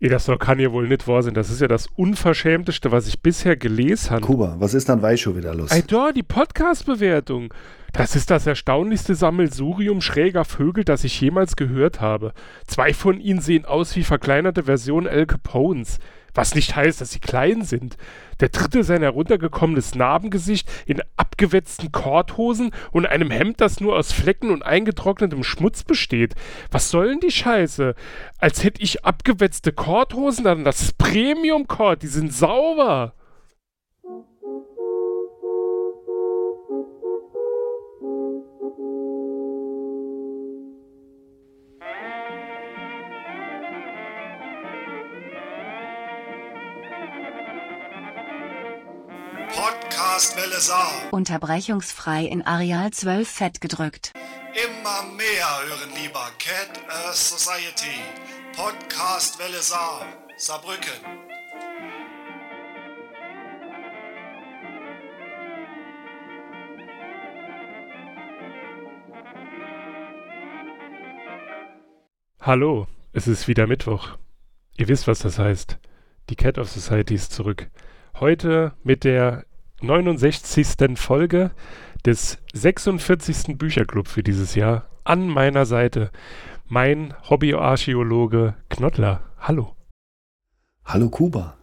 Ey, 0.00 0.08
das 0.08 0.30
kann 0.38 0.60
ja 0.60 0.70
wohl 0.70 0.86
nicht 0.86 1.08
wahr 1.08 1.24
sein. 1.24 1.34
Das 1.34 1.50
ist 1.50 1.60
ja 1.60 1.66
das 1.66 1.88
Unverschämteste, 1.88 2.92
was 2.92 3.08
ich 3.08 3.20
bisher 3.20 3.56
gelesen 3.56 4.10
habe. 4.10 4.20
Kuba, 4.22 4.54
was 4.58 4.72
ist 4.72 4.88
dann 4.88 5.02
Weischo 5.02 5.36
wieder 5.36 5.54
los? 5.56 5.72
Ey, 5.72 5.82
da, 5.84 6.12
die 6.12 6.22
Podcast-Bewertung. 6.22 7.52
Das 7.92 8.14
ist 8.14 8.30
das 8.30 8.46
erstaunlichste 8.46 9.16
Sammelsurium 9.16 10.00
schräger 10.00 10.44
Vögel, 10.44 10.84
das 10.84 11.02
ich 11.02 11.20
jemals 11.20 11.56
gehört 11.56 12.00
habe. 12.00 12.32
Zwei 12.68 12.94
von 12.94 13.18
ihnen 13.18 13.40
sehen 13.40 13.64
aus 13.64 13.96
wie 13.96 14.04
verkleinerte 14.04 14.64
Versionen 14.64 15.08
El 15.08 15.26
Capones. 15.26 15.98
Was 16.34 16.54
nicht 16.54 16.76
heißt, 16.76 17.00
dass 17.00 17.10
sie 17.10 17.20
klein 17.20 17.62
sind. 17.62 17.96
Der 18.40 18.50
dritte 18.50 18.84
sein 18.84 19.02
heruntergekommenes 19.02 19.94
Narbengesicht 19.94 20.70
in 20.86 21.02
abgewetzten 21.16 21.90
Korthosen 21.90 22.70
und 22.92 23.06
einem 23.06 23.30
Hemd, 23.30 23.60
das 23.60 23.80
nur 23.80 23.96
aus 23.96 24.12
Flecken 24.12 24.50
und 24.50 24.62
eingetrocknetem 24.62 25.42
Schmutz 25.42 25.82
besteht. 25.82 26.34
Was 26.70 26.90
soll 26.90 27.08
denn 27.08 27.20
die 27.20 27.30
Scheiße? 27.30 27.94
Als 28.38 28.62
hätte 28.62 28.82
ich 28.82 29.04
abgewetzte 29.04 29.72
Korthosen, 29.72 30.44
dann 30.44 30.64
das 30.64 30.92
Premium-Kord, 30.92 32.02
die 32.02 32.08
sind 32.08 32.32
sauber. 32.32 33.14
Podcastwelle 50.18 50.58
Saar. 50.58 51.12
Unterbrechungsfrei 51.12 52.24
in 52.24 52.42
Areal 52.42 52.90
12 52.90 53.28
fett 53.28 53.60
gedrückt. 53.60 54.12
Immer 54.52 55.14
mehr 55.14 55.46
hören 55.68 55.90
lieber 55.94 56.28
Cat 56.40 56.82
Earth 56.88 57.14
Society. 57.14 58.00
Podcastwelle 58.56 59.62
Saar. 59.62 60.04
Saarbrücken. 60.36 60.90
Hallo, 72.40 72.88
es 73.12 73.28
ist 73.28 73.46
wieder 73.46 73.68
Mittwoch. 73.68 74.18
Ihr 74.76 74.88
wisst, 74.88 75.06
was 75.06 75.20
das 75.20 75.38
heißt. 75.38 75.78
Die 76.28 76.34
Cat 76.34 76.58
of 76.58 76.68
Society 76.68 77.14
ist 77.14 77.32
zurück. 77.32 77.70
Heute 78.18 78.72
mit 78.82 79.04
der 79.04 79.44
69. 79.80 80.98
Folge 80.98 81.52
des 82.04 82.38
46. 82.52 83.56
Bücherclub 83.56 84.08
für 84.08 84.22
dieses 84.22 84.54
Jahr. 84.54 84.88
An 85.04 85.28
meiner 85.28 85.66
Seite 85.66 86.10
mein 86.66 87.14
Hobbyarchäologe 87.28 88.54
Knottler. 88.68 89.22
Hallo. 89.38 89.74
Hallo 90.84 91.08
Kuba. 91.08 91.56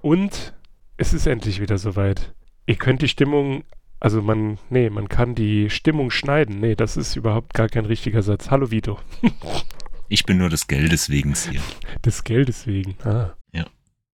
Und 0.00 0.54
es 0.96 1.12
ist 1.14 1.26
endlich 1.26 1.60
wieder 1.60 1.78
soweit. 1.78 2.34
Ihr 2.66 2.76
könnt 2.76 3.02
die 3.02 3.08
Stimmung, 3.08 3.64
also 4.00 4.22
man, 4.22 4.58
nee, 4.68 4.90
man 4.90 5.08
kann 5.08 5.34
die 5.34 5.70
Stimmung 5.70 6.10
schneiden. 6.10 6.60
Nee, 6.60 6.74
das 6.74 6.96
ist 6.96 7.16
überhaupt 7.16 7.54
gar 7.54 7.68
kein 7.68 7.86
richtiger 7.86 8.22
Satz. 8.22 8.50
Hallo 8.50 8.70
Vito. 8.70 8.98
Ich 10.08 10.24
bin 10.24 10.36
nur 10.36 10.50
des 10.50 10.66
Geldes 10.66 11.08
wegen 11.08 11.34
hier. 11.34 11.60
Des 12.04 12.24
Geldes 12.24 12.66
wegen. 12.66 12.96
Ah. 13.04 13.34
Ja. 13.52 13.66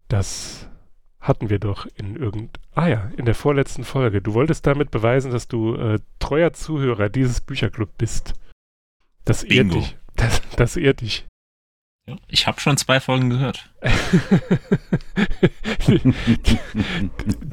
Das 0.09 0.69
hatten 1.27 1.51
wir 1.51 1.59
doch 1.59 1.87
in 1.97 2.17
irgend. 2.17 2.61
Ah 2.75 2.87
ja, 2.89 3.11
in 3.17 3.25
der 3.25 3.35
vorletzten 3.35 3.85
Folge. 3.85 4.23
Du 4.23 4.35
wolltest 4.35 4.67
damit 4.67 4.91
beweisen, 4.91 5.33
dass 5.33 5.49
du 5.49 5.75
äh, 5.75 5.99
treuer 6.19 6.53
Zuhörer 6.53 7.09
dieses 7.09 7.41
Bücherclub 7.41 7.97
bist. 7.99 8.35
Das 9.25 9.43
ehrt 9.43 9.69
Bingo. 9.69 9.81
dich. 9.81 9.97
Das, 10.17 10.41
das 10.57 10.77
ehrt 10.79 11.03
dich. 11.03 11.27
Ja, 12.09 12.17
ich 12.27 12.47
habe 12.47 12.59
schon 12.59 12.79
zwei 12.79 13.01
Folgen 13.01 13.29
gehört. 13.29 13.71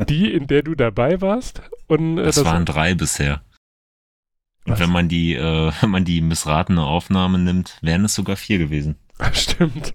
Die, 0.08 0.32
in 0.32 0.48
der 0.48 0.62
du 0.64 0.76
dabei 0.76 1.20
warst. 1.20 1.62
Und, 1.88 2.20
äh, 2.20 2.24
Das, 2.24 2.46
waren 2.46 2.64
drei 2.66 2.94
bisher. 2.96 3.44
Und 4.66 4.80
wenn 4.80 4.92
man 4.92 5.09
die, 5.09 5.34
äh, 5.36 5.72
wenn 5.81 5.90
man 5.90 6.06
die 6.06 6.22
missratene 6.22 6.86
Aufnahme 6.86 7.38
nimmt, 7.38 7.78
wären 7.81 8.06
es 8.06 8.16
sogar 8.16 8.38
vier 8.38 8.59
gewesen. 8.59 8.96
Stimmt. 9.34 9.94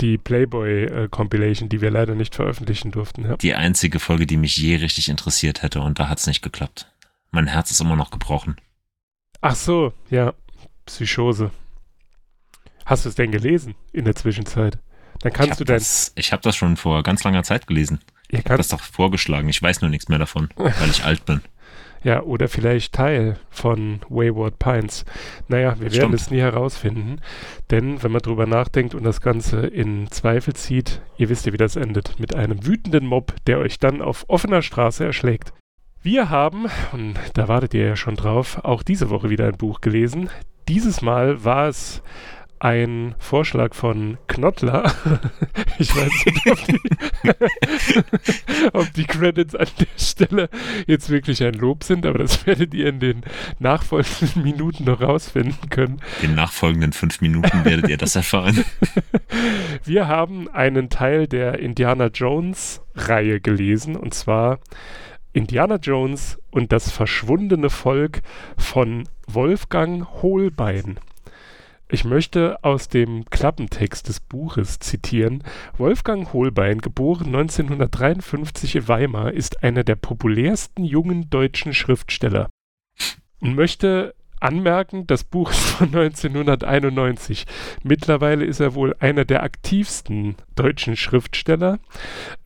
Die 0.00 0.18
Playboy-Compilation, 0.18 1.68
die 1.68 1.80
wir 1.80 1.90
leider 1.90 2.14
nicht 2.14 2.34
veröffentlichen 2.34 2.90
durften. 2.90 3.24
Ja. 3.24 3.36
Die 3.36 3.54
einzige 3.54 4.00
Folge, 4.00 4.26
die 4.26 4.36
mich 4.36 4.56
je 4.56 4.76
richtig 4.76 5.08
interessiert 5.08 5.62
hätte 5.62 5.80
und 5.80 5.98
da 5.98 6.08
hat's 6.08 6.26
nicht 6.26 6.42
geklappt. 6.42 6.90
Mein 7.30 7.46
Herz 7.46 7.70
ist 7.70 7.80
immer 7.80 7.96
noch 7.96 8.10
gebrochen. 8.10 8.56
Ach 9.40 9.54
so, 9.54 9.92
ja. 10.10 10.34
Psychose. 10.86 11.50
Hast 12.86 13.04
du 13.04 13.08
es 13.08 13.14
denn 13.14 13.30
gelesen 13.30 13.74
in 13.92 14.04
der 14.04 14.14
Zwischenzeit? 14.14 14.78
Dann 15.20 15.30
ich 15.30 15.34
kannst 15.34 15.52
habe 15.52 15.58
du 15.58 15.64
dein. 15.64 15.78
das, 15.78 16.12
ich 16.16 16.32
hab 16.32 16.42
das 16.42 16.56
schon 16.56 16.76
vor 16.76 17.02
ganz 17.02 17.24
langer 17.24 17.42
Zeit 17.42 17.66
gelesen. 17.66 18.00
Ich 18.28 18.44
habe 18.44 18.56
das 18.56 18.68
doch 18.68 18.80
vorgeschlagen. 18.80 19.48
Ich 19.48 19.62
weiß 19.62 19.80
nur 19.80 19.90
nichts 19.90 20.08
mehr 20.08 20.18
davon, 20.18 20.48
weil 20.56 20.90
ich 20.90 21.04
alt 21.04 21.24
bin. 21.24 21.40
Ja, 22.04 22.22
oder 22.22 22.48
vielleicht 22.48 22.92
Teil 22.94 23.38
von 23.50 24.00
Wayward 24.08 24.58
Pines. 24.58 25.04
Naja, 25.48 25.74
wir 25.80 25.88
Das 25.88 25.96
werden 25.96 26.10
stimmt. 26.10 26.14
es 26.14 26.30
nie 26.30 26.40
herausfinden. 26.40 27.20
Denn 27.70 28.02
wenn 28.02 28.12
man 28.12 28.20
drüber 28.20 28.46
nachdenkt 28.46 28.94
und 28.94 29.04
das 29.04 29.20
Ganze 29.20 29.66
in 29.66 30.10
Zweifel 30.10 30.54
zieht, 30.54 31.00
ihr 31.16 31.28
wisst 31.30 31.46
ja, 31.46 31.52
wie 31.52 31.56
das 31.56 31.76
endet. 31.76 32.20
Mit 32.20 32.34
einem 32.34 32.66
wütenden 32.66 33.06
Mob, 33.06 33.34
der 33.46 33.58
euch 33.58 33.78
dann 33.78 34.02
auf 34.02 34.24
offener 34.28 34.62
Straße 34.62 35.04
erschlägt. 35.04 35.52
Wir 36.02 36.28
haben, 36.28 36.66
und 36.92 37.14
da 37.32 37.48
wartet 37.48 37.72
ihr 37.72 37.86
ja 37.86 37.96
schon 37.96 38.16
drauf, 38.16 38.60
auch 38.62 38.82
diese 38.82 39.08
Woche 39.08 39.30
wieder 39.30 39.46
ein 39.46 39.56
Buch 39.56 39.80
gelesen. 39.80 40.28
Dieses 40.68 41.00
Mal 41.00 41.44
war 41.44 41.68
es 41.68 42.02
ein 42.64 43.14
Vorschlag 43.18 43.74
von 43.74 44.16
Knottler. 44.26 44.90
Ich 45.76 45.94
weiß 45.94 46.26
nicht, 46.26 46.50
ob 46.50 46.66
die, 46.66 46.80
ob 48.72 48.92
die 48.92 49.04
Credits 49.04 49.56
an 49.56 49.66
der 49.80 49.86
Stelle 49.98 50.48
jetzt 50.86 51.10
wirklich 51.10 51.42
ein 51.42 51.54
Lob 51.54 51.82
sind, 51.82 52.06
aber 52.06 52.18
das 52.18 52.46
werdet 52.46 52.72
ihr 52.74 52.86
in 52.86 53.00
den 53.00 53.22
nachfolgenden 53.58 54.44
Minuten 54.44 54.84
noch 54.84 55.00
rausfinden 55.00 55.68
können. 55.70 56.00
In 56.22 56.28
den 56.28 56.36
nachfolgenden 56.36 56.92
fünf 56.92 57.20
Minuten 57.20 57.64
werdet 57.64 57.88
ihr 57.88 57.96
das 57.96 58.14
erfahren. 58.14 58.64
Wir 59.84 60.06
haben 60.06 60.48
einen 60.48 60.90
Teil 60.90 61.26
der 61.26 61.58
Indiana 61.58 62.06
Jones 62.06 62.80
Reihe 62.94 63.40
gelesen 63.40 63.96
und 63.96 64.14
zwar 64.14 64.60
Indiana 65.32 65.76
Jones 65.76 66.40
und 66.52 66.70
das 66.70 66.88
verschwundene 66.92 67.68
Volk 67.68 68.22
von 68.56 69.08
Wolfgang 69.26 70.06
Holbein. 70.22 71.00
Ich 71.88 72.04
möchte 72.04 72.62
aus 72.62 72.88
dem 72.88 73.24
Klappentext 73.26 74.08
des 74.08 74.20
Buches 74.20 74.78
zitieren. 74.78 75.44
Wolfgang 75.76 76.32
Holbein, 76.32 76.80
geboren 76.80 77.26
1953 77.26 78.76
in 78.76 78.88
Weimar, 78.88 79.32
ist 79.32 79.62
einer 79.62 79.84
der 79.84 79.96
populärsten 79.96 80.84
jungen 80.84 81.28
deutschen 81.28 81.74
Schriftsteller. 81.74 82.48
Und 83.40 83.54
möchte 83.54 84.14
anmerken, 84.40 85.06
das 85.06 85.24
Buch 85.24 85.50
ist 85.50 85.60
von 85.60 85.86
1991. 85.94 87.46
Mittlerweile 87.82 88.44
ist 88.44 88.60
er 88.60 88.74
wohl 88.74 88.94
einer 88.98 89.24
der 89.24 89.42
aktivsten 89.42 90.36
deutschen 90.54 90.96
Schriftsteller. 90.96 91.78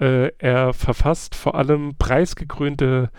Äh, 0.01 0.33
er 0.39 0.73
verfasst 0.73 1.35
vor 1.35 1.55
allem 1.55 1.95
preisgekrönte 1.99 3.11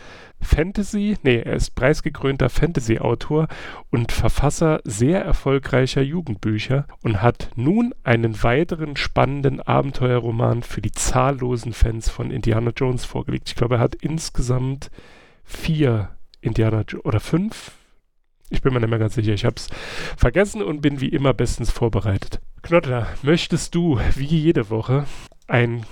Fantasy, 0.42 1.18
nee, 1.24 1.42
er 1.42 1.56
ist 1.56 1.76
preisgekrönter 1.76 2.50
Fantasy-Autor 2.50 3.48
und 3.90 4.12
Verfasser 4.12 4.80
sehr 4.86 5.22
erfolgreicher 5.24 6.02
Jugendbücher 6.02 6.88
und 7.04 7.22
hat 7.22 7.50
nun 7.56 7.94
einen 8.04 8.42
weiteren 8.42 8.96
spannenden 8.96 9.62
Abenteuerroman 9.62 10.64
für 10.64 10.82
die 10.82 10.94
zahllosen 10.94 11.74
Fans 11.74 12.10
von 12.10 12.32
Indiana 12.32 12.72
Jones 12.76 13.04
vorgelegt. 13.04 13.50
Ich 13.50 13.56
glaube, 13.56 13.76
er 13.76 13.82
hat 13.82 13.96
insgesamt 13.96 14.90
vier 15.44 16.10
Indiana 16.42 16.84
jo 16.88 17.02
oder 17.04 17.20
fünf. 17.20 17.72
Ich 18.50 18.62
bin 18.62 18.74
mir 18.74 18.80
nicht 18.80 18.90
mehr 18.90 19.00
ganz 19.00 19.16
sicher. 19.16 19.34
Ich 19.34 19.46
habe 19.46 19.56
es 19.58 19.68
vergessen 20.18 20.64
und 20.64 20.82
bin 20.82 21.02
wie 21.02 21.10
immer 21.10 21.34
bestens 21.34 21.72
vorbereitet. 21.72 22.42
Knottler, 22.64 23.08
möchtest 23.22 23.76
du 23.76 24.00
wie 24.16 24.26
jede 24.26 24.70
Woche 24.70 25.06
ein, 25.48 25.86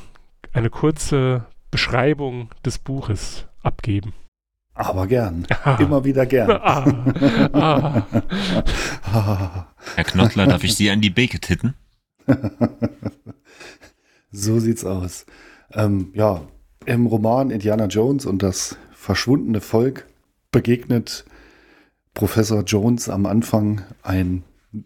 eine 0.53 0.69
kurze 0.69 1.45
Beschreibung 1.71 2.49
des 2.65 2.79
Buches 2.79 3.45
abgeben? 3.61 4.13
Aber 4.73 5.07
gern. 5.07 5.47
Ah. 5.63 5.77
Immer 5.79 6.03
wieder 6.03 6.25
gern. 6.25 6.51
Ah, 6.51 8.05
ah. 9.03 9.03
Herr 9.95 10.03
Knottler, 10.03 10.45
darf 10.45 10.63
ich 10.63 10.75
Sie 10.75 10.89
an 10.91 11.01
die 11.01 11.09
Beke 11.09 11.39
titten? 11.39 11.73
so 14.31 14.59
sieht's 14.59 14.85
aus. 14.85 15.25
Ähm, 15.73 16.11
ja, 16.13 16.41
im 16.85 17.07
Roman 17.07 17.49
Indiana 17.49 17.85
Jones 17.85 18.25
und 18.25 18.43
das 18.43 18.77
verschwundene 18.93 19.61
Volk 19.61 20.05
begegnet 20.51 21.25
Professor 22.17 22.63
Jones 22.63 23.09
am 23.09 23.27
Anfang 23.27 23.83
ein 24.01 24.41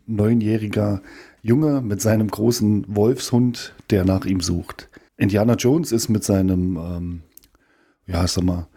neunjähriger 0.06 1.02
Junge 1.42 1.80
mit 1.80 2.02
seinem 2.02 2.28
großen 2.28 2.84
Wolfshund, 2.94 3.74
der 3.90 4.04
nach 4.04 4.26
ihm 4.26 4.42
sucht. 4.42 4.90
Indiana 5.16 5.54
Jones 5.54 5.94
ist 5.94 6.10
mit 6.10 6.26
seinem, 6.26 6.76
ähm, 6.76 7.22
ja, 8.06 8.28
sag 8.28 8.44
mal, 8.44 8.68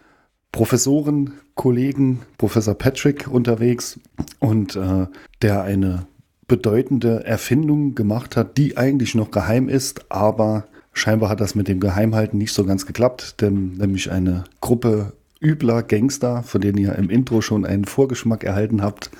Professorenkollegen, 0.53 2.21
Professor 2.37 2.75
Patrick, 2.75 3.27
unterwegs 3.27 3.99
und 4.39 4.77
äh, 4.77 5.07
der 5.41 5.63
eine 5.63 6.07
bedeutende 6.47 7.25
Erfindung 7.25 7.93
gemacht 7.93 8.37
hat, 8.37 8.57
die 8.57 8.77
eigentlich 8.77 9.15
noch 9.15 9.31
geheim 9.31 9.67
ist, 9.67 10.09
aber 10.09 10.63
scheinbar 10.93 11.27
hat 11.29 11.41
das 11.41 11.55
mit 11.55 11.67
dem 11.67 11.81
Geheimhalten 11.81 12.37
nicht 12.37 12.53
so 12.53 12.63
ganz 12.63 12.85
geklappt, 12.85 13.41
denn 13.41 13.73
nämlich 13.73 14.11
eine 14.11 14.45
Gruppe 14.61 15.11
übler 15.45 15.83
Gangster, 15.83 16.43
von 16.43 16.59
denen 16.59 16.77
ihr 16.77 16.95
im 16.95 17.09
Intro 17.09 17.41
schon 17.41 17.65
einen 17.65 17.85
Vorgeschmack 17.85 18.43
erhalten 18.43 18.81
habt, 18.81 19.11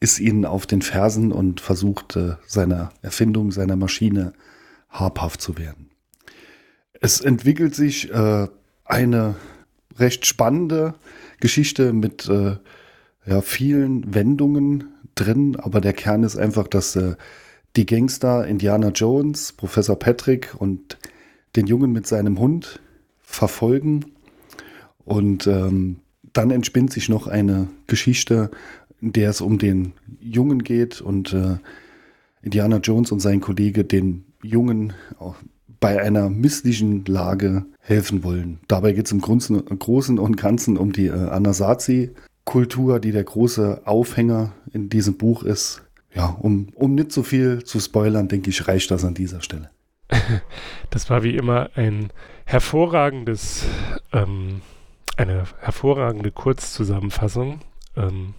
ist 0.00 0.18
ihnen 0.18 0.44
auf 0.44 0.66
den 0.66 0.82
Fersen 0.82 1.30
und 1.30 1.60
versucht 1.60 2.16
äh, 2.16 2.34
seiner 2.46 2.90
Erfindung, 3.02 3.52
seiner 3.52 3.76
Maschine 3.76 4.32
habhaft 4.90 5.40
zu 5.40 5.56
werden. 5.58 5.90
Es 7.00 7.20
entwickelt 7.20 7.74
sich 7.74 8.12
äh, 8.12 8.48
eine 8.84 9.36
recht 9.98 10.26
spannende 10.26 10.94
Geschichte 11.38 11.92
mit 11.92 12.28
äh, 12.28 12.56
ja, 13.24 13.40
vielen 13.40 14.14
Wendungen 14.14 14.92
drin, 15.14 15.56
aber 15.56 15.80
der 15.80 15.92
Kern 15.92 16.24
ist 16.24 16.36
einfach, 16.36 16.66
dass 16.66 16.96
äh, 16.96 17.14
die 17.76 17.86
Gangster 17.86 18.46
Indiana 18.46 18.88
Jones, 18.88 19.52
Professor 19.52 19.98
Patrick 19.98 20.54
und 20.58 20.98
den 21.56 21.66
Jungen 21.66 21.92
mit 21.92 22.06
seinem 22.06 22.38
Hund 22.38 22.80
verfolgen. 23.22 24.06
Und 25.04 25.46
ähm, 25.46 25.96
dann 26.32 26.50
entspinnt 26.50 26.92
sich 26.92 27.08
noch 27.08 27.26
eine 27.26 27.68
Geschichte, 27.86 28.50
in 29.00 29.12
der 29.12 29.30
es 29.30 29.40
um 29.40 29.58
den 29.58 29.92
Jungen 30.20 30.62
geht 30.62 31.00
und 31.00 31.32
äh, 31.32 31.56
Indiana 32.42 32.78
Jones 32.78 33.12
und 33.12 33.20
sein 33.20 33.40
Kollege 33.40 33.84
den 33.84 34.24
Jungen 34.42 34.92
bei 35.80 36.00
einer 36.00 36.30
misslichen 36.30 37.04
Lage 37.04 37.64
helfen 37.80 38.22
wollen. 38.22 38.60
Dabei 38.68 38.92
geht 38.92 39.06
es 39.06 39.12
im 39.12 39.20
Großen 39.20 40.18
und 40.18 40.36
Ganzen 40.36 40.76
um 40.76 40.92
die 40.92 41.06
äh, 41.06 41.28
Anasazi-Kultur, 41.28 43.00
die 43.00 43.12
der 43.12 43.24
große 43.24 43.82
Aufhänger 43.84 44.52
in 44.72 44.88
diesem 44.88 45.14
Buch 45.18 45.42
ist. 45.42 45.82
Ja, 46.14 46.26
um, 46.26 46.68
um 46.74 46.94
nicht 46.94 47.10
so 47.10 47.22
viel 47.22 47.64
zu 47.64 47.80
spoilern, 47.80 48.28
denke 48.28 48.50
ich, 48.50 48.68
reicht 48.68 48.90
das 48.90 49.04
an 49.04 49.14
dieser 49.14 49.42
Stelle. 49.42 49.70
Das 50.90 51.08
war 51.08 51.22
wie 51.22 51.36
immer 51.36 51.70
ein 51.74 52.10
hervorragendes, 52.44 53.64
ähm, 54.12 54.60
eine 55.16 55.44
hervorragende 55.60 56.30
Kurzzusammenfassung. 56.30 57.60
Ähm, 57.96 58.34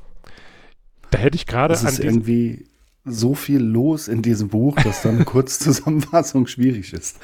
da 1.11 1.19
hätte 1.19 1.35
ich 1.35 1.45
gerade 1.45 1.77
an. 1.77 1.85
Es 1.85 1.93
ist 1.93 1.99
irgendwie 1.99 2.65
so 3.05 3.35
viel 3.35 3.59
los 3.59 4.07
in 4.07 4.21
diesem 4.21 4.47
Buch, 4.47 4.75
dass 4.77 5.01
dann 5.01 5.15
eine 5.15 5.25
Kurzzusammenfassung 5.25 6.47
schwierig 6.47 6.93
ist. 6.93 7.19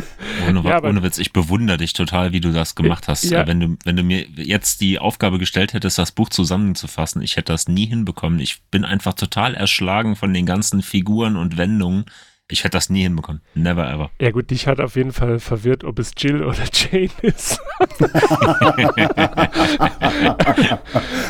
Ohne, 0.47 0.61
ja, 0.61 0.83
ohne 0.83 1.01
Witz, 1.03 1.17
ich 1.17 1.31
bewundere 1.31 1.77
dich 1.77 1.93
total, 1.93 2.33
wie 2.33 2.41
du 2.41 2.51
das 2.51 2.75
gemacht 2.75 3.07
hast. 3.07 3.23
Ja. 3.23 3.47
Wenn, 3.47 3.59
du, 3.59 3.77
wenn 3.85 3.95
du 3.95 4.03
mir 4.03 4.27
jetzt 4.35 4.81
die 4.81 4.99
Aufgabe 4.99 5.39
gestellt 5.39 5.73
hättest, 5.73 5.97
das 5.97 6.11
Buch 6.11 6.29
zusammenzufassen, 6.29 7.21
ich 7.21 7.37
hätte 7.37 7.53
das 7.53 7.69
nie 7.69 7.85
hinbekommen. 7.85 8.39
Ich 8.39 8.61
bin 8.71 8.83
einfach 8.83 9.13
total 9.13 9.55
erschlagen 9.55 10.17
von 10.17 10.33
den 10.33 10.45
ganzen 10.45 10.81
Figuren 10.81 11.37
und 11.37 11.57
Wendungen. 11.57 12.05
Ich 12.51 12.63
hätte 12.63 12.77
das 12.77 12.89
nie 12.89 13.03
hinbekommen. 13.03 13.43
Never 13.53 13.87
ever. 13.87 14.09
Ja 14.19 14.31
gut, 14.31 14.49
dich 14.49 14.65
hat 14.65 14.79
auf 14.79 14.95
jeden 14.95 15.13
Fall 15.13 15.39
verwirrt, 15.39 15.83
ob 15.83 15.99
es 15.99 16.13
Jill 16.17 16.43
oder 16.43 16.63
Jane 16.73 17.11
ist. 17.21 17.61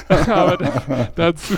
Aber 0.30 0.58
da, 0.58 1.10
dazu, 1.16 1.56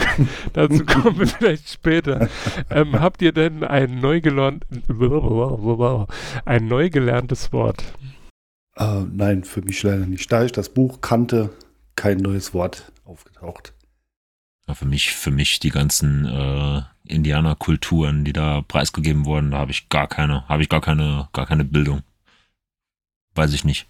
dazu 0.54 0.84
kommen 0.84 1.20
wir 1.20 1.28
vielleicht 1.28 1.70
später. 1.70 2.28
Ähm, 2.72 3.00
habt 3.00 3.22
ihr 3.22 3.34
denn 3.34 3.64
ein 3.64 4.00
neu, 4.00 4.20
ein 6.46 6.68
neu 6.68 6.90
gelerntes 6.90 7.54
Wort? 7.54 7.84
Uh, 8.80 9.06
nein, 9.12 9.44
für 9.44 9.62
mich 9.62 9.84
leider 9.84 10.08
nicht. 10.08 10.32
Da 10.32 10.44
ich 10.44 10.52
das 10.52 10.70
Buch 10.70 11.02
kannte, 11.02 11.52
kein 11.96 12.18
neues 12.18 12.56
Wort 12.56 12.92
aufgetaucht. 13.06 13.74
Ja, 14.68 14.74
für 14.74 14.86
mich, 14.86 15.12
für 15.12 15.32
mich 15.32 15.60
die 15.60 15.70
ganzen 15.70 16.26
äh, 16.26 16.82
Indianerkulturen, 17.04 18.24
die 18.24 18.34
da 18.34 18.62
preisgegeben 18.62 19.26
wurden, 19.26 19.52
da 19.52 19.58
habe 19.58 19.72
ich 19.72 19.90
gar 19.90 20.08
keine, 20.08 20.48
habe 20.48 20.62
ich 20.62 20.70
gar 20.70 20.82
keine, 20.82 21.30
gar 21.34 21.46
keine 21.46 21.66
Bildung. 21.66 22.04
Weiß 23.36 23.54
ich 23.54 23.64
nicht. 23.64 23.88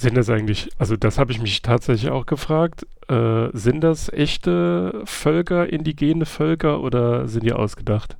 Sind 0.00 0.16
das 0.16 0.30
eigentlich, 0.30 0.70
also 0.78 0.96
das 0.96 1.18
habe 1.18 1.32
ich 1.32 1.40
mich 1.40 1.60
tatsächlich 1.60 2.10
auch 2.10 2.24
gefragt, 2.24 2.86
äh, 3.08 3.48
sind 3.52 3.82
das 3.82 4.10
echte 4.10 5.02
Völker, 5.04 5.70
indigene 5.70 6.24
Völker 6.24 6.80
oder 6.80 7.28
sind 7.28 7.44
die 7.44 7.52
ausgedacht? 7.52 8.16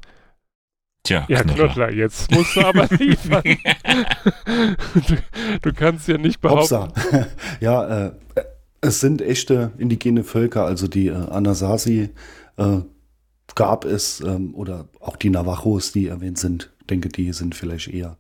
Tja, 1.05 1.25
ja, 1.29 1.43
Knottler. 1.43 1.65
Knottler, 1.65 1.93
jetzt 1.93 2.31
musst 2.31 2.55
du 2.55 2.61
aber 2.61 2.87
liefern. 2.91 3.43
du, 4.95 5.17
du, 5.63 5.73
kannst 5.73 6.07
ja 6.09 6.19
nicht 6.19 6.41
behaupten. 6.41 6.93
ja, 7.61 8.07
äh, 8.07 8.13
es 8.83 9.01
sind 9.01 9.23
echte 9.23 9.73
indigene 9.79 10.25
Völker, 10.25 10.67
also 10.67 10.89
die 10.89 11.07
äh, 11.07 11.15
Anasazi 11.15 12.11
äh, 12.57 12.79
gab 13.55 13.85
es, 13.85 14.21
ähm, 14.21 14.55
oder 14.55 14.89
auch 15.01 15.17
die 15.17 15.31
Navajos, 15.31 15.93
die 15.93 16.09
erwähnt 16.09 16.39
sind. 16.39 16.71
Ich 16.81 16.87
denke, 16.89 17.09
die 17.09 17.33
sind 17.33 17.55
vielleicht 17.55 17.89
eher 17.89 18.19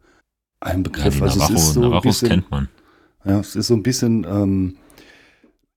ein 0.60 0.82
Begriff. 0.84 1.18
Ja, 1.18 1.24
also 1.24 1.40
Navajo, 1.40 1.54
es 1.54 1.62
ist 1.62 1.72
so 1.74 1.80
Navajos 1.80 2.02
bisschen, 2.02 2.28
kennt 2.28 2.50
man. 2.50 2.68
Ja, 3.24 3.40
es 3.40 3.56
ist 3.56 3.66
so 3.66 3.74
ein 3.74 3.82
bisschen, 3.82 4.24
ähm, 4.24 4.76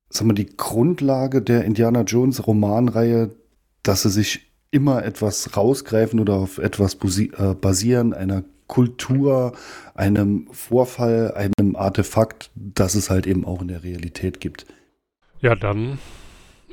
sagen 0.09 0.29
wir, 0.29 0.35
die 0.35 0.55
Grundlage 0.55 1.41
der 1.41 1.65
Indiana 1.65 2.01
Jones 2.01 2.45
Romanreihe, 2.45 3.31
dass 3.81 4.03
sie 4.03 4.09
sich 4.09 4.51
immer 4.69 5.03
etwas 5.03 5.57
rausgreifen 5.57 6.19
oder 6.19 6.35
auf 6.35 6.59
etwas 6.59 6.95
äh, 6.95 7.55
basieren, 7.55 8.13
einer 8.13 8.43
Kultur, 8.67 9.53
einem 9.95 10.47
Vorfall, 10.51 11.33
einem 11.33 11.75
Artefakt, 11.75 12.51
das 12.55 12.95
es 12.95 13.09
halt 13.09 13.25
eben 13.25 13.45
auch 13.45 13.61
in 13.61 13.67
der 13.67 13.83
Realität 13.83 14.39
gibt. 14.39 14.65
Ja, 15.45 15.53
dann 15.53 15.99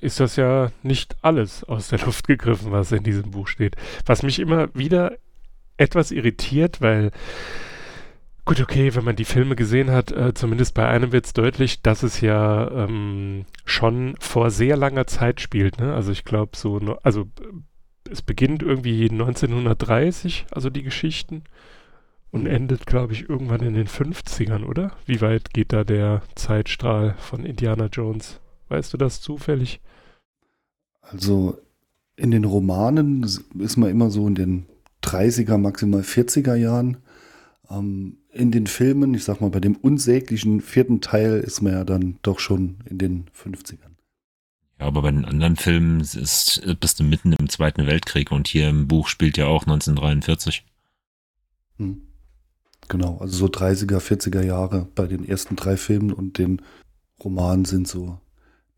ist 0.00 0.18
das 0.18 0.36
ja 0.36 0.72
nicht 0.82 1.16
alles 1.20 1.62
aus 1.62 1.88
der 1.88 1.98
Luft 1.98 2.26
gegriffen, 2.26 2.72
was 2.72 2.90
in 2.90 3.02
diesem 3.02 3.30
Buch 3.30 3.46
steht. 3.46 3.76
Was 4.06 4.22
mich 4.22 4.38
immer 4.38 4.74
wieder 4.74 5.18
etwas 5.76 6.10
irritiert, 6.10 6.80
weil 6.80 7.10
Gut, 8.46 8.60
okay, 8.60 8.94
wenn 8.94 9.04
man 9.04 9.14
die 9.14 9.26
Filme 9.26 9.56
gesehen 9.56 9.90
hat, 9.90 10.10
äh, 10.10 10.32
zumindest 10.32 10.74
bei 10.74 10.88
einem 10.88 11.12
wird 11.12 11.26
es 11.26 11.34
deutlich, 11.34 11.82
dass 11.82 12.02
es 12.02 12.22
ja 12.22 12.68
ähm, 12.70 13.44
schon 13.66 14.16
vor 14.20 14.50
sehr 14.50 14.78
langer 14.78 15.06
Zeit 15.06 15.42
spielt. 15.42 15.78
Ne? 15.78 15.94
Also 15.94 16.10
ich 16.10 16.24
glaube 16.24 16.56
so, 16.56 16.78
also 17.02 17.26
es 18.10 18.22
beginnt 18.22 18.62
irgendwie 18.62 19.08
1930, 19.10 20.46
also 20.50 20.70
die 20.70 20.82
Geschichten, 20.82 21.44
und 22.32 22.46
endet, 22.46 22.86
glaube 22.86 23.12
ich, 23.12 23.28
irgendwann 23.28 23.60
in 23.60 23.74
den 23.74 23.86
50ern, 23.86 24.64
oder? 24.64 24.92
Wie 25.06 25.20
weit 25.20 25.52
geht 25.52 25.72
da 25.72 25.84
der 25.84 26.22
Zeitstrahl 26.34 27.14
von 27.18 27.44
Indiana 27.44 27.86
Jones? 27.92 28.41
Weißt 28.72 28.94
du 28.94 28.96
das 28.96 29.20
zufällig? 29.20 29.82
Also 31.02 31.58
in 32.16 32.30
den 32.30 32.44
Romanen 32.44 33.22
ist 33.22 33.76
man 33.76 33.90
immer 33.90 34.10
so 34.10 34.26
in 34.26 34.34
den 34.34 34.66
30er, 35.02 35.58
maximal 35.58 36.00
40er 36.00 36.54
Jahren. 36.54 36.96
Ähm, 37.68 38.16
in 38.32 38.50
den 38.50 38.66
Filmen, 38.66 39.12
ich 39.12 39.24
sag 39.24 39.42
mal, 39.42 39.50
bei 39.50 39.60
dem 39.60 39.76
unsäglichen 39.76 40.62
vierten 40.62 41.02
Teil 41.02 41.40
ist 41.40 41.60
man 41.60 41.74
ja 41.74 41.84
dann 41.84 42.18
doch 42.22 42.38
schon 42.38 42.78
in 42.88 42.96
den 42.96 43.26
50ern. 43.36 43.92
Ja, 44.80 44.86
aber 44.86 45.02
bei 45.02 45.10
den 45.10 45.26
anderen 45.26 45.56
Filmen 45.56 46.00
ist, 46.00 46.62
bist 46.80 46.98
du 46.98 47.04
mitten 47.04 47.34
im 47.34 47.50
Zweiten 47.50 47.86
Weltkrieg 47.86 48.32
und 48.32 48.48
hier 48.48 48.70
im 48.70 48.88
Buch 48.88 49.08
spielt 49.08 49.36
ja 49.36 49.48
auch 49.48 49.64
1943. 49.64 50.64
Hm. 51.76 52.00
Genau, 52.88 53.18
also 53.18 53.36
so 53.36 53.46
30er, 53.52 53.98
40er 53.98 54.42
Jahre 54.42 54.88
bei 54.94 55.06
den 55.06 55.28
ersten 55.28 55.56
drei 55.56 55.76
Filmen 55.76 56.10
und 56.10 56.38
den 56.38 56.62
Romanen 57.22 57.66
sind 57.66 57.86
so 57.86 58.18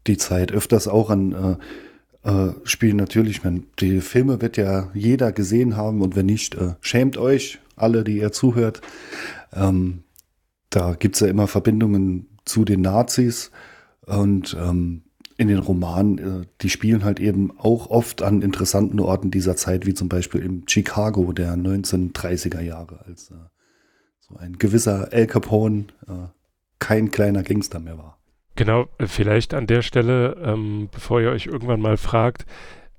die 0.07 0.17
Zeit. 0.17 0.53
Öfters 0.53 0.89
auch 0.89 1.11
an 1.11 1.59
äh, 2.25 2.29
äh, 2.29 2.53
Spielen 2.65 2.97
natürlich. 2.97 3.45
Man, 3.45 3.67
die 3.81 4.01
Filme 4.01 4.41
wird 4.41 4.57
ja 4.57 4.91
jeder 4.95 5.33
gesehen 5.33 5.77
haben 5.77 6.03
und 6.03 6.17
wenn 6.17 6.27
nicht, 6.27 6.55
äh, 6.55 6.75
schämt 6.81 7.17
euch, 7.17 7.59
alle, 7.77 8.05
die 8.05 8.19
ihr 8.19 8.33
zuhört. 8.33 8.81
Ähm, 9.53 10.05
da 10.71 10.95
gibt 10.95 11.17
es 11.17 11.21
ja 11.21 11.29
immer 11.29 11.47
Verbindungen 11.47 12.29
zu 12.45 12.65
den 12.65 12.81
Nazis 12.81 13.51
und 14.07 14.57
ähm, 14.61 15.03
in 15.37 15.49
den 15.49 15.59
Romanen, 15.59 16.19
äh, 16.19 16.47
die 16.61 16.71
spielen 16.71 17.05
halt 17.05 17.21
eben 17.21 17.59
auch 17.59 17.91
oft 17.91 18.23
an 18.23 18.43
interessanten 18.43 19.01
Orten 19.01 19.31
dieser 19.31 19.57
Zeit, 19.57 19.87
wie 19.87 19.95
zum 19.95 20.09
Beispiel 20.09 20.43
im 20.43 20.65
Chicago 20.67 21.33
der 21.33 21.55
1930er 21.55 22.61
Jahre, 22.61 23.05
als 23.07 23.31
äh, 23.31 23.35
so 24.21 24.37
ein 24.37 24.59
gewisser 24.59 25.13
El 25.13 25.27
Capone 25.27 25.87
äh, 26.07 26.29
kein 26.79 27.11
kleiner 27.11 27.43
Gangster 27.43 27.81
mehr 27.81 27.99
war. 27.99 28.14
Genau, 28.57 28.89
äh, 28.99 29.07
vielleicht 29.07 29.55
an 29.55 29.67
der 29.67 29.83
Stelle, 29.83 30.37
ähm, 30.43 30.89
bevor 30.93 31.21
ihr 31.21 31.31
euch 31.31 31.47
irgendwann 31.47 31.81
mal 31.81 31.97
fragt, 31.97 32.47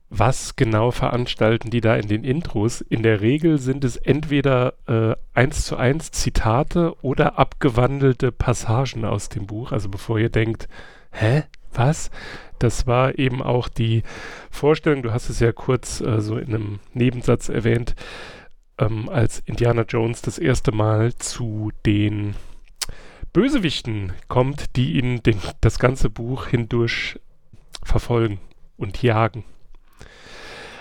was 0.10 0.56
genau 0.56 0.92
veranstalten 0.92 1.72
die 1.72 1.82
da 1.82 1.96
in 1.96 2.08
den 2.08 2.24
Intros? 2.24 2.82
In 2.82 3.04
der 3.04 3.22
Regel 3.22 3.58
sind 3.58 3.84
es 3.84 3.98
entweder 3.98 4.74
äh, 4.88 5.16
eins 5.34 5.66
zu 5.66 5.78
eins 5.78 6.12
Zitate 6.12 6.96
oder 7.02 7.40
abgewandelte 7.40 8.32
Passagen 8.32 9.04
aus 9.04 9.30
dem 9.30 9.48
Buch. 9.48 9.72
Also 9.72 9.90
bevor 9.90 10.20
ihr 10.20 10.30
denkt, 10.30 10.70
hä, 11.12 11.44
was? 11.74 12.12
Das 12.60 12.88
war 12.88 13.18
eben 13.18 13.42
auch 13.42 13.68
die 13.68 14.04
Vorstellung, 14.52 15.02
du 15.04 15.12
hast 15.12 15.30
es 15.30 15.40
ja 15.40 15.52
kurz 15.52 16.02
äh, 16.02 16.22
so 16.22 16.38
in 16.38 16.54
einem 16.54 16.80
Nebensatz 16.94 17.50
erwähnt, 17.50 17.96
ähm, 18.78 19.10
als 19.10 19.40
Indiana 19.46 19.84
Jones 19.88 20.22
das 20.22 20.38
erste 20.38 20.72
Mal 20.72 21.16
zu 21.16 21.72
den 21.86 22.36
Bösewichten 23.36 24.14
kommt, 24.30 24.78
die 24.78 24.94
ihn 24.94 25.22
den, 25.22 25.42
das 25.60 25.78
ganze 25.78 26.10
Buch 26.10 26.48
hindurch 26.48 27.20
verfolgen 27.84 28.40
und 28.78 29.04
jagen. 29.04 29.44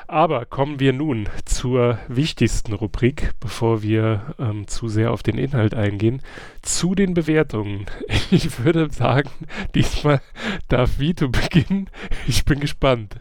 Aber 0.06 0.46
kommen 0.46 0.78
wir 0.78 0.92
nun 0.92 1.28
zur 1.46 1.99
wichtigsten 2.06 2.73
Rubrik, 2.73 3.32
bevor 3.40 3.82
wir 3.82 4.37
ähm, 4.38 4.68
zu 4.68 4.87
sehr 4.87 5.11
auf 5.11 5.25
den 5.25 5.37
Inhalt 5.37 5.75
eingehen, 5.75 6.23
zu 6.62 6.94
den 6.94 7.12
Bewertungen. 7.14 7.87
Ich 8.30 8.64
würde 8.64 8.88
sagen, 8.88 9.30
diesmal 9.75 10.20
darf 10.68 11.00
Vito 11.00 11.28
beginnen. 11.28 11.90
Ich 12.28 12.44
bin 12.44 12.61
gespannt. 12.61 13.16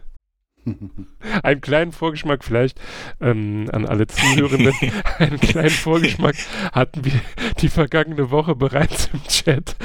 Einen 1.42 1.60
kleinen 1.60 1.92
Vorgeschmack 1.92 2.44
vielleicht 2.44 2.80
ähm, 3.20 3.68
an 3.72 3.86
alle 3.86 4.06
Zuhörenden. 4.06 4.74
Einen 5.18 5.40
kleinen 5.40 5.70
Vorgeschmack 5.70 6.36
hatten 6.72 7.04
wir 7.04 7.20
die 7.60 7.68
vergangene 7.68 8.30
Woche 8.30 8.54
bereits 8.54 9.10
im 9.12 9.22
Chat. 9.24 9.76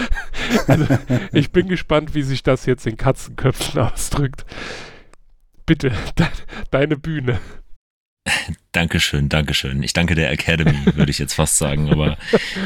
Also 0.68 0.86
ich 1.34 1.52
bin 1.52 1.68
gespannt, 1.68 2.16
wie 2.16 2.24
sich 2.24 2.44
das 2.44 2.66
jetzt 2.66 2.88
in 2.88 2.98
Katzenköpfen 2.98 3.82
ausdrückt. 3.82 4.46
Bitte, 5.66 5.92
de 6.18 6.26
deine 6.72 6.98
Bühne. 6.98 7.40
Dankeschön, 8.72 9.30
Dankeschön. 9.30 9.84
Ich 9.84 9.94
danke 9.94 10.16
der 10.16 10.32
Academy, 10.32 10.78
würde 10.96 11.12
ich 11.12 11.20
jetzt 11.20 11.34
fast 11.34 11.58
sagen. 11.58 11.90
Aber 11.90 12.18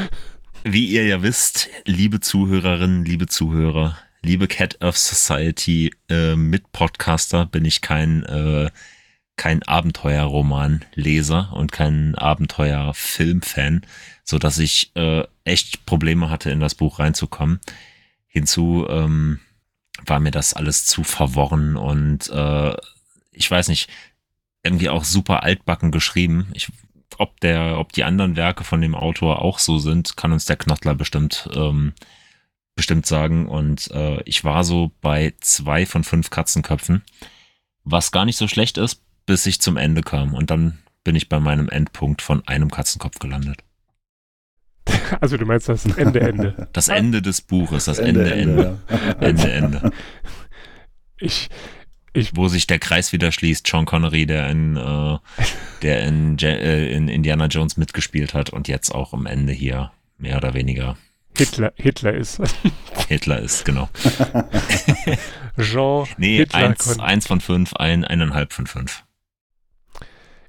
wie 0.64 0.86
ihr 0.86 1.06
ja 1.06 1.22
wisst, 1.22 1.68
liebe 1.84 2.20
Zuhörerinnen, 2.20 3.04
liebe 3.04 3.26
Zuhörer, 3.26 3.98
liebe 4.24 4.48
Cat 4.48 4.80
of 4.82 4.96
Society 4.96 5.92
äh, 6.08 6.34
Mitpodcaster, 6.34 7.46
bin 7.46 7.64
ich 7.64 7.80
kein, 7.82 8.24
äh, 8.24 8.70
kein 9.36 9.62
Abenteuerromanleser 9.62 11.52
und 11.52 11.72
kein 11.72 12.14
Abenteuerfilmfan, 12.14 13.82
so 14.24 14.38
dass 14.38 14.58
ich 14.58 14.92
äh, 14.96 15.24
echt 15.44 15.86
Probleme 15.86 16.30
hatte, 16.30 16.50
in 16.50 16.60
das 16.60 16.74
Buch 16.74 16.98
reinzukommen. 16.98 17.60
Hinzu 18.26 18.86
ähm, 18.88 19.40
war 20.06 20.20
mir 20.20 20.30
das 20.30 20.54
alles 20.54 20.86
zu 20.86 21.04
verworren 21.04 21.76
und 21.76 22.28
äh, 22.30 22.74
ich 23.30 23.50
weiß 23.50 23.68
nicht, 23.68 23.88
irgendwie 24.62 24.88
auch 24.88 25.04
super 25.04 25.42
altbacken 25.42 25.90
geschrieben. 25.90 26.48
Ich, 26.54 26.68
ob 27.18 27.38
der, 27.40 27.78
ob 27.78 27.92
die 27.92 28.04
anderen 28.04 28.36
Werke 28.36 28.64
von 28.64 28.80
dem 28.80 28.94
Autor 28.94 29.42
auch 29.42 29.58
so 29.58 29.78
sind, 29.78 30.16
kann 30.16 30.32
uns 30.32 30.46
der 30.46 30.56
Knottler 30.56 30.94
bestimmt 30.94 31.48
ähm, 31.54 31.92
bestimmt 32.74 33.06
sagen. 33.06 33.46
Und 33.46 33.90
äh, 33.90 34.22
ich 34.24 34.44
war 34.44 34.64
so 34.64 34.92
bei 35.00 35.34
zwei 35.40 35.86
von 35.86 36.04
fünf 36.04 36.30
Katzenköpfen, 36.30 37.02
was 37.84 38.12
gar 38.12 38.24
nicht 38.24 38.36
so 38.36 38.48
schlecht 38.48 38.78
ist, 38.78 39.02
bis 39.26 39.46
ich 39.46 39.60
zum 39.60 39.76
Ende 39.76 40.02
kam. 40.02 40.34
Und 40.34 40.50
dann 40.50 40.78
bin 41.04 41.16
ich 41.16 41.28
bei 41.28 41.40
meinem 41.40 41.68
Endpunkt 41.68 42.22
von 42.22 42.46
einem 42.46 42.70
Katzenkopf 42.70 43.18
gelandet. 43.18 43.62
Also 45.20 45.36
du 45.36 45.44
meinst 45.44 45.68
das 45.68 45.84
Ende, 45.84 46.20
Ende. 46.20 46.68
Das 46.72 46.88
Ende 46.88 47.22
des 47.22 47.40
Buches, 47.40 47.84
das 47.84 47.98
Ende, 47.98 48.34
Ende. 48.34 48.80
Ende, 49.20 49.52
Ende. 49.52 49.78
Ende. 49.78 49.92
Ich, 51.18 51.48
ich, 52.12 52.36
wo 52.36 52.48
sich 52.48 52.66
der 52.66 52.78
Kreis 52.78 53.12
wieder 53.12 53.30
schließt. 53.30 53.66
Sean 53.66 53.84
Connery, 53.84 54.26
der 54.26 54.48
in, 54.48 54.76
äh, 54.76 55.18
der 55.82 56.04
in, 56.04 56.38
äh, 56.38 56.88
in 56.90 57.08
Indiana 57.08 57.46
Jones 57.46 57.76
mitgespielt 57.76 58.34
hat 58.34 58.50
und 58.50 58.66
jetzt 58.66 58.94
auch 58.94 59.12
am 59.12 59.26
Ende 59.26 59.52
hier 59.52 59.92
mehr 60.18 60.36
oder 60.36 60.54
weniger 60.54 60.96
Hitler, 61.36 61.72
Hitler 61.76 62.14
ist. 62.14 62.40
Hitler 63.08 63.40
ist, 63.40 63.64
genau. 63.64 63.88
Jean. 65.58 66.06
Nee, 66.16 66.38
Hitler 66.38 66.58
eins, 66.58 66.98
eins 66.98 67.26
von 67.26 67.40
fünf, 67.40 67.74
ein, 67.74 68.04
eineinhalb 68.04 68.52
von 68.52 68.66
fünf. 68.66 69.04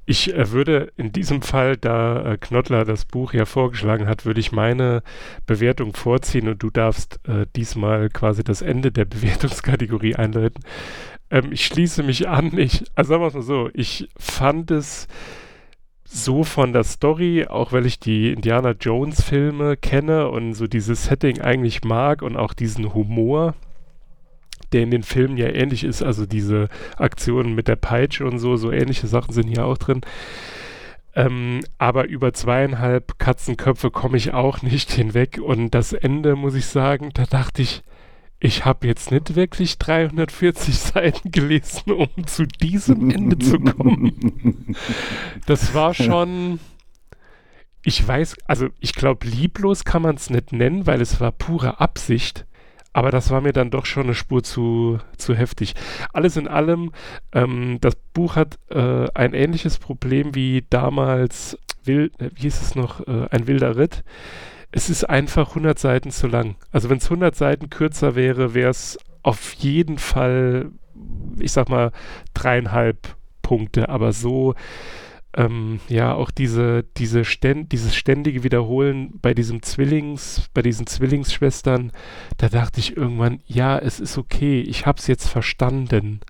Ich 0.05 0.33
äh, 0.33 0.51
würde 0.51 0.91
in 0.97 1.11
diesem 1.11 1.41
Fall, 1.41 1.77
da 1.77 2.33
äh, 2.33 2.37
Knottler 2.37 2.85
das 2.85 3.05
Buch 3.05 3.33
ja 3.33 3.45
vorgeschlagen 3.45 4.07
hat, 4.07 4.25
würde 4.25 4.39
ich 4.39 4.51
meine 4.51 5.01
Bewertung 5.47 5.95
vorziehen 5.95 6.47
und 6.47 6.61
du 6.61 6.69
darfst 6.69 7.19
äh, 7.27 7.47
diesmal 7.55 8.09
quasi 8.09 8.43
das 8.43 8.61
Ende 8.61 8.91
der 8.91 9.05
Bewertungskategorie 9.05 10.15
einleiten. 10.15 10.63
Ähm, 11.31 11.51
ich 11.51 11.65
schließe 11.65 12.03
mich 12.03 12.27
an. 12.27 12.57
Ich, 12.57 12.85
also 12.93 13.09
sagen 13.09 13.23
wir 13.23 13.27
es 13.27 13.33
mal 13.33 13.41
so, 13.41 13.69
ich 13.73 14.09
fand 14.17 14.69
es 14.69 15.07
so 16.15 16.43
von 16.43 16.71
der 16.71 16.85
Story, 16.85 17.45
auch 17.47 17.73
weil 17.73 17.85
ich 17.85 17.99
die 17.99 18.31
Indiana 18.31 18.71
Jones 18.71 19.21
Filme 19.21 19.75
kenne 19.75 20.29
und 20.29 20.53
so 20.53 20.65
dieses 20.65 21.05
Setting 21.05 21.41
eigentlich 21.41 21.83
mag 21.83 22.21
und 22.21 22.37
auch 22.37 22.53
diesen 22.53 22.93
Humor, 22.93 23.53
der 24.71 24.83
in 24.83 24.91
den 24.91 25.03
Filmen 25.03 25.37
ja 25.37 25.47
ähnlich 25.47 25.83
ist, 25.83 26.01
also 26.01 26.25
diese 26.25 26.69
Aktionen 26.97 27.53
mit 27.53 27.67
der 27.67 27.75
Peitsche 27.75 28.25
und 28.25 28.39
so, 28.39 28.55
so 28.55 28.71
ähnliche 28.71 29.07
Sachen 29.07 29.33
sind 29.33 29.47
hier 29.47 29.65
auch 29.65 29.77
drin. 29.77 30.01
Ähm, 31.15 31.61
aber 31.77 32.07
über 32.07 32.33
zweieinhalb 32.33 33.19
Katzenköpfe 33.19 33.91
komme 33.91 34.17
ich 34.17 34.33
auch 34.33 34.61
nicht 34.61 34.91
hinweg 34.93 35.39
und 35.43 35.71
das 35.71 35.91
Ende, 35.91 36.35
muss 36.35 36.55
ich 36.55 36.65
sagen, 36.65 37.11
da 37.13 37.25
dachte 37.25 37.61
ich, 37.61 37.83
ich 38.39 38.65
habe 38.65 38.85
jetzt 38.87 39.11
nicht 39.11 39.35
wirklich 39.35 39.77
340 39.79 40.77
Seiten 40.77 41.31
gelesen, 41.31 41.91
um 41.91 42.27
zu 42.27 42.45
diesem 42.45 43.09
Ende 43.09 43.37
zu 43.39 43.59
kommen. 43.59 44.75
Das 45.45 45.73
war 45.73 45.93
schon, 45.93 46.59
ich 47.83 48.05
weiß, 48.05 48.35
also 48.45 48.67
ich 48.79 48.93
glaube, 48.93 49.27
lieblos 49.27 49.85
kann 49.85 50.01
man 50.01 50.15
es 50.15 50.29
nicht 50.29 50.51
nennen, 50.51 50.87
weil 50.87 51.01
es 51.01 51.19
war 51.19 51.31
pure 51.31 51.79
Absicht. 51.79 52.45
Aber 52.93 53.11
das 53.11 53.29
war 53.29 53.41
mir 53.41 53.51
dann 53.51 53.71
doch 53.71 53.85
schon 53.85 54.03
eine 54.03 54.13
Spur 54.13 54.41
zu, 54.41 54.99
zu 55.17 55.35
heftig. 55.35 55.75
Alles 56.13 56.37
in 56.37 56.47
allem, 56.47 56.93
ähm, 57.33 57.77
das 57.81 57.95
Buch 58.13 58.37
hat 58.37 58.57
äh, 58.69 59.07
ein 59.13 59.33
ähnliches 59.33 59.79
Problem 59.79 60.33
wie 60.33 60.65
damals, 60.69 61.57
will, 61.83 62.11
äh, 62.19 62.29
wie 62.35 62.43
hieß 62.43 62.61
es 62.61 62.75
noch, 62.75 63.05
äh, 63.05 63.27
ein 63.31 63.47
wilder 63.47 63.75
Ritt 63.75 64.05
es 64.75 64.89
ist 64.89 65.05
einfach 65.05 65.49
100 65.49 65.79
Seiten 65.79 66.11
zu 66.11 66.27
lang. 66.27 66.57
Also 66.69 66.89
wenn 66.89 66.97
es 66.97 67.05
100 67.05 67.33
Seiten 67.33 67.69
kürzer 67.69 68.15
wäre, 68.15 68.53
wäre 68.53 68.71
es 68.71 68.97
auf 69.23 69.53
jeden 69.53 69.97
Fall, 69.97 70.69
ich 71.39 71.53
sag 71.53 71.69
mal, 71.69 71.93
dreieinhalb 72.33 73.15
Punkte. 73.41 73.87
Aber 73.87 74.11
so, 74.11 74.53
ähm, 75.35 75.79
ja, 75.89 76.13
auch 76.13 76.31
diese, 76.31 76.83
diese 76.97 77.25
ständ, 77.25 77.71
dieses 77.71 77.95
ständige 77.95 78.43
Wiederholen 78.43 79.19
bei 79.21 79.33
diesem 79.33 79.61
Zwillings, 79.61 80.49
bei 80.53 80.61
diesen 80.61 80.87
Zwillingsschwestern, 80.87 81.91
da 82.37 82.49
dachte 82.49 82.79
ich 82.79 82.95
irgendwann, 82.95 83.41
ja, 83.45 83.77
es 83.77 83.99
ist 83.99 84.17
okay, 84.17 84.61
ich 84.61 84.85
hab's 84.85 85.07
jetzt 85.07 85.27
verstanden. 85.27 86.21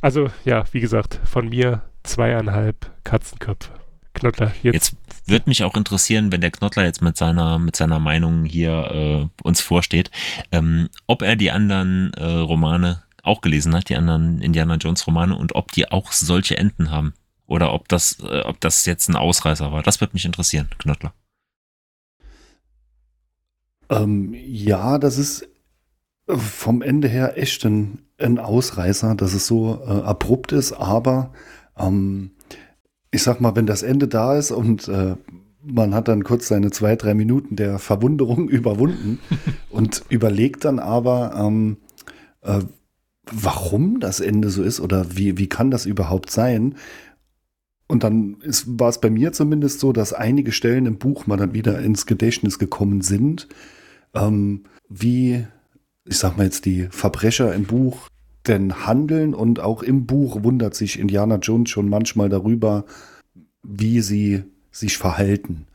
Also, 0.00 0.28
ja, 0.44 0.64
wie 0.72 0.80
gesagt, 0.80 1.20
von 1.24 1.48
mir 1.48 1.82
zweieinhalb 2.02 2.90
Katzenköpfe. 3.04 3.72
Knottler, 4.14 4.52
jetzt, 4.62 4.72
jetzt 4.72 5.28
würde 5.28 5.44
mich 5.48 5.62
auch 5.62 5.76
interessieren, 5.76 6.32
wenn 6.32 6.40
der 6.40 6.50
Knottler 6.50 6.84
jetzt 6.84 7.02
mit 7.02 7.16
seiner, 7.16 7.58
mit 7.60 7.76
seiner 7.76 8.00
Meinung 8.00 8.44
hier 8.44 8.72
äh, 8.90 9.44
uns 9.44 9.60
vorsteht, 9.60 10.10
ähm, 10.50 10.88
ob 11.06 11.22
er 11.22 11.36
die 11.36 11.52
anderen 11.52 12.12
äh, 12.14 12.24
Romane 12.24 13.04
auch 13.22 13.40
gelesen 13.42 13.76
hat, 13.76 13.90
die 13.90 13.96
anderen 13.96 14.40
Indiana 14.40 14.74
Jones 14.76 15.06
Romane 15.06 15.36
und 15.36 15.54
ob 15.54 15.70
die 15.70 15.90
auch 15.92 16.10
solche 16.10 16.56
Enden 16.56 16.90
haben. 16.90 17.14
Oder 17.48 17.72
ob 17.72 17.88
das, 17.88 18.18
äh, 18.22 18.42
ob 18.42 18.60
das 18.60 18.84
jetzt 18.86 19.08
ein 19.08 19.16
Ausreißer 19.16 19.72
war. 19.72 19.82
Das 19.82 20.00
würde 20.00 20.12
mich 20.12 20.26
interessieren, 20.26 20.68
Knottler. 20.78 21.12
Ähm, 23.88 24.34
ja, 24.34 24.98
das 24.98 25.18
ist 25.18 25.48
vom 26.28 26.82
Ende 26.82 27.08
her 27.08 27.38
echt 27.38 27.64
ein, 27.64 28.02
ein 28.18 28.38
Ausreißer, 28.38 29.14
dass 29.14 29.32
es 29.32 29.46
so 29.46 29.82
äh, 29.82 30.02
abrupt 30.02 30.52
ist, 30.52 30.74
aber 30.74 31.32
ähm, 31.78 32.32
ich 33.10 33.22
sag 33.22 33.40
mal, 33.40 33.56
wenn 33.56 33.64
das 33.64 33.82
Ende 33.82 34.08
da 34.08 34.36
ist 34.36 34.50
und 34.50 34.86
äh, 34.88 35.16
man 35.62 35.94
hat 35.94 36.08
dann 36.08 36.24
kurz 36.24 36.48
seine 36.48 36.70
zwei, 36.70 36.96
drei 36.96 37.14
Minuten 37.14 37.56
der 37.56 37.78
Verwunderung 37.78 38.48
überwunden 38.50 39.20
und 39.70 40.04
überlegt 40.10 40.66
dann 40.66 40.78
aber, 40.78 41.34
ähm, 41.34 41.78
äh, 42.42 42.60
warum 43.30 44.00
das 44.00 44.20
Ende 44.20 44.50
so 44.50 44.62
ist 44.62 44.80
oder 44.80 45.16
wie, 45.16 45.38
wie 45.38 45.48
kann 45.48 45.70
das 45.70 45.86
überhaupt 45.86 46.30
sein? 46.30 46.74
Und 47.88 48.04
dann 48.04 48.36
ist, 48.42 48.78
war 48.78 48.90
es 48.90 49.00
bei 49.00 49.10
mir 49.10 49.32
zumindest 49.32 49.80
so, 49.80 49.92
dass 49.92 50.12
einige 50.12 50.52
Stellen 50.52 50.86
im 50.86 50.98
Buch 50.98 51.26
mal 51.26 51.38
dann 51.38 51.54
wieder 51.54 51.80
ins 51.80 52.04
Gedächtnis 52.04 52.58
gekommen 52.58 53.00
sind, 53.00 53.48
ähm, 54.14 54.64
wie, 54.88 55.46
ich 56.04 56.18
sag 56.18 56.36
mal 56.36 56.44
jetzt, 56.44 56.66
die 56.66 56.88
Verbrecher 56.90 57.54
im 57.54 57.64
Buch 57.64 58.08
denn 58.46 58.86
handeln 58.86 59.34
und 59.34 59.60
auch 59.60 59.82
im 59.82 60.06
Buch 60.06 60.42
wundert 60.42 60.74
sich 60.74 60.98
Indiana 60.98 61.36
Jones 61.36 61.70
schon 61.70 61.88
manchmal 61.88 62.28
darüber, 62.28 62.84
wie 63.62 64.00
sie 64.00 64.44
sich 64.70 64.98
verhalten. 64.98 65.66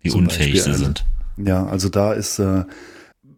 Wie 0.00 0.10
unfähig 0.10 0.62
sie 0.62 0.70
also, 0.70 0.84
sind. 0.84 1.04
Ja, 1.36 1.66
also 1.66 1.88
da 1.88 2.12
ist, 2.12 2.38
äh, 2.38 2.64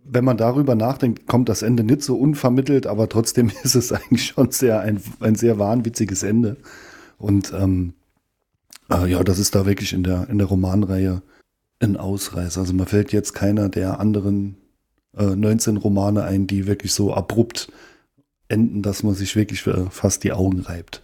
wenn 0.04 0.24
man 0.24 0.36
darüber 0.36 0.74
nachdenkt, 0.74 1.26
kommt 1.26 1.48
das 1.48 1.62
Ende 1.62 1.84
nicht 1.84 2.02
so 2.02 2.16
unvermittelt, 2.16 2.86
aber 2.86 3.08
trotzdem 3.08 3.50
ist 3.62 3.74
es 3.74 3.92
eigentlich 3.92 4.26
schon 4.26 4.50
sehr 4.50 4.80
ein, 4.80 5.00
ein 5.20 5.36
sehr 5.36 5.58
wahnwitziges 5.58 6.22
Ende. 6.22 6.56
Und 7.18 7.52
ähm, 7.52 7.94
äh, 8.90 9.06
ja, 9.10 9.22
das 9.22 9.38
ist 9.38 9.54
da 9.54 9.66
wirklich 9.66 9.92
in 9.92 10.02
der, 10.02 10.28
in 10.28 10.38
der 10.38 10.46
Romanreihe 10.46 11.22
ein 11.80 11.96
Ausreißer. 11.96 12.60
Also 12.60 12.72
man 12.72 12.86
fällt 12.86 13.12
jetzt 13.12 13.32
keiner 13.32 13.68
der 13.68 14.00
anderen 14.00 14.56
äh, 15.16 15.36
19 15.36 15.76
Romane 15.76 16.24
ein, 16.24 16.46
die 16.46 16.66
wirklich 16.66 16.92
so 16.92 17.14
abrupt 17.14 17.70
enden, 18.48 18.82
dass 18.82 19.02
man 19.02 19.14
sich 19.14 19.36
wirklich 19.36 19.66
äh, 19.66 19.86
fast 19.90 20.24
die 20.24 20.32
Augen 20.32 20.60
reibt. 20.60 21.02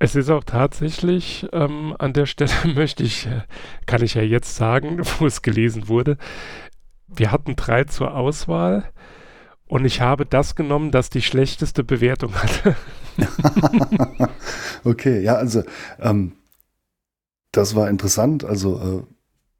Es 0.00 0.14
ist 0.14 0.30
auch 0.30 0.44
tatsächlich, 0.44 1.46
ähm, 1.52 1.94
an 1.98 2.12
der 2.12 2.26
Stelle 2.26 2.52
möchte 2.74 3.02
ich, 3.02 3.26
äh, 3.26 3.42
kann 3.86 4.02
ich 4.02 4.14
ja 4.14 4.22
jetzt 4.22 4.56
sagen, 4.56 5.00
wo 5.18 5.26
es 5.26 5.42
gelesen 5.42 5.88
wurde, 5.88 6.16
wir 7.08 7.32
hatten 7.32 7.56
drei 7.56 7.84
zur 7.84 8.14
Auswahl 8.14 8.84
und 9.66 9.84
ich 9.84 10.00
habe 10.00 10.26
das 10.26 10.54
genommen, 10.54 10.90
das 10.90 11.10
die 11.10 11.22
schlechteste 11.22 11.84
Bewertung 11.84 12.34
hatte. 12.34 12.76
okay, 14.84 15.22
ja, 15.22 15.34
also 15.34 15.62
ähm, 16.00 16.32
das 17.52 17.74
war 17.74 17.88
interessant. 17.88 18.44
Also 18.44 19.06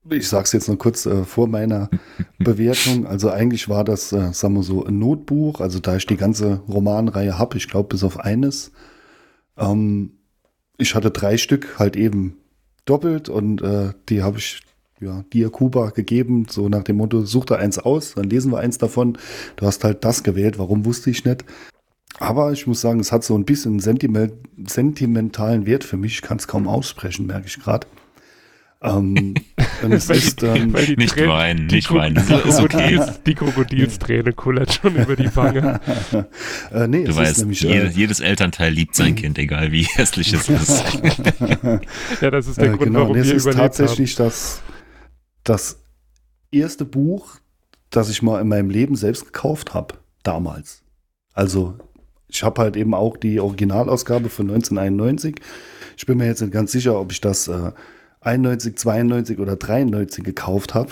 äh, 0.09 0.16
ich 0.16 0.28
sage 0.28 0.45
es 0.45 0.52
jetzt 0.52 0.68
noch 0.68 0.78
kurz 0.78 1.07
äh, 1.07 1.25
vor 1.25 1.49
meiner 1.49 1.90
Bewertung. 2.38 3.07
Also 3.07 3.30
eigentlich 3.30 3.68
war 3.68 3.85
das, 3.85 4.12
äh, 4.12 4.33
sagen 4.33 4.54
wir 4.54 4.62
so, 4.62 4.85
ein 4.85 4.99
Notbuch. 4.99 5.61
Also 5.61 5.78
da 5.78 5.97
ich 5.97 6.07
die 6.07 6.16
ganze 6.16 6.61
Romanreihe 6.68 7.38
habe, 7.38 7.57
ich 7.57 7.68
glaube 7.68 7.88
bis 7.88 8.04
auf 8.04 8.18
eines. 8.18 8.73
Ähm, 9.57 10.12
ich 10.76 10.95
hatte 10.95 11.11
drei 11.11 11.37
Stück 11.37 11.78
halt 11.78 11.97
eben 11.97 12.37
doppelt 12.85 13.28
und 13.28 13.61
äh, 13.62 13.92
die 14.09 14.23
habe 14.23 14.38
ich 14.38 14.62
ja, 15.00 15.25
dir 15.33 15.50
Kuba 15.50 15.90
gegeben, 15.90 16.47
so 16.49 16.68
nach 16.68 16.83
dem 16.83 16.97
Motto, 16.97 17.25
such 17.25 17.45
da 17.45 17.57
eins 17.57 17.78
aus, 17.78 18.14
dann 18.14 18.28
lesen 18.28 18.50
wir 18.50 18.59
eins 18.59 18.78
davon. 18.78 19.18
Du 19.57 19.66
hast 19.66 19.85
halt 19.85 20.04
das 20.04 20.23
gewählt, 20.23 20.59
warum 20.59 20.85
wusste 20.85 21.11
ich 21.11 21.25
nicht. 21.25 21.45
Aber 22.18 22.52
ich 22.52 22.66
muss 22.66 22.80
sagen, 22.80 23.00
es 23.00 23.12
hat 23.12 23.22
so 23.22 23.36
ein 23.36 23.44
bisschen 23.44 23.78
sentimentalen 23.80 25.66
Wert 25.66 25.84
für 25.84 25.96
mich. 25.96 26.14
Ich 26.14 26.22
kann 26.22 26.38
es 26.38 26.48
kaum 26.48 26.66
aussprechen, 26.66 27.26
merke 27.26 27.46
ich 27.46 27.60
gerade. 27.60 27.86
Ähm, 28.80 29.34
es 29.90 30.08
ist, 30.08 30.42
ähm, 30.42 30.72
nicht 30.72 31.14
Tränen, 31.14 31.30
weinen, 31.30 31.66
nicht 31.66 31.92
weinen. 31.92 32.14
Die, 32.28 32.62
okay. 32.62 33.00
die 33.26 33.34
Krokodilsträne 33.34 34.32
kullert 34.32 34.72
schon 34.72 34.94
über 34.94 35.16
die 35.16 35.34
Wange. 35.34 35.80
äh, 36.72 36.86
nee, 36.86 37.04
du 37.04 37.14
weißt, 37.14 37.40
nämlich, 37.40 37.60
jede, 37.62 37.88
äh, 37.88 37.90
jedes 37.90 38.20
Elternteil 38.20 38.72
liebt 38.72 38.94
sein 38.94 39.16
Kind, 39.16 39.36
egal 39.38 39.72
wie 39.72 39.82
hässlich 39.82 40.32
es 40.32 40.48
ist. 40.48 40.84
ja, 42.20 42.30
das 42.30 42.46
ist 42.46 42.58
der 42.58 42.66
äh, 42.66 42.68
Grund, 42.68 42.84
genau, 42.84 43.00
warum 43.00 43.16
nee, 43.16 43.24
wir 43.24 43.34
es 43.34 43.46
ist 43.46 43.56
tatsächlich 43.56 44.16
haben. 44.18 44.26
das, 44.26 44.62
das 45.42 45.80
erste 46.52 46.84
Buch, 46.84 47.36
das 47.90 48.10
ich 48.10 48.22
mal 48.22 48.40
in 48.40 48.46
meinem 48.46 48.70
Leben 48.70 48.94
selbst 48.94 49.24
gekauft 49.24 49.74
habe, 49.74 49.96
damals. 50.22 50.82
Also 51.32 51.78
ich 52.28 52.42
habe 52.42 52.62
halt 52.62 52.76
eben 52.76 52.94
auch 52.94 53.16
die 53.16 53.40
Originalausgabe 53.40 54.28
von 54.28 54.50
1991. 54.50 55.37
Ich 55.97 56.06
bin 56.06 56.18
mir 56.18 56.26
jetzt 56.26 56.40
nicht 56.40 56.52
ganz 56.52 56.73
sicher, 56.73 57.00
ob 57.00 57.11
ich 57.11 57.20
das 57.20 57.49
äh, 57.49 57.73
91, 58.20 58.76
92 58.76 59.38
oder 59.38 59.56
93 59.56 60.25
gekauft 60.25 60.75
habe. 60.75 60.90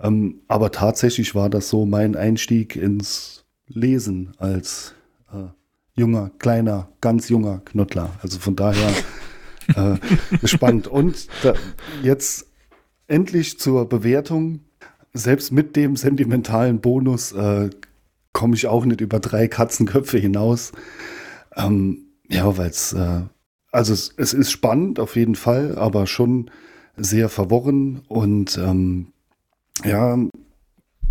Ähm, 0.00 0.40
aber 0.48 0.72
tatsächlich 0.72 1.34
war 1.34 1.50
das 1.50 1.68
so 1.68 1.84
mein 1.86 2.16
Einstieg 2.16 2.76
ins 2.76 3.44
Lesen 3.66 4.32
als 4.38 4.94
äh, 5.32 5.48
junger, 5.94 6.30
kleiner, 6.38 6.88
ganz 7.00 7.28
junger 7.28 7.60
Knuddler. 7.64 8.10
Also 8.22 8.38
von 8.38 8.56
daher 8.56 8.90
äh, 9.76 9.96
gespannt. 10.38 10.86
Und 10.88 11.28
da, 11.42 11.54
jetzt 12.02 12.46
endlich 13.06 13.58
zur 13.58 13.88
Bewertung. 13.88 14.60
Selbst 15.12 15.50
mit 15.50 15.74
dem 15.74 15.96
sentimentalen 15.96 16.80
Bonus 16.80 17.32
äh, 17.32 17.70
komme 18.32 18.54
ich 18.54 18.66
auch 18.66 18.84
nicht 18.84 19.00
über 19.00 19.20
drei 19.20 19.48
Katzenköpfe 19.48 20.18
hinaus. 20.18 20.72
Ähm, 21.56 22.06
ja, 22.28 22.56
weil 22.56 22.70
es, 22.70 22.92
äh, 22.92 23.22
also 23.72 23.92
es, 23.92 24.14
es, 24.16 24.32
ist 24.32 24.50
spannend 24.50 25.00
auf 25.00 25.16
jeden 25.16 25.34
Fall, 25.34 25.76
aber 25.76 26.06
schon 26.06 26.50
sehr 26.96 27.28
verworren 27.28 28.02
und 28.08 28.58
ähm, 28.58 29.08
ja, 29.84 30.18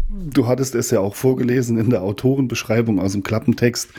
du 0.09 0.47
hattest 0.47 0.75
es 0.75 0.91
ja 0.91 0.99
auch 0.99 1.15
vorgelesen 1.15 1.77
in 1.77 1.89
der 1.89 2.03
Autorenbeschreibung 2.03 2.99
aus 2.99 3.13
dem 3.13 3.23
Klappentext. 3.23 3.89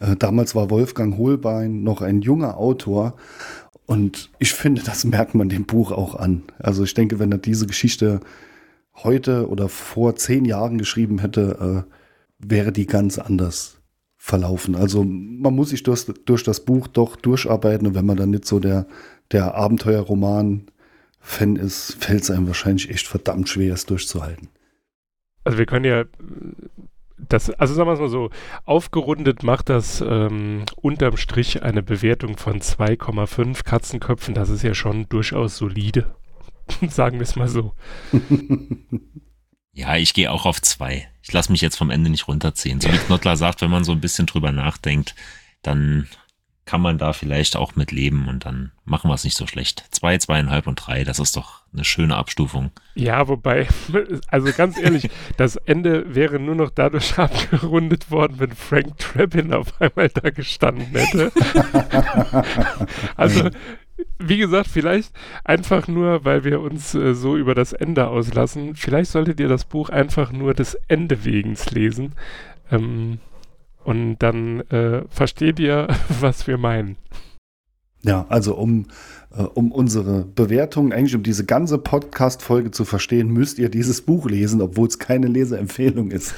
Äh, 0.00 0.16
damals 0.16 0.54
war 0.54 0.70
Wolfgang 0.70 1.16
Holbein 1.16 1.82
noch 1.82 2.02
ein 2.02 2.22
junger 2.22 2.56
Autor 2.58 3.14
und 3.86 4.30
ich 4.38 4.52
finde, 4.52 4.82
das 4.82 5.04
merkt 5.04 5.34
man 5.34 5.48
dem 5.48 5.64
Buch 5.64 5.92
auch 5.92 6.14
an. 6.14 6.42
Also 6.58 6.84
ich 6.84 6.94
denke, 6.94 7.18
wenn 7.18 7.32
er 7.32 7.38
diese 7.38 7.66
Geschichte 7.66 8.20
heute 8.96 9.48
oder 9.48 9.68
vor 9.68 10.16
zehn 10.16 10.44
Jahren 10.44 10.76
geschrieben 10.76 11.20
hätte, 11.20 11.86
äh, 11.86 11.97
wäre 12.38 12.72
die 12.72 12.86
ganz 12.86 13.18
anders 13.18 13.80
verlaufen. 14.16 14.74
Also 14.74 15.04
man 15.04 15.54
muss 15.54 15.70
sich 15.70 15.82
durch, 15.82 16.06
durch 16.26 16.42
das 16.42 16.64
Buch 16.64 16.88
doch 16.88 17.16
durcharbeiten 17.16 17.86
und 17.86 17.94
wenn 17.94 18.06
man 18.06 18.16
dann 18.16 18.30
nicht 18.30 18.44
so 18.44 18.60
der, 18.60 18.86
der 19.32 19.54
Abenteuerroman-Fan 19.54 21.56
ist, 21.56 21.96
fällt 22.00 22.22
es 22.22 22.30
einem 22.30 22.46
wahrscheinlich 22.46 22.90
echt 22.90 23.06
verdammt 23.06 23.48
schwer, 23.48 23.74
es 23.74 23.86
durchzuhalten. 23.86 24.48
Also 25.44 25.58
wir 25.58 25.66
können 25.66 25.84
ja 25.84 26.04
das, 27.16 27.50
also 27.50 27.74
sagen 27.74 27.88
wir 27.88 27.94
es 27.94 28.00
mal 28.00 28.08
so, 28.08 28.30
aufgerundet 28.64 29.42
macht 29.42 29.68
das 29.68 30.02
ähm, 30.06 30.64
unterm 30.76 31.16
Strich 31.16 31.62
eine 31.62 31.82
Bewertung 31.82 32.36
von 32.36 32.60
2,5 32.60 33.64
Katzenköpfen. 33.64 34.34
Das 34.34 34.50
ist 34.50 34.62
ja 34.62 34.74
schon 34.74 35.08
durchaus 35.08 35.56
solide. 35.56 36.14
sagen 36.88 37.16
wir 37.16 37.22
es 37.22 37.36
mal 37.36 37.48
so. 37.48 37.72
Ja, 39.78 39.94
ich 39.94 40.12
gehe 40.12 40.32
auch 40.32 40.44
auf 40.44 40.60
zwei. 40.60 41.06
Ich 41.22 41.32
lasse 41.32 41.52
mich 41.52 41.60
jetzt 41.60 41.76
vom 41.76 41.90
Ende 41.90 42.10
nicht 42.10 42.26
runterziehen. 42.26 42.80
So 42.80 42.92
wie 42.92 42.98
Knottler 42.98 43.36
sagt, 43.36 43.62
wenn 43.62 43.70
man 43.70 43.84
so 43.84 43.92
ein 43.92 44.00
bisschen 44.00 44.26
drüber 44.26 44.50
nachdenkt, 44.50 45.14
dann 45.62 46.08
kann 46.64 46.80
man 46.80 46.98
da 46.98 47.12
vielleicht 47.12 47.54
auch 47.54 47.76
mit 47.76 47.92
leben 47.92 48.26
und 48.26 48.44
dann 48.44 48.72
machen 48.84 49.08
wir 49.08 49.14
es 49.14 49.22
nicht 49.22 49.36
so 49.36 49.46
schlecht. 49.46 49.84
Zwei, 49.92 50.18
zweieinhalb 50.18 50.66
und 50.66 50.74
drei, 50.74 51.04
das 51.04 51.20
ist 51.20 51.36
doch 51.36 51.62
eine 51.72 51.84
schöne 51.84 52.16
Abstufung. 52.16 52.72
Ja, 52.96 53.28
wobei, 53.28 53.68
also 54.26 54.52
ganz 54.52 54.76
ehrlich, 54.78 55.10
das 55.36 55.54
Ende 55.54 56.12
wäre 56.12 56.40
nur 56.40 56.56
noch 56.56 56.70
dadurch 56.70 57.16
abgerundet 57.18 58.10
worden, 58.10 58.40
wenn 58.40 58.56
Frank 58.56 58.98
Trappin 58.98 59.54
auf 59.54 59.80
einmal 59.80 60.08
da 60.08 60.30
gestanden 60.30 60.88
hätte. 60.92 61.30
also 63.16 63.48
wie 64.18 64.38
gesagt, 64.38 64.68
vielleicht 64.68 65.12
einfach 65.44 65.88
nur, 65.88 66.24
weil 66.24 66.44
wir 66.44 66.60
uns 66.60 66.94
äh, 66.94 67.14
so 67.14 67.36
über 67.36 67.54
das 67.54 67.72
Ende 67.72 68.08
auslassen. 68.08 68.74
Vielleicht 68.74 69.10
solltet 69.10 69.40
ihr 69.40 69.48
das 69.48 69.64
Buch 69.64 69.90
einfach 69.90 70.32
nur 70.32 70.54
des 70.54 70.74
Ende 70.88 71.24
wegens 71.24 71.70
lesen. 71.70 72.12
Ähm, 72.70 73.18
und 73.84 74.18
dann 74.18 74.60
äh, 74.70 75.02
versteht 75.08 75.58
ihr, 75.58 75.88
was 76.20 76.46
wir 76.46 76.58
meinen. 76.58 76.96
Ja, 78.02 78.26
also 78.28 78.54
um, 78.54 78.86
äh, 79.30 79.42
um 79.42 79.72
unsere 79.72 80.24
Bewertung, 80.24 80.92
eigentlich 80.92 81.14
um 81.14 81.22
diese 81.22 81.44
ganze 81.44 81.78
Podcast-Folge 81.78 82.70
zu 82.70 82.84
verstehen, 82.84 83.28
müsst 83.28 83.58
ihr 83.58 83.68
dieses 83.68 84.00
Buch 84.00 84.26
lesen, 84.26 84.62
obwohl 84.62 84.88
es 84.88 84.98
keine 84.98 85.26
Leseempfehlung 85.26 86.10
ist. 86.10 86.34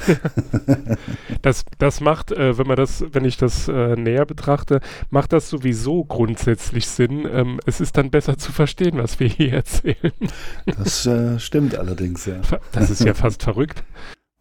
das, 1.43 1.65
das 1.79 2.01
macht, 2.01 2.33
äh, 2.33 2.59
wenn 2.59 2.67
man 2.67 2.77
das, 2.77 3.05
wenn 3.13 3.25
ich 3.25 3.37
das 3.37 3.69
äh, 3.69 3.95
näher 3.95 4.27
betrachte, 4.27 4.81
macht 5.11 5.33
das 5.33 5.49
sowieso 5.49 6.05
grundsätzlich 6.05 6.87
Sinn. 6.89 7.29
Ähm, 7.31 7.61
es 7.65 7.81
ist 7.81 7.97
dann 7.97 8.11
besser 8.11 8.39
zu 8.39 8.51
verstehen, 8.51 8.99
was 8.99 9.21
wir 9.21 9.29
hier 9.29 9.53
erzählen. 9.55 10.13
das 10.67 11.07
äh, 11.07 11.39
stimmt 11.39 11.77
allerdings, 11.77 12.27
ja. 12.27 12.41
Das 12.73 12.91
ist 12.91 13.05
ja 13.05 13.15
fast 13.15 13.43
verrückt. 13.43 13.85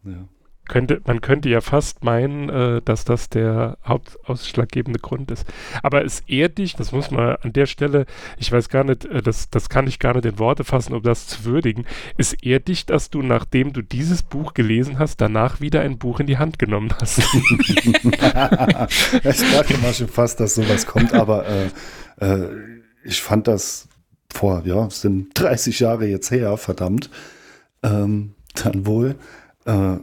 Ja 0.04 0.26
könnte, 0.68 1.00
man 1.04 1.20
könnte 1.20 1.48
ja 1.48 1.60
fast 1.60 2.04
meinen, 2.04 2.48
äh, 2.48 2.80
dass 2.82 3.04
das 3.04 3.28
der 3.28 3.76
hauptausschlaggebende 3.84 5.00
Grund 5.00 5.30
ist. 5.30 5.44
Aber 5.82 6.04
es 6.04 6.20
ehrt 6.26 6.58
dich, 6.58 6.76
das 6.76 6.92
muss 6.92 7.10
man 7.10 7.36
an 7.36 7.52
der 7.52 7.66
Stelle, 7.66 8.06
ich 8.38 8.52
weiß 8.52 8.68
gar 8.68 8.84
nicht, 8.84 9.04
äh, 9.04 9.20
das, 9.22 9.50
das 9.50 9.68
kann 9.68 9.86
ich 9.86 9.98
gar 9.98 10.14
nicht 10.14 10.26
in 10.26 10.38
Worte 10.38 10.64
fassen, 10.64 10.94
um 10.94 11.02
das 11.02 11.26
zu 11.26 11.44
würdigen. 11.44 11.86
Es 12.16 12.32
ehrt 12.34 12.68
dich, 12.68 12.86
dass 12.86 13.10
du, 13.10 13.22
nachdem 13.22 13.72
du 13.72 13.82
dieses 13.82 14.22
Buch 14.22 14.54
gelesen 14.54 14.98
hast, 14.98 15.20
danach 15.20 15.60
wieder 15.60 15.80
ein 15.80 15.98
Buch 15.98 16.20
in 16.20 16.26
die 16.26 16.38
Hand 16.38 16.58
genommen 16.58 16.94
hast. 17.00 17.18
ich 17.18 18.12
dachte 19.52 19.78
mal 19.78 19.92
schon 19.92 20.08
fast, 20.08 20.40
dass 20.40 20.54
sowas 20.54 20.86
kommt, 20.86 21.12
aber 21.14 21.46
äh, 21.46 21.66
äh, 22.20 22.48
ich 23.04 23.20
fand 23.22 23.48
das 23.48 23.88
vor, 24.32 24.62
ja, 24.64 24.86
es 24.86 25.00
sind 25.00 25.30
30 25.34 25.80
Jahre 25.80 26.06
jetzt 26.06 26.30
her, 26.30 26.56
verdammt, 26.56 27.10
ähm, 27.82 28.34
dann 28.54 28.86
wohl. 28.86 29.16
Äh, 29.64 29.96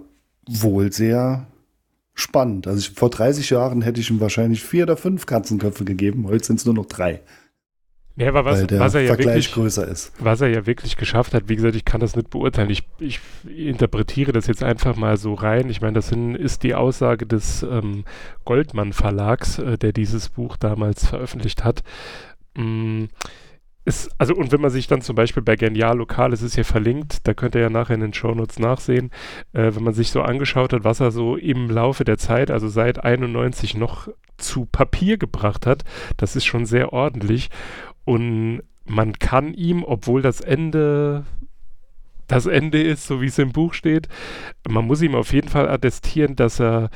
wohl 0.47 0.91
sehr 0.91 1.47
spannend. 2.13 2.67
Also 2.67 2.79
ich, 2.79 2.91
vor 2.91 3.09
30 3.09 3.49
Jahren 3.49 3.81
hätte 3.81 4.01
ich 4.01 4.09
ihm 4.09 4.19
wahrscheinlich 4.19 4.63
vier 4.63 4.83
oder 4.83 4.97
fünf 4.97 5.25
Katzenköpfe 5.25 5.85
gegeben. 5.85 6.27
Heute 6.27 6.45
sind 6.45 6.59
es 6.59 6.65
nur 6.65 6.75
noch 6.75 6.87
drei. 6.87 7.21
Ja, 8.17 8.29
aber 8.29 8.45
was, 8.45 8.63
was 8.71 8.95
er 8.95 9.01
ja 9.01 9.07
Vergleich 9.09 9.27
wirklich, 9.27 9.51
größer 9.53 9.87
ist. 9.87 10.11
Was 10.17 10.41
er 10.41 10.47
ja 10.47 10.65
wirklich 10.65 10.97
geschafft 10.97 11.35
hat, 11.35 11.49
wie 11.49 11.55
gesagt, 11.55 11.75
ich 11.75 11.85
kann 11.85 12.01
das 12.01 12.15
nicht 12.15 12.31
beurteilen. 12.31 12.71
Ich, 12.71 12.81
ich 12.97 13.19
interpretiere 13.45 14.31
das 14.31 14.47
jetzt 14.47 14.63
einfach 14.63 14.95
mal 14.95 15.17
so 15.17 15.35
rein. 15.35 15.69
Ich 15.69 15.81
meine, 15.81 15.93
das 15.93 16.07
sind, 16.07 16.33
ist 16.33 16.63
die 16.63 16.73
Aussage 16.73 17.27
des 17.27 17.61
ähm, 17.61 18.05
Goldmann 18.43 18.91
Verlags, 18.91 19.59
äh, 19.59 19.77
der 19.77 19.93
dieses 19.93 20.29
Buch 20.29 20.57
damals 20.57 21.05
veröffentlicht 21.05 21.63
hat. 21.63 21.83
Mm, 22.55 23.05
ist, 23.87 24.09
also 24.17 24.35
und 24.35 24.51
wenn 24.51 24.59
man 24.59 24.69
sich 24.69 24.87
dann 24.87 25.01
zum 25.01 25.15
Beispiel 25.15 25.41
bei 25.41 25.55
Genial 25.55 25.97
Lokal, 25.97 26.33
es 26.33 26.41
ist 26.41 26.55
hier 26.55 26.65
verlinkt, 26.65 27.25
da 27.25 27.33
könnt 27.33 27.55
ihr 27.55 27.61
ja 27.61 27.69
nachher 27.69 27.95
in 27.95 28.01
den 28.01 28.13
Shownotes 28.13 28.59
nachsehen, 28.59 29.11
äh, 29.53 29.71
wenn 29.73 29.83
man 29.83 29.93
sich 29.93 30.11
so 30.11 30.21
angeschaut 30.21 30.73
hat, 30.73 30.83
was 30.83 30.99
er 30.99 31.11
so 31.11 31.37
im 31.37 31.69
Laufe 31.69 32.03
der 32.03 32.17
Zeit, 32.17 32.51
also 32.51 32.67
seit 32.67 33.05
91 33.05 33.77
noch 33.77 34.09
zu 34.37 34.65
Papier 34.65 35.17
gebracht 35.17 35.65
hat, 35.65 35.85
das 36.17 36.35
ist 36.35 36.43
schon 36.43 36.65
sehr 36.65 36.91
ordentlich. 36.91 37.49
Und 38.03 38.61
man 38.85 39.13
kann 39.13 39.53
ihm, 39.53 39.85
obwohl 39.85 40.21
das 40.21 40.41
Ende 40.41 41.23
das 42.27 42.45
Ende 42.45 42.83
ist, 42.83 43.07
so 43.07 43.21
wie 43.21 43.27
es 43.27 43.39
im 43.39 43.53
Buch 43.53 43.73
steht, 43.73 44.09
man 44.67 44.85
muss 44.85 45.01
ihm 45.01 45.15
auf 45.15 45.31
jeden 45.31 45.47
Fall 45.47 45.69
attestieren, 45.69 46.35
dass 46.35 46.59
er 46.59 46.89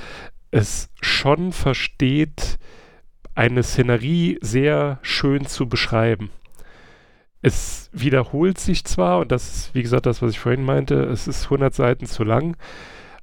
es 0.51 0.89
schon 0.99 1.54
versteht, 1.54 2.60
eine 3.34 3.63
Szenerie 3.63 4.39
sehr 4.41 4.99
schön 5.04 5.45
zu 5.45 5.69
beschreiben 5.69 6.32
es 7.41 7.89
wiederholt 7.91 8.60
sich 8.60 8.84
zwar, 8.86 9.19
und 9.19 9.32
das 9.32 9.54
ist, 9.54 9.75
wie 9.75 9.82
gesagt, 9.82 10.06
das, 10.06 10.21
was 10.21 10.32
ich 10.32 10.39
vorhin 10.39 10.63
meinte, 10.63 10.95
es 10.95 11.27
ist 11.27 11.45
100 11.45 11.73
Seiten 11.73 12.06
zu 12.06 12.23
lang, 12.23 12.56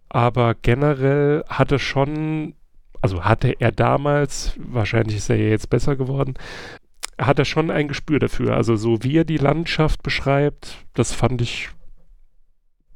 aber 0.09 0.55
generell 0.55 1.45
hat 1.49 1.73
es 1.73 1.83
schon 1.83 2.55
also 3.01 3.25
hatte 3.25 3.55
er 3.61 3.73
damals, 3.73 4.53
wahrscheinlich 4.57 5.17
ist 5.17 5.31
er 5.31 5.37
ja 5.37 5.49
jetzt 5.49 5.71
besser 5.71 5.97
geworden, 5.97 6.35
hat 7.19 7.39
er 7.39 7.45
schon 7.45 7.71
ein 7.71 7.89
Gespür 7.89 8.19
dafür. 8.19 8.57
Also 8.57 8.77
so 8.77 9.03
wie 9.03 9.17
er 9.17 9.25
die 9.25 9.37
Landschaft 9.37 10.03
beschreibt, 10.03 10.79
das 10.95 11.13
fand 11.13 11.43
ich 11.43 11.71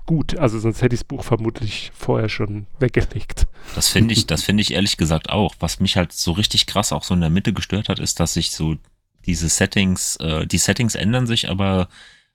gut. 0.07 0.39
Also 0.39 0.59
sonst 0.59 0.83
hätte 0.83 0.95
ich 0.95 1.01
das 1.01 1.09
Buch 1.09 1.25
vermutlich 1.25 1.93
vorher 1.95 2.29
schon 2.29 2.67
weggelegt. 2.79 3.47
Das 3.75 3.89
finde 3.89 4.13
ich, 4.15 4.27
das 4.27 4.43
finde 4.43 4.63
ich 4.63 4.73
ehrlich 4.73 4.97
gesagt 4.97 5.31
auch. 5.31 5.55
Was 5.61 5.81
mich 5.81 5.97
halt 5.97 6.13
so 6.13 6.33
richtig 6.33 6.67
krass 6.67 6.93
auch 6.93 7.05
so 7.05 7.15
in 7.15 7.21
der 7.21 7.31
Mitte 7.31 7.53
gestört 7.53 7.89
hat, 7.89 7.99
ist, 7.99 8.21
dass 8.21 8.35
sich 8.35 8.51
so 8.51 8.77
diese 9.27 9.49
Settings, 9.49 10.17
äh, 10.17 10.47
die 10.47 10.59
Settings 10.59 10.95
ändern 10.95 11.27
sich, 11.27 11.49
aber, 11.49 11.89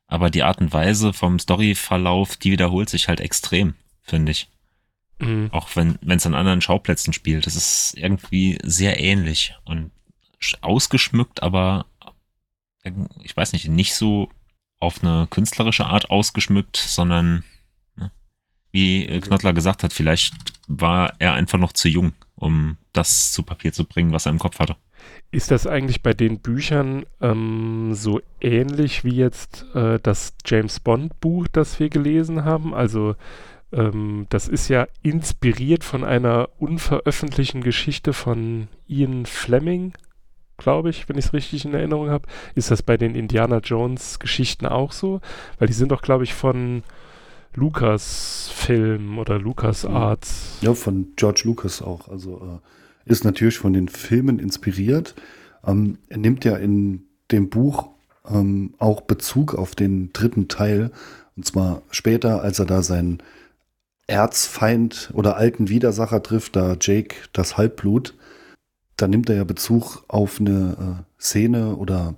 aber 0.08 0.30
die 0.30 0.44
Art 0.44 0.60
und 0.60 0.74
Weise 0.74 1.14
vom 1.14 1.40
Storyverlauf, 1.40 2.38
die 2.38 2.52
wiederholt 2.52 2.90
sich 2.90 3.08
halt 3.08 3.20
extrem, 3.20 3.76
finde 4.02 4.32
ich. 4.32 4.50
Mhm. 5.20 5.50
Auch 5.52 5.76
wenn 5.76 5.98
es 6.08 6.26
an 6.26 6.36
anderen 6.36 6.62
Schauplätzen 6.62 7.14
spielt. 7.14 7.46
Das 7.48 7.56
ist 7.56 7.96
irgendwie 7.98 8.58
sehr 8.64 9.00
ähnlich 9.00 9.56
und 9.66 9.92
ausgeschmückt, 10.62 11.42
aber 11.42 11.86
ich 13.24 13.36
weiß 13.36 13.54
nicht, 13.54 13.68
nicht 13.68 13.96
so 13.96 14.30
auf 14.80 15.04
eine 15.04 15.28
künstlerische 15.30 15.88
Art 15.88 16.10
ausgeschmückt, 16.10 16.78
sondern 16.78 17.44
ne, 17.96 18.12
wie 18.72 19.20
Knottler 19.20 19.54
gesagt 19.54 19.84
hat, 19.84 19.92
vielleicht 19.92 20.36
war 20.68 21.14
er 21.20 21.34
einfach 21.34 21.58
noch 21.58 21.74
zu 21.74 21.90
jung, 21.90 22.14
um 22.36 22.78
das 22.94 23.32
zu 23.32 23.44
Papier 23.44 23.74
zu 23.74 23.86
bringen, 23.86 24.14
was 24.14 24.26
er 24.26 24.32
im 24.32 24.40
Kopf 24.40 24.60
hatte. 24.60 24.78
Ist 25.30 25.52
das 25.52 25.68
eigentlich 25.68 26.02
bei 26.02 26.14
den 26.14 26.40
Büchern 26.40 27.06
ähm, 27.22 27.94
so 27.94 28.22
ähnlich 28.40 29.04
wie 29.04 29.16
jetzt 29.16 29.66
äh, 29.76 30.00
das 30.02 30.34
James 30.46 30.80
Bond 30.80 31.20
Buch, 31.20 31.48
das 31.52 31.80
wir 31.80 31.90
gelesen 31.90 32.46
haben? 32.46 32.74
Also 32.74 33.16
ähm, 33.74 34.26
das 34.30 34.48
ist 34.48 34.70
ja 34.70 34.88
inspiriert 35.04 35.84
von 35.84 36.04
einer 36.04 36.50
unveröffentlichten 36.60 37.62
Geschichte 37.62 38.14
von 38.14 38.70
Ian 38.88 39.26
Fleming, 39.26 39.94
glaube 40.56 40.90
ich, 40.90 41.10
wenn 41.10 41.18
ich 41.18 41.26
es 41.26 41.34
richtig 41.34 41.66
in 41.66 41.74
Erinnerung 41.74 42.10
habe. 42.10 42.28
Ist 42.56 42.72
das 42.72 42.82
bei 42.82 42.96
den 42.96 43.14
Indiana 43.14 43.60
Jones 43.60 44.20
Geschichten 44.20 44.66
auch 44.66 44.94
so? 44.94 45.20
Weil 45.60 45.68
die 45.68 45.74
sind 45.74 45.92
doch, 45.92 46.02
glaube 46.02 46.24
ich, 46.24 46.34
von 46.34 46.84
Lucas 47.54 48.50
Film 48.54 49.18
oder 49.20 49.40
Lucas 49.40 49.84
mhm. 49.84 49.96
Arts. 49.96 50.58
Ja, 50.62 50.74
von 50.74 51.14
George 51.16 51.42
Lucas 51.46 51.82
auch. 51.82 52.08
Also 52.08 52.38
äh, 52.38 52.68
ist 53.08 53.24
natürlich 53.24 53.58
von 53.58 53.74
den 53.74 53.88
Filmen 53.88 54.40
inspiriert. 54.40 55.16
Ähm, 55.66 55.98
er 56.10 56.18
nimmt 56.18 56.46
ja 56.46 56.56
in 56.56 57.04
dem 57.32 57.50
Buch 57.50 57.90
ähm, 58.30 58.74
auch 58.78 59.02
Bezug 59.02 59.56
auf 59.56 59.76
den 59.76 60.12
dritten 60.14 60.48
Teil. 60.48 60.92
Und 61.36 61.46
zwar 61.46 61.82
später, 61.92 62.42
als 62.42 62.60
er 62.60 62.66
da 62.66 62.82
seinen 62.84 63.22
Erzfeind 64.08 65.12
oder 65.14 65.36
alten 65.36 65.70
Widersacher 65.70 66.24
trifft, 66.24 66.56
da 66.56 66.78
Jake 66.80 67.16
das 67.34 67.58
Halbblut 67.58 68.14
da 68.98 69.08
nimmt 69.08 69.30
er 69.30 69.38
ja 69.38 69.44
Bezug 69.44 70.04
auf 70.08 70.40
eine 70.40 71.06
äh, 71.08 71.22
Szene 71.22 71.76
oder 71.76 72.16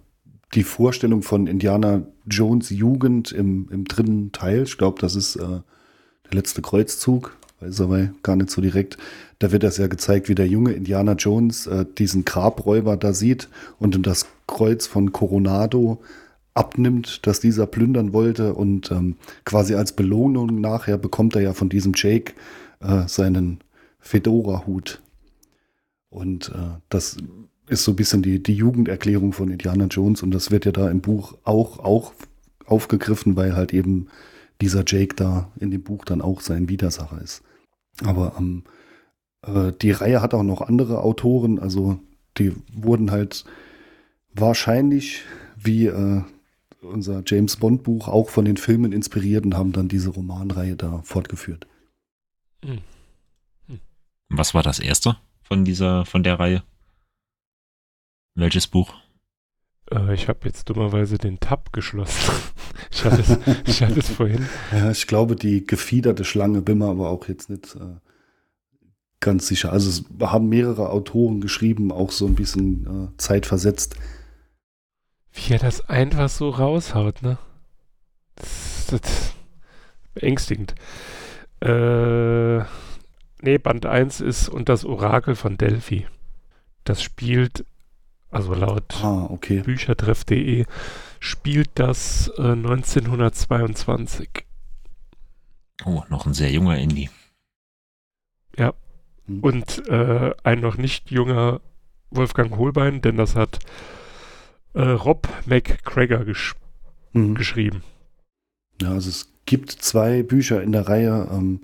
die 0.56 0.64
Vorstellung 0.64 1.22
von 1.22 1.46
Indiana 1.46 2.04
Jones 2.26 2.70
Jugend 2.70 3.32
im, 3.32 3.70
im 3.70 3.86
dritten 3.86 4.32
Teil. 4.32 4.64
Ich 4.64 4.78
glaube, 4.78 5.00
das 5.00 5.16
ist 5.16 5.36
äh, 5.36 5.40
der 5.46 6.32
letzte 6.32 6.62
Kreuzzug, 6.62 7.38
weiß 7.62 7.82
aber 7.82 8.10
gar 8.24 8.36
nicht 8.36 8.50
so 8.50 8.62
direkt. 8.62 8.98
Da 9.40 9.52
wird 9.52 9.64
das 9.64 9.78
ja 9.78 9.88
gezeigt, 9.88 10.30
wie 10.30 10.36
der 10.36 10.48
junge 10.48 10.74
Indiana 10.74 11.14
Jones 11.14 11.68
äh, 11.68 11.86
diesen 11.98 12.26
Grabräuber 12.26 12.98
da 12.98 13.14
sieht 13.14 13.50
und 13.80 13.96
ihm 13.96 14.04
das 14.04 14.28
Kreuz 14.48 14.88
von 14.88 15.12
Coronado 15.12 16.02
abnimmt, 16.54 17.26
dass 17.26 17.40
dieser 17.40 17.68
plündern 17.68 18.12
wollte 18.12 18.54
und 18.54 18.92
ähm, 18.92 19.16
quasi 19.46 19.76
als 19.76 19.94
Belohnung 19.94 20.60
nachher 20.60 20.98
bekommt 20.98 21.36
er 21.36 21.42
ja 21.42 21.54
von 21.54 21.70
diesem 21.70 21.94
Jake 21.96 22.34
äh, 22.82 23.08
seinen 23.08 23.60
Fedora-Hut. 24.00 25.02
Und 26.10 26.50
äh, 26.50 26.80
das 26.90 27.18
ist 27.68 27.84
so 27.84 27.92
ein 27.92 27.96
bisschen 27.96 28.22
die, 28.22 28.42
die 28.42 28.56
Jugenderklärung 28.56 29.32
von 29.32 29.52
Indiana 29.52 29.86
Jones 29.86 30.24
und 30.24 30.32
das 30.32 30.52
wird 30.52 30.66
ja 30.66 30.72
da 30.72 30.90
im 30.90 31.02
Buch 31.02 31.38
auch, 31.44 31.80
auch 31.80 32.14
aufgegriffen, 32.66 33.36
weil 33.36 33.56
halt 33.56 33.74
eben 33.74 34.08
dieser 34.62 34.84
Jake 34.86 35.16
da 35.16 35.52
in 35.60 35.72
dem 35.72 35.84
Buch 35.84 36.04
dann 36.04 36.22
auch 36.22 36.42
sein 36.42 36.68
Widersacher 36.68 37.22
ist. 37.22 37.44
Aber 38.06 38.34
ähm, 38.38 38.64
äh, 39.46 39.72
die 39.82 39.92
Reihe 39.92 40.22
hat 40.22 40.34
auch 40.34 40.44
noch 40.44 40.62
andere 40.62 41.02
Autoren, 41.02 41.60
also 41.60 42.00
die 42.38 42.54
wurden 42.74 43.12
halt 43.12 43.46
wahrscheinlich 44.34 45.24
wie 45.58 45.88
äh, 45.88 46.24
unser 46.82 47.24
James 47.26 47.58
Bond 47.58 47.84
Buch 47.84 48.08
auch 48.08 48.30
von 48.30 48.46
den 48.46 48.58
Filmen 48.58 48.94
inspiriert 48.94 49.46
und 49.46 49.56
haben 49.56 49.74
dann 49.74 49.90
diese 49.90 50.10
Romanreihe 50.10 50.76
da 50.76 51.02
fortgeführt. 51.04 51.68
Hm. 52.64 52.80
Hm. 53.68 53.80
Was 54.30 54.54
war 54.54 54.64
das 54.64 54.80
erste? 54.80 55.18
von 55.50 55.66
dieser, 55.66 56.06
von 56.06 56.24
der 56.24 56.40
Reihe? 56.40 56.64
Welches 58.36 58.68
Buch? 58.68 58.94
Äh, 59.92 60.14
ich 60.14 60.28
habe 60.28 60.40
jetzt 60.46 60.70
dummerweise 60.70 61.18
den 61.18 61.40
Tab 61.40 61.74
geschlossen. 61.74 62.32
ich, 62.92 63.06
hatte 63.06 63.22
es, 63.22 63.38
ich 63.68 63.84
hatte 63.84 64.00
es 64.00 64.10
vorhin. 64.10 64.48
Ja, 64.72 64.92
ich 64.92 65.08
glaube, 65.08 65.36
die 65.36 65.66
gefiederte 65.66 66.24
Schlange 66.24 66.62
bin 66.62 66.80
mir 66.80 66.90
aber 66.90 67.10
auch 67.10 67.28
jetzt 67.28 67.50
nicht 67.50 67.76
äh, 67.76 67.98
ganz 69.20 69.48
sicher. 69.48 69.72
Also 69.72 69.90
es 69.90 70.04
haben 70.22 70.50
mehrere 70.50 70.90
Autoren 70.90 71.42
geschrieben, 71.42 71.92
auch 71.92 72.12
so 72.12 72.26
ein 72.26 72.36
bisschen 72.36 72.86
äh, 72.86 73.18
zeitversetzt. 73.18 73.96
Wie 75.34 75.54
er 75.54 75.60
das 75.60 75.88
einfach 75.90 76.30
so 76.30 76.50
raushaut, 76.50 77.22
ne? 77.22 77.38
Das, 78.36 78.88
das 78.90 79.34
beängstigend. 80.14 80.76
Äh, 81.62 82.64
Nee, 83.42 83.58
Band 83.58 83.86
1 83.86 84.20
ist 84.22 84.50
und 84.50 84.68
das 84.70 84.84
Orakel 84.84 85.36
von 85.36 85.58
Delphi. 85.58 86.06
Das 86.84 87.02
spielt, 87.02 87.66
also 88.32 88.54
laut 88.54 89.04
ah, 89.04 89.28
okay. 89.30 89.62
büchertreff.de, 89.62 90.66
spielt 91.20 91.70
das 91.76 92.32
äh, 92.38 92.52
1922. 92.52 94.46
Oh, 95.86 96.04
noch 96.10 96.26
ein 96.26 96.34
sehr 96.34 96.52
junger 96.52 96.78
Indie. 96.78 97.10
Ja. 98.58 98.74
Mhm. 99.26 99.40
Und 99.40 99.88
äh, 99.88 100.34
ein 100.44 100.60
noch 100.60 100.78
nicht 100.78 101.12
junger 101.12 101.62
Wolfgang 102.12 102.58
Holbein, 102.58 103.02
denn 103.02 103.18
das 103.18 103.36
hat 103.36 103.60
äh, 104.74 104.82
Rob 104.82 105.28
McCrager 105.46 106.26
gesch 106.26 106.56
mhm. 107.14 107.36
geschrieben. 107.36 107.84
Ja, 108.82 108.92
also 108.92 109.10
es 109.10 109.32
gibt 109.46 109.72
zwei 109.72 110.24
Bücher 110.24 110.62
in 110.62 110.72
der 110.72 110.88
Reihe. 110.88 111.28
Ähm, 111.32 111.62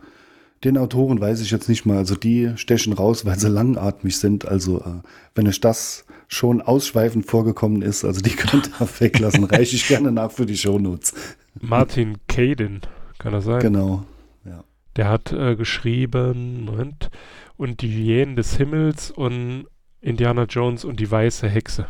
den 0.64 0.78
Autoren 0.78 1.20
weiß 1.20 1.42
ich 1.42 1.52
jetzt 1.52 1.70
nicht 1.70 1.86
mal. 1.86 1.98
Also 1.98 2.16
die 2.16 2.52
stechen 2.56 2.94
raus, 2.94 3.26
weil 3.26 3.38
sie 3.38 3.50
langatmig 3.50 4.18
sind. 4.18 4.48
Also 4.48 4.80
äh, 4.80 5.02
wenn 5.36 5.48
euch 5.48 5.60
das 5.60 6.06
schon 6.28 6.62
ausschweifend 6.62 7.26
vorgekommen 7.26 7.82
ist, 7.82 8.06
also 8.06 8.22
die 8.22 8.30
könnt 8.36 8.72
ihr 8.80 8.88
weglassen, 9.00 9.44
reiche 9.44 9.76
ich 9.76 9.88
gerne 9.88 10.12
nach 10.12 10.32
für 10.32 10.46
die 10.46 10.58
Shownotes. 10.58 11.14
Martin 11.60 12.18
Caden, 12.28 12.82
kann 13.18 13.34
das 13.34 13.46
sein? 13.46 13.62
Genau, 13.62 14.06
ja. 14.46 14.64
Der 14.96 15.10
hat 15.10 15.32
äh, 15.32 15.56
geschrieben, 15.56 16.66
Moment, 16.66 17.10
und 17.58 17.82
die 17.82 17.90
Hyänen 17.90 18.36
des 18.36 18.58
Himmels 18.58 19.12
und 19.12 19.66
Indiana 20.02 20.44
Jones 20.44 20.84
und 20.84 21.00
die 21.00 21.10
weiße 21.10 21.48
Hexe. 21.48 21.88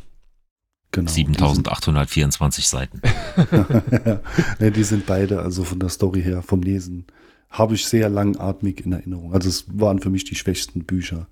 Genau, 0.91 1.12
7824 1.12 2.67
Seiten. 2.67 3.01
ja, 4.60 4.69
die 4.69 4.84
sind 4.84 5.06
beide, 5.06 5.41
also 5.41 5.63
von 5.63 5.80
der 5.80 5.89
Story 5.89 6.21
her, 6.21 6.41
vom 6.41 6.62
Lesen 6.62 7.06
habe 7.49 7.75
ich 7.75 7.86
sehr 7.86 8.10
langatmig 8.10 8.86
in 8.86 8.93
Erinnerung. 8.93 9.34
Also 9.34 9.49
es 9.49 9.65
waren 9.67 9.99
für 9.99 10.10
mich 10.10 10.25
die 10.25 10.36
schwächsten 10.36 10.84
Bücher. 10.84 11.27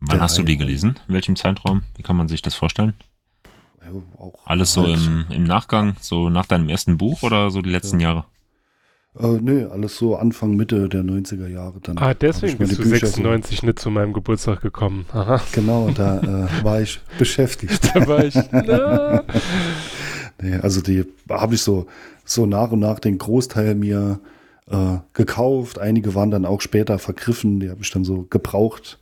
Wann 0.00 0.20
hast 0.20 0.36
Reihe. 0.36 0.44
du 0.44 0.52
die 0.52 0.58
gelesen? 0.58 0.98
In 1.08 1.14
welchem 1.14 1.36
Zeitraum? 1.36 1.82
Wie 1.96 2.02
kann 2.02 2.16
man 2.16 2.28
sich 2.28 2.42
das 2.42 2.54
vorstellen? 2.54 2.94
Ja, 3.82 3.90
Alles 4.44 4.72
so 4.72 4.86
halt. 4.86 4.98
im, 4.98 5.26
im 5.30 5.44
Nachgang, 5.44 5.96
so 6.00 6.30
nach 6.30 6.46
deinem 6.46 6.68
ersten 6.68 6.98
Buch 6.98 7.22
oder 7.22 7.50
so 7.50 7.62
die 7.62 7.70
letzten 7.70 8.00
ja. 8.00 8.08
Jahre? 8.08 8.24
Äh, 9.18 9.38
nö, 9.40 9.68
alles 9.70 9.96
so 9.96 10.16
Anfang, 10.16 10.56
Mitte 10.56 10.88
der 10.88 11.02
90er 11.02 11.46
Jahre. 11.46 11.80
Dann 11.80 11.98
ah, 11.98 12.14
deswegen 12.14 12.58
bist 12.58 12.78
du 12.78 12.82
Bücher 12.82 13.06
96 13.06 13.60
so 13.60 13.66
nicht 13.66 13.78
zu 13.78 13.90
meinem 13.90 14.12
Geburtstag 14.12 14.60
gekommen. 14.60 15.06
Aha. 15.12 15.40
Genau, 15.52 15.90
da 15.90 16.20
äh, 16.20 16.64
war 16.64 16.80
ich 16.80 17.00
beschäftigt. 17.18 17.94
da 17.94 18.06
war 18.08 18.24
ich. 18.24 18.34
nee, 20.42 20.56
also 20.56 20.80
die 20.80 21.04
habe 21.28 21.54
ich 21.54 21.62
so, 21.62 21.86
so 22.24 22.46
nach 22.46 22.72
und 22.72 22.80
nach 22.80 22.98
den 22.98 23.18
Großteil 23.18 23.76
mir 23.76 24.18
äh, 24.70 24.98
gekauft. 25.12 25.78
Einige 25.78 26.14
waren 26.14 26.30
dann 26.30 26.46
auch 26.46 26.60
später 26.60 26.98
vergriffen. 26.98 27.60
Die 27.60 27.70
habe 27.70 27.82
ich 27.82 27.90
dann 27.90 28.04
so 28.04 28.22
gebraucht 28.24 28.98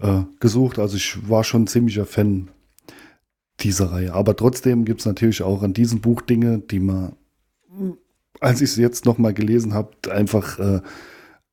äh, 0.00 0.22
gesucht. 0.40 0.78
Also 0.78 0.96
ich 0.96 1.28
war 1.28 1.44
schon 1.44 1.62
ein 1.62 1.66
ziemlicher 1.66 2.06
Fan 2.06 2.48
dieser 3.60 3.92
Reihe. 3.92 4.14
Aber 4.14 4.36
trotzdem 4.36 4.84
gibt 4.84 5.00
es 5.00 5.06
natürlich 5.06 5.42
auch 5.42 5.62
an 5.62 5.74
diesem 5.74 6.00
Buch 6.00 6.22
Dinge, 6.22 6.58
die 6.58 6.80
man, 6.80 7.14
als 8.40 8.60
ich 8.60 8.70
es 8.70 8.76
jetzt 8.76 9.04
nochmal 9.04 9.34
gelesen 9.34 9.74
habe, 9.74 9.92
einfach 10.10 10.58
äh, 10.58 10.80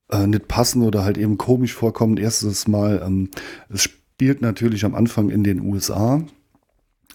äh, 0.10 0.28
nicht 0.28 0.48
passen 0.48 0.84
oder 0.84 1.04
halt 1.04 1.18
eben 1.18 1.38
komisch 1.38 1.74
vorkommen. 1.74 2.18
Erstes 2.18 2.68
Mal, 2.68 3.02
ähm, 3.06 3.30
es 3.70 3.84
spielt 3.84 4.42
natürlich 4.42 4.86
am 4.86 4.96
Anfang 4.96 5.30
in 5.30 5.44
den 5.44 5.62
USA 5.62 6.24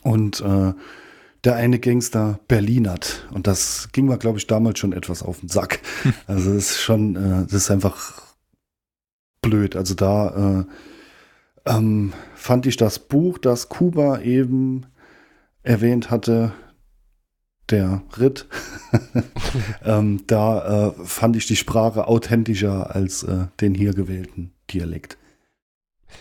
und 0.03 0.41
äh, 0.41 0.73
der 1.45 1.57
eine 1.57 1.79
Gangster 1.79 2.39
Berlinert. 2.49 3.27
Und 3.33 3.47
das 3.47 3.89
ging 3.93 4.07
mir, 4.07 4.19
glaube 4.19 4.39
ich, 4.39 4.47
damals 4.47 4.79
schon 4.79 4.93
etwas 4.93 5.23
auf 5.23 5.41
den 5.41 5.49
Sack. 5.49 5.81
Hm. 6.03 6.15
Also 6.27 6.55
das 6.55 6.71
ist 6.71 6.81
schon, 6.81 7.17
äh, 7.17 7.45
das 7.45 7.55
ist 7.55 7.71
einfach 7.71 8.35
blöd. 9.41 9.75
Also 9.77 9.95
da 9.95 10.67
ähm, 11.67 12.13
fand 12.35 12.67
ich 12.67 12.77
das 12.77 12.99
Buch, 12.99 13.39
das 13.39 13.69
Kuba 13.69 14.21
eben 14.21 14.87
erwähnt 15.63 16.11
hatte, 16.11 16.53
der 17.71 18.03
Ritt, 18.19 18.47
ähm, 19.85 20.23
da 20.27 20.89
äh, 20.89 20.93
fand 21.05 21.37
ich 21.37 21.47
die 21.47 21.57
Sprache 21.57 22.07
authentischer 22.09 22.95
als 22.95 23.23
äh, 23.23 23.47
den 23.61 23.75
hier 23.75 23.95
gewählten 23.95 24.53
Dialekt. 24.71 25.17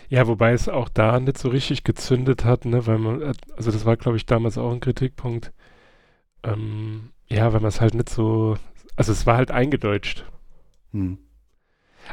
Ja, 0.09 0.27
wobei 0.27 0.53
es 0.53 0.69
auch 0.69 0.89
da 0.89 1.19
nicht 1.19 1.37
so 1.37 1.49
richtig 1.49 1.83
gezündet 1.83 2.45
hat, 2.45 2.65
ne, 2.65 2.85
weil 2.87 2.97
man, 2.97 3.21
äh, 3.21 3.33
also 3.55 3.71
das 3.71 3.85
war, 3.85 3.97
glaube 3.97 4.17
ich, 4.17 4.25
damals 4.25 4.57
auch 4.57 4.71
ein 4.71 4.79
Kritikpunkt. 4.79 5.51
Ähm, 6.43 7.11
ja, 7.27 7.53
weil 7.53 7.61
man 7.61 7.69
es 7.69 7.81
halt 7.81 7.93
nicht 7.93 8.09
so, 8.09 8.57
also 8.95 9.11
es 9.11 9.25
war 9.25 9.37
halt 9.37 9.51
eingedeutscht. 9.51 10.25
Hm. 10.91 11.17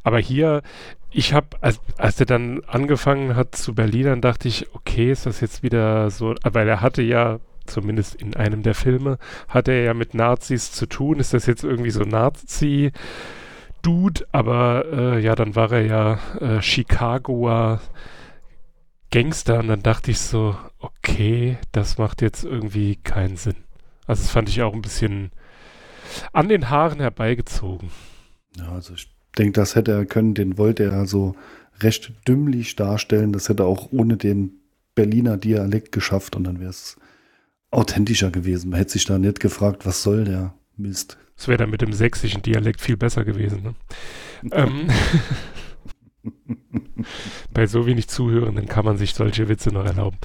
Aber 0.03 0.19
hier, 0.19 0.63
ich 1.11 1.33
habe, 1.33 1.49
als, 1.61 1.81
als 1.97 2.17
der 2.17 2.27
dann 2.27 2.63
angefangen 2.65 3.35
hat 3.35 3.55
zu 3.55 3.75
Berlinern, 3.75 4.21
dachte 4.21 4.49
ich, 4.49 4.73
okay, 4.75 5.11
ist 5.11 5.27
das 5.27 5.41
jetzt 5.41 5.63
wieder 5.63 6.11
so, 6.11 6.35
weil 6.43 6.69
er 6.69 6.81
hatte 6.81 7.03
ja, 7.03 7.41
zumindest 7.67 8.15
in 8.15 8.35
einem 8.37 8.63
der 8.63 8.75
Filme, 8.75 9.19
hatte 9.49 9.73
er 9.73 9.83
ja 9.83 9.95
mit 9.95 10.15
Nazis 10.15 10.73
zu 10.73 10.87
tun. 10.87 11.21
Ist 11.21 11.35
das 11.35 11.47
jetzt 11.47 11.65
irgendwie 11.65 11.91
so 11.91 12.03
Nazi? 12.03 12.93
Dude, 13.83 14.27
aber 14.33 14.85
äh, 14.93 15.21
ja, 15.21 15.35
dann 15.35 15.55
war 15.55 15.73
er 15.73 15.85
ja 15.85 16.19
äh, 16.41 16.61
Chicagoer 16.61 17.81
Gangster 19.11 19.61
und 19.61 19.69
dann 19.69 19.83
dachte 19.83 20.11
ich 20.11 20.19
so, 20.19 20.57
okay, 20.79 21.57
das 21.73 21.99
macht 21.99 22.21
jetzt 22.21 22.45
irgendwie 22.45 22.97
keinen 22.97 23.37
Sinn. 23.37 23.57
Also 24.07 24.23
das 24.23 24.31
fand 24.31 24.49
ich 24.49 24.63
auch 24.63 24.75
ein 24.75 24.83
bisschen 24.83 25.31
an 26.33 26.49
den 26.49 26.71
Haaren 26.71 27.01
herbeigezogen. 27.01 27.91
Ja, 28.57 28.73
also 28.73 28.95
ich 28.95 29.11
denke, 29.37 29.53
das 29.53 29.75
hätte 29.75 29.93
er 29.93 30.07
können, 30.07 30.35
den 30.35 30.59
wollte 30.59 30.85
er 30.85 31.07
so 31.07 31.37
recht 31.81 32.13
dümmlich 32.27 32.77
darstellen. 32.77 33.33
Das 33.33 33.49
hätte 33.49 33.63
er 33.65 33.67
auch 33.67 33.93
ohne 33.93 34.17
den 34.17 34.61
Berliner 34.95 35.37
Dialekt 35.37 35.93
geschafft 35.93 36.37
und 36.37 36.45
dann 36.45 36.61
wäre 36.61 36.71
es 36.71 36.97
authentischer 37.71 38.31
gewesen. 38.31 38.71
Man 38.71 38.79
hätte 38.79 38.93
sich 38.93 39.05
da 39.05 39.19
nicht 39.19 39.41
gefragt, 39.41 39.87
was 39.87 40.03
soll 40.03 40.25
der 40.25 40.55
Mist. 40.77 41.19
Es 41.39 41.47
wäre 41.47 41.59
dann 41.59 41.71
mit 41.71 41.83
dem 41.83 41.93
sächsischen 41.93 42.43
Dialekt 42.43 42.81
viel 42.81 42.97
besser 42.97 43.25
gewesen. 43.25 43.63
Ne? 43.63 43.75
ähm, 44.53 44.89
bei 47.55 47.67
so 47.67 47.87
wenig 47.87 48.09
Zuhörenden 48.09 48.67
kann 48.67 48.85
man 48.85 48.99
sich 48.99 49.15
solche 49.15 49.49
Witze 49.49 49.71
noch 49.71 49.85
erlauben. 49.85 50.19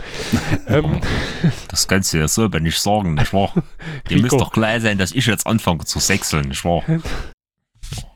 ähm, 0.68 1.02
das 1.68 1.88
kannst 1.88 2.14
du 2.14 2.18
ja 2.18 2.28
selber 2.28 2.60
nicht 2.60 2.80
sagen, 2.80 3.14
nicht 3.14 3.32
wahr? 3.32 3.54
Dir 4.10 4.20
müsste 4.20 4.38
doch 4.38 4.52
klar 4.52 4.80
sein, 4.80 4.98
dass 4.98 5.12
ich 5.12 5.28
jetzt 5.28 5.46
anfange 5.46 5.86
zu 5.86 6.00
sechseln, 6.00 6.48
nicht 6.48 6.66
wahr? 6.66 6.84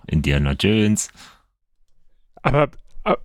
Indiana 0.07 0.53
Jones. 0.53 1.09
Aber, 2.41 2.69
aber 3.03 3.19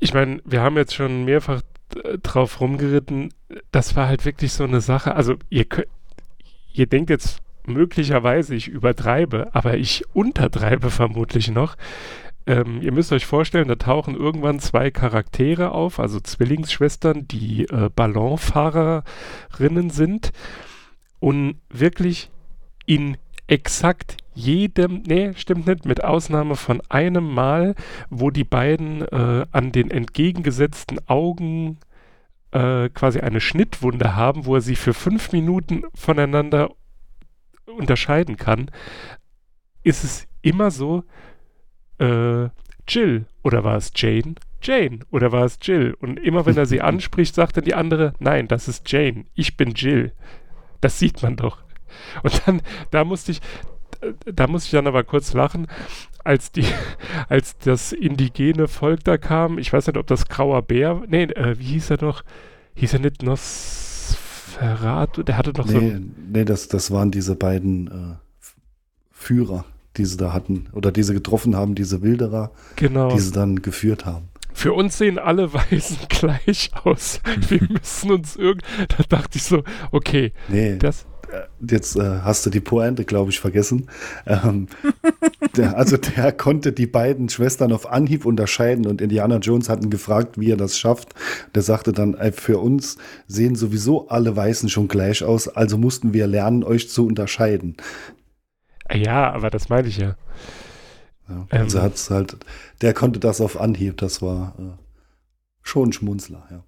ich 0.00 0.14
meine, 0.14 0.40
wir 0.46 0.62
haben 0.62 0.76
jetzt 0.76 0.94
schon 0.94 1.26
mehrfach 1.26 1.60
drauf 2.22 2.60
rumgeritten. 2.60 3.34
Das 3.70 3.96
war 3.96 4.08
halt 4.08 4.24
wirklich 4.24 4.52
so 4.52 4.64
eine 4.64 4.80
Sache. 4.80 5.14
Also 5.14 5.34
ihr 5.50 5.66
könnt, 5.66 5.88
ihr 6.72 6.86
denkt 6.86 7.10
jetzt 7.10 7.43
möglicherweise, 7.66 8.54
ich 8.54 8.68
übertreibe, 8.68 9.50
aber 9.54 9.76
ich 9.76 10.04
untertreibe 10.14 10.90
vermutlich 10.90 11.50
noch. 11.50 11.76
Ähm, 12.46 12.82
ihr 12.82 12.92
müsst 12.92 13.12
euch 13.12 13.24
vorstellen, 13.24 13.68
da 13.68 13.76
tauchen 13.76 14.14
irgendwann 14.14 14.60
zwei 14.60 14.90
Charaktere 14.90 15.72
auf, 15.72 15.98
also 15.98 16.20
Zwillingsschwestern, 16.20 17.26
die 17.26 17.64
äh, 17.64 17.88
Ballonfahrerinnen 17.94 19.90
sind 19.90 20.32
und 21.20 21.56
wirklich 21.70 22.30
in 22.84 23.16
exakt 23.46 24.18
jedem, 24.34 25.02
nee, 25.06 25.32
stimmt 25.36 25.66
nicht, 25.66 25.86
mit 25.86 26.04
Ausnahme 26.04 26.56
von 26.56 26.82
einem 26.88 27.32
Mal, 27.32 27.74
wo 28.10 28.30
die 28.30 28.44
beiden 28.44 29.02
äh, 29.02 29.46
an 29.50 29.72
den 29.72 29.90
entgegengesetzten 29.90 30.98
Augen 31.08 31.78
äh, 32.50 32.88
quasi 32.90 33.20
eine 33.20 33.40
Schnittwunde 33.40 34.16
haben, 34.16 34.46
wo 34.46 34.56
er 34.56 34.60
sie 34.60 34.76
für 34.76 34.94
fünf 34.94 35.32
Minuten 35.32 35.84
voneinander 35.94 36.70
unterscheiden 37.66 38.36
kann, 38.36 38.70
ist 39.82 40.04
es 40.04 40.26
immer 40.42 40.70
so, 40.70 41.04
äh, 41.98 42.48
Jill 42.88 43.26
oder 43.42 43.64
war 43.64 43.76
es 43.76 43.92
Jane? 43.94 44.34
Jane 44.62 45.00
oder 45.10 45.32
war 45.32 45.44
es 45.44 45.58
Jill? 45.62 45.94
Und 46.00 46.18
immer 46.18 46.46
wenn 46.46 46.56
er 46.56 46.66
sie 46.66 46.80
anspricht, 46.80 47.34
sagt 47.34 47.56
dann 47.56 47.64
die 47.64 47.74
andere, 47.74 48.14
nein, 48.18 48.48
das 48.48 48.68
ist 48.68 48.90
Jane, 48.90 49.26
ich 49.34 49.56
bin 49.56 49.72
Jill. 49.74 50.12
Das 50.80 50.98
sieht 50.98 51.22
man 51.22 51.36
doch. 51.36 51.62
Und 52.22 52.42
dann, 52.46 52.62
da 52.90 53.04
musste 53.04 53.32
ich, 53.32 53.40
da 54.26 54.46
musste 54.46 54.68
ich 54.68 54.72
dann 54.72 54.86
aber 54.86 55.04
kurz 55.04 55.32
lachen, 55.32 55.68
als 56.24 56.52
die, 56.52 56.66
als 57.28 57.58
das 57.58 57.92
indigene 57.92 58.68
Volk 58.68 59.04
da 59.04 59.16
kam. 59.18 59.58
Ich 59.58 59.72
weiß 59.72 59.86
nicht, 59.86 59.96
ob 59.96 60.06
das 60.06 60.28
Grauer 60.28 60.62
Bär, 60.62 61.02
nee, 61.06 61.24
äh, 61.24 61.58
wie 61.58 61.64
hieß 61.64 61.90
er 61.90 62.02
noch? 62.02 62.22
Hieß 62.74 62.94
er 62.94 63.00
nicht 63.00 63.22
Nosferatu? 64.60 65.22
Der 65.22 65.36
hatte 65.36 65.52
noch 65.52 65.66
nee, 65.66 65.90
so. 65.90 66.00
Nee, 66.30 66.44
das, 66.44 66.68
das 66.68 66.90
waren 66.90 67.10
diese 67.10 67.34
beiden 67.34 67.86
äh, 67.88 68.16
Führer, 69.12 69.64
die 69.96 70.04
sie 70.04 70.16
da 70.16 70.32
hatten, 70.32 70.66
oder 70.72 70.92
die 70.92 71.02
sie 71.02 71.14
getroffen 71.14 71.56
haben, 71.56 71.74
diese 71.74 72.02
Wilderer, 72.02 72.50
genau. 72.76 73.10
die 73.10 73.20
sie 73.20 73.32
dann 73.32 73.62
geführt 73.62 74.06
haben. 74.06 74.28
Für 74.52 74.72
uns 74.72 74.98
sehen 74.98 75.18
alle 75.18 75.52
Weisen 75.52 75.98
gleich 76.08 76.70
aus. 76.84 77.20
Wir 77.48 77.60
müssen 77.68 78.12
uns 78.12 78.36
irgendwie. 78.36 78.66
Da 78.88 79.04
dachte 79.08 79.38
ich 79.38 79.44
so, 79.44 79.64
okay, 79.90 80.32
nee. 80.48 80.76
das 80.76 81.06
jetzt 81.60 81.96
äh, 81.96 82.20
hast 82.22 82.44
du 82.46 82.50
die 82.50 82.60
Pointe, 82.60 83.04
glaube 83.04 83.30
ich, 83.30 83.40
vergessen. 83.40 83.88
Ähm, 84.26 84.68
der, 85.56 85.76
also 85.76 85.96
der 85.96 86.32
konnte 86.32 86.72
die 86.72 86.86
beiden 86.86 87.28
Schwestern 87.28 87.72
auf 87.72 87.90
Anhieb 87.90 88.24
unterscheiden 88.26 88.86
und 88.86 89.00
Indiana 89.00 89.38
Jones 89.38 89.68
hat 89.68 89.82
ihn 89.82 89.90
gefragt, 89.90 90.38
wie 90.38 90.50
er 90.50 90.56
das 90.56 90.78
schafft. 90.78 91.14
Der 91.54 91.62
sagte 91.62 91.92
dann, 91.92 92.14
ey, 92.14 92.32
für 92.32 92.58
uns 92.58 92.96
sehen 93.26 93.54
sowieso 93.54 94.08
alle 94.08 94.36
Weißen 94.36 94.68
schon 94.68 94.88
gleich 94.88 95.22
aus, 95.24 95.48
also 95.48 95.78
mussten 95.78 96.12
wir 96.12 96.26
lernen, 96.26 96.64
euch 96.64 96.90
zu 96.90 97.06
unterscheiden. 97.06 97.76
Ja, 98.92 99.32
aber 99.32 99.50
das 99.50 99.68
meine 99.68 99.88
ich 99.88 99.98
ja. 99.98 100.16
ja 101.28 101.46
also 101.50 101.78
ähm, 101.78 101.84
hat's 101.84 102.10
halt, 102.10 102.36
der 102.80 102.92
konnte 102.94 103.20
das 103.20 103.40
auf 103.40 103.60
Anhieb, 103.60 103.96
das 103.96 104.20
war 104.22 104.54
äh, 104.58 104.62
schon 105.62 105.88
ein 105.88 105.92
Schmunzler, 105.92 106.46
ja. 106.50 106.64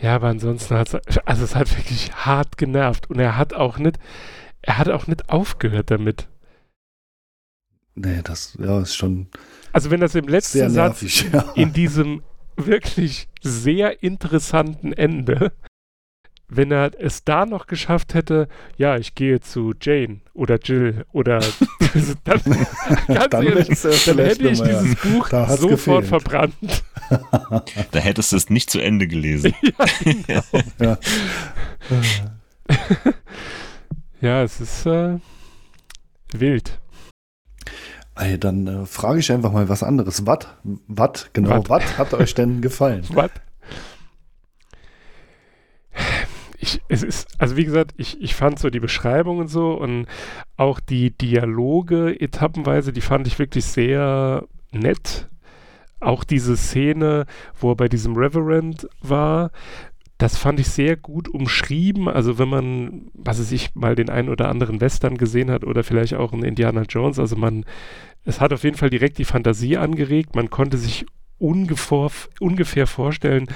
Ja, 0.00 0.14
aber 0.14 0.28
ansonsten 0.28 0.76
hat 0.76 0.92
es, 0.92 1.18
also 1.18 1.44
es 1.44 1.54
hat 1.54 1.76
wirklich 1.76 2.12
hart 2.12 2.58
genervt 2.58 3.08
und 3.08 3.18
er 3.18 3.36
hat 3.36 3.54
auch 3.54 3.78
nicht, 3.78 3.98
er 4.62 4.78
hat 4.78 4.88
auch 4.88 5.06
nicht 5.06 5.28
aufgehört 5.30 5.90
damit. 5.90 6.28
Nee, 7.94 8.20
das 8.22 8.56
ja, 8.60 8.80
ist 8.80 8.94
schon. 8.94 9.28
Also 9.72 9.90
wenn 9.90 10.00
das 10.00 10.14
im 10.14 10.28
letzten 10.28 10.72
nervig, 10.72 11.30
Satz 11.30 11.32
ja. 11.32 11.52
in 11.54 11.72
diesem 11.72 12.22
wirklich 12.56 13.28
sehr 13.42 14.02
interessanten 14.02 14.92
Ende 14.92 15.52
wenn 16.48 16.70
er 16.70 16.92
es 16.98 17.24
da 17.24 17.44
noch 17.44 17.66
geschafft 17.66 18.14
hätte, 18.14 18.48
ja, 18.76 18.96
ich 18.96 19.14
gehe 19.14 19.40
zu 19.40 19.74
Jane 19.80 20.20
oder 20.32 20.58
Jill 20.60 21.04
oder 21.12 21.40
dann, 22.24 22.40
ganz 23.08 23.30
dann, 23.30 23.46
ehrlich, 23.46 23.80
dann 24.06 24.18
hätte 24.18 24.48
ich 24.48 24.62
dieses 24.62 24.96
Buch 24.96 25.28
sofort 25.28 25.70
gefehlt. 25.70 26.06
verbrannt. 26.06 26.54
Da 27.92 28.00
hättest 28.00 28.32
du 28.32 28.36
es 28.36 28.50
nicht 28.50 28.68
zu 28.68 28.80
Ende 28.80 29.06
gelesen. 29.06 29.54
ja, 30.26 30.42
genau. 30.76 30.96
ja. 30.98 30.98
ja, 34.20 34.42
es 34.42 34.60
ist 34.60 34.86
äh, 34.86 35.18
wild. 36.32 36.80
Ey, 38.16 38.40
dann 38.40 38.66
äh, 38.66 38.86
frage 38.86 39.20
ich 39.20 39.30
einfach 39.30 39.52
mal 39.52 39.68
was 39.68 39.84
anderes. 39.84 40.26
Was, 40.26 40.48
was, 40.88 41.30
genau, 41.32 41.62
was 41.68 41.96
hat 41.96 42.12
euch 42.14 42.34
denn 42.34 42.60
gefallen? 42.60 43.04
Was? 43.10 43.30
Ich, 46.58 46.80
es 46.88 47.02
ist, 47.02 47.28
also 47.38 47.56
wie 47.56 47.64
gesagt, 47.64 47.94
ich, 47.96 48.20
ich 48.20 48.34
fand 48.34 48.58
so 48.58 48.70
die 48.70 48.80
Beschreibungen 48.80 49.48
so 49.48 49.74
und 49.74 50.06
auch 50.56 50.80
die 50.80 51.10
Dialoge 51.10 52.20
etappenweise, 52.20 52.92
die 52.92 53.00
fand 53.00 53.26
ich 53.26 53.38
wirklich 53.38 53.64
sehr 53.64 54.46
nett. 54.72 55.28
Auch 56.00 56.24
diese 56.24 56.56
Szene, 56.56 57.26
wo 57.58 57.72
er 57.72 57.76
bei 57.76 57.88
diesem 57.88 58.16
Reverend 58.16 58.88
war, 59.00 59.50
das 60.18 60.36
fand 60.36 60.60
ich 60.60 60.68
sehr 60.68 60.96
gut 60.96 61.28
umschrieben. 61.28 62.08
Also 62.08 62.38
wenn 62.38 62.48
man, 62.48 63.10
was 63.14 63.38
weiß 63.38 63.52
ich, 63.52 63.74
mal 63.74 63.94
den 63.94 64.10
einen 64.10 64.28
oder 64.28 64.48
anderen 64.48 64.80
Western 64.80 65.16
gesehen 65.18 65.50
hat 65.50 65.64
oder 65.64 65.84
vielleicht 65.84 66.14
auch 66.14 66.32
einen 66.32 66.44
Indiana 66.44 66.82
Jones, 66.82 67.18
also 67.18 67.36
man, 67.36 67.64
es 68.24 68.40
hat 68.40 68.52
auf 68.52 68.64
jeden 68.64 68.76
Fall 68.76 68.90
direkt 68.90 69.18
die 69.18 69.24
Fantasie 69.24 69.76
angeregt. 69.76 70.34
Man 70.34 70.50
konnte 70.50 70.78
sich 70.78 71.06
ungefähr, 71.38 72.10
ungefähr 72.40 72.86
vorstellen, 72.86 73.46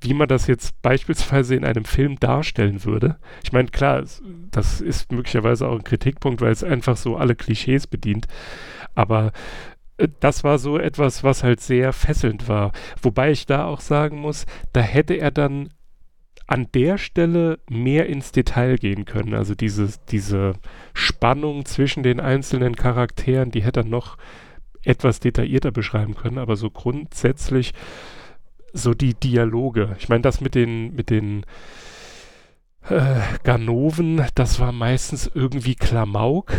wie 0.00 0.14
man 0.14 0.28
das 0.28 0.46
jetzt 0.46 0.80
beispielsweise 0.82 1.54
in 1.54 1.64
einem 1.64 1.84
Film 1.84 2.18
darstellen 2.20 2.84
würde. 2.84 3.16
Ich 3.42 3.52
meine, 3.52 3.68
klar, 3.68 4.04
das 4.50 4.80
ist 4.80 5.10
möglicherweise 5.10 5.66
auch 5.68 5.74
ein 5.74 5.84
Kritikpunkt, 5.84 6.40
weil 6.40 6.52
es 6.52 6.64
einfach 6.64 6.96
so 6.96 7.16
alle 7.16 7.34
Klischees 7.34 7.86
bedient. 7.86 8.26
Aber 8.94 9.32
äh, 9.96 10.08
das 10.20 10.44
war 10.44 10.58
so 10.58 10.78
etwas, 10.78 11.24
was 11.24 11.42
halt 11.42 11.60
sehr 11.60 11.92
fesselnd 11.92 12.48
war. 12.48 12.72
Wobei 13.02 13.30
ich 13.30 13.46
da 13.46 13.64
auch 13.64 13.80
sagen 13.80 14.18
muss, 14.20 14.46
da 14.72 14.80
hätte 14.80 15.14
er 15.14 15.30
dann 15.30 15.70
an 16.46 16.68
der 16.74 16.98
Stelle 16.98 17.58
mehr 17.70 18.06
ins 18.06 18.30
Detail 18.30 18.76
gehen 18.76 19.06
können. 19.06 19.34
Also 19.34 19.54
diese, 19.54 19.88
diese 20.10 20.52
Spannung 20.92 21.64
zwischen 21.64 22.02
den 22.02 22.20
einzelnen 22.20 22.76
Charakteren, 22.76 23.50
die 23.50 23.62
hätte 23.62 23.80
er 23.80 23.86
noch 23.86 24.18
etwas 24.84 25.20
detaillierter 25.20 25.70
beschreiben 25.70 26.14
können, 26.14 26.38
aber 26.38 26.56
so 26.56 26.70
grundsätzlich 26.70 27.72
so 28.72 28.92
die 28.92 29.14
Dialoge. 29.14 29.96
Ich 29.98 30.08
meine, 30.08 30.22
das 30.22 30.40
mit 30.40 30.54
den, 30.54 30.94
mit 30.94 31.10
den 31.10 31.44
äh, 32.88 33.20
Ganoven, 33.44 34.22
das 34.34 34.58
war 34.58 34.72
meistens 34.72 35.30
irgendwie 35.32 35.74
Klamauk. 35.74 36.52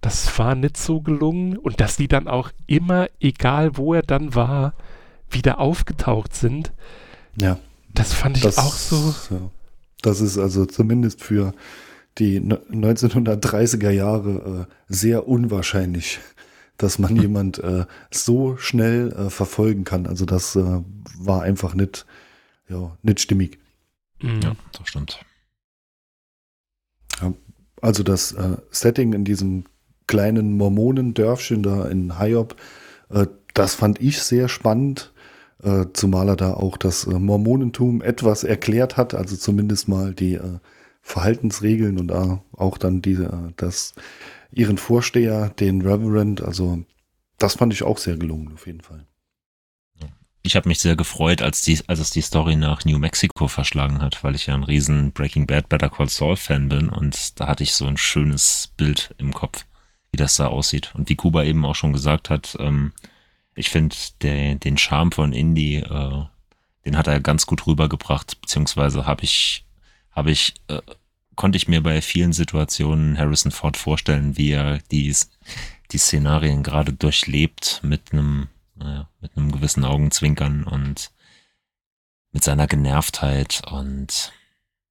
Das 0.00 0.38
war 0.38 0.54
nicht 0.54 0.76
so 0.76 1.00
gelungen. 1.00 1.56
Und 1.56 1.80
dass 1.80 1.96
die 1.96 2.08
dann 2.08 2.28
auch 2.28 2.50
immer, 2.66 3.08
egal 3.20 3.76
wo 3.76 3.94
er 3.94 4.02
dann 4.02 4.34
war, 4.34 4.74
wieder 5.30 5.60
aufgetaucht 5.60 6.34
sind. 6.34 6.72
Ja. 7.40 7.58
Das 7.94 8.12
fand 8.12 8.36
ich 8.36 8.42
das, 8.42 8.58
auch 8.58 8.74
so. 8.74 9.14
Ja. 9.34 9.40
Das 10.02 10.20
ist 10.20 10.38
also 10.38 10.66
zumindest 10.66 11.22
für 11.22 11.52
die 12.18 12.40
1930er 12.40 13.90
Jahre 13.90 14.66
äh, 14.68 14.74
sehr 14.88 15.28
unwahrscheinlich, 15.28 16.20
dass 16.78 16.98
man 16.98 17.16
jemand 17.20 17.58
äh, 17.58 17.84
so 18.10 18.56
schnell 18.56 19.12
äh, 19.12 19.30
verfolgen 19.30 19.84
kann. 19.84 20.06
Also 20.06 20.24
das 20.24 20.56
äh, 20.56 20.80
war 21.18 21.42
einfach 21.42 21.74
nicht, 21.74 22.06
ja, 22.68 22.96
nicht 23.02 23.20
stimmig. 23.20 23.58
Mhm. 24.22 24.40
Ja, 24.42 24.56
das 24.72 24.88
stimmt. 24.88 25.20
Ja, 27.20 27.34
also 27.82 28.02
das 28.02 28.32
äh, 28.32 28.56
Setting 28.70 29.12
in 29.12 29.24
diesem 29.24 29.64
kleinen 30.06 30.56
Mormonendörfchen 30.56 31.62
da 31.62 31.86
in 31.86 32.18
Hyob, 32.18 32.56
äh, 33.10 33.26
das 33.52 33.74
fand 33.74 34.00
ich 34.00 34.22
sehr 34.22 34.48
spannend. 34.48 35.12
zumal 35.92 36.28
er 36.28 36.36
da 36.36 36.54
auch 36.54 36.76
das 36.76 37.08
Mormonentum 37.08 38.00
etwas 38.00 38.44
erklärt 38.44 38.96
hat, 38.96 39.14
also 39.14 39.36
zumindest 39.36 39.88
mal 39.88 40.14
die 40.14 40.38
Verhaltensregeln 41.02 41.98
und 41.98 42.12
auch 42.12 42.78
dann 42.78 43.02
diese, 43.02 43.52
das, 43.56 43.94
ihren 44.50 44.78
Vorsteher, 44.78 45.50
den 45.50 45.82
Reverend, 45.82 46.40
also 46.40 46.84
das 47.38 47.54
fand 47.54 47.72
ich 47.72 47.82
auch 47.82 47.98
sehr 47.98 48.16
gelungen, 48.16 48.52
auf 48.54 48.66
jeden 48.66 48.80
Fall. 48.80 49.06
Ich 50.42 50.56
habe 50.56 50.68
mich 50.68 50.78
sehr 50.78 50.96
gefreut, 50.96 51.42
als, 51.42 51.60
die, 51.62 51.78
als 51.88 51.98
es 51.98 52.10
die 52.10 52.22
Story 52.22 52.56
nach 52.56 52.84
New 52.84 52.98
Mexico 52.98 53.48
verschlagen 53.48 54.00
hat, 54.00 54.24
weil 54.24 54.34
ich 54.34 54.46
ja 54.46 54.54
ein 54.54 54.62
riesen 54.62 55.12
Breaking 55.12 55.46
Bad 55.46 55.68
Better 55.68 55.90
Call 55.90 56.08
Saul 56.08 56.36
Fan 56.36 56.70
bin 56.70 56.88
und 56.88 57.38
da 57.38 57.48
hatte 57.48 57.64
ich 57.64 57.74
so 57.74 57.86
ein 57.86 57.98
schönes 57.98 58.72
Bild 58.76 59.14
im 59.18 59.34
Kopf, 59.34 59.66
wie 60.10 60.16
das 60.16 60.36
da 60.36 60.46
aussieht. 60.46 60.94
Und 60.94 61.10
wie 61.10 61.16
Kuba 61.16 61.44
eben 61.44 61.66
auch 61.66 61.74
schon 61.74 61.92
gesagt 61.92 62.30
hat, 62.30 62.56
ähm, 62.60 62.92
ich 63.54 63.68
finde 63.68 63.94
den 64.22 64.78
Charme 64.78 65.12
von 65.12 65.32
Indy, 65.34 65.78
äh, 65.78 66.24
den 66.86 66.96
hat 66.96 67.08
er 67.08 67.20
ganz 67.20 67.44
gut 67.44 67.66
rübergebracht, 67.66 68.40
beziehungsweise 68.40 69.04
habe 69.04 69.24
ich 69.24 69.66
habe 70.18 70.32
ich, 70.32 70.54
äh, 70.66 70.82
konnte 71.38 71.56
ich 71.56 71.68
mir 71.68 71.80
bei 71.80 72.02
vielen 72.02 72.32
Situationen 72.32 73.16
Harrison 73.16 73.52
Ford 73.52 73.76
vorstellen, 73.76 74.36
wie 74.36 74.50
er 74.50 74.80
die, 74.90 75.14
die 75.92 75.98
Szenarien 75.98 76.64
gerade 76.64 76.92
durchlebt 76.92 77.80
mit 77.84 78.12
einem, 78.12 78.48
naja, 78.74 79.08
mit 79.20 79.36
einem 79.36 79.52
gewissen 79.52 79.84
Augenzwinkern 79.84 80.64
und 80.64 81.12
mit 82.32 82.42
seiner 82.42 82.66
Genervtheit 82.66 83.62
und 83.70 84.32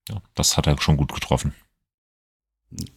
ja, 0.07 0.21
das 0.35 0.55
hat 0.55 0.67
er 0.67 0.79
schon 0.79 0.95
gut 0.95 1.13
getroffen. 1.13 1.53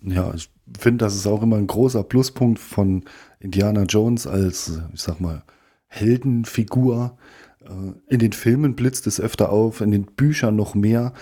Ja, 0.01 0.33
ich 0.33 0.49
finde, 0.79 1.05
das 1.05 1.17
ist 1.17 1.27
auch 1.27 1.43
immer 1.43 1.57
ein 1.57 1.67
großer 1.67 2.05
Pluspunkt 2.05 2.61
von 2.61 3.05
Indiana 3.41 3.83
Jones 3.83 4.29
als, 4.29 4.81
ich 4.95 5.03
sag 5.03 5.21
mal, 5.21 5.43
Heldenfigur. 5.89 7.19
Äh, 7.65 8.15
in 8.15 8.21
den 8.21 8.33
Filmen 8.33 8.77
blitzt 8.77 9.09
es 9.09 9.21
öfter 9.21 9.51
auf, 9.51 9.81
in 9.81 9.91
den 9.91 10.07
Büchern 10.07 10.55
noch 10.55 10.77
mehr. 10.77 11.15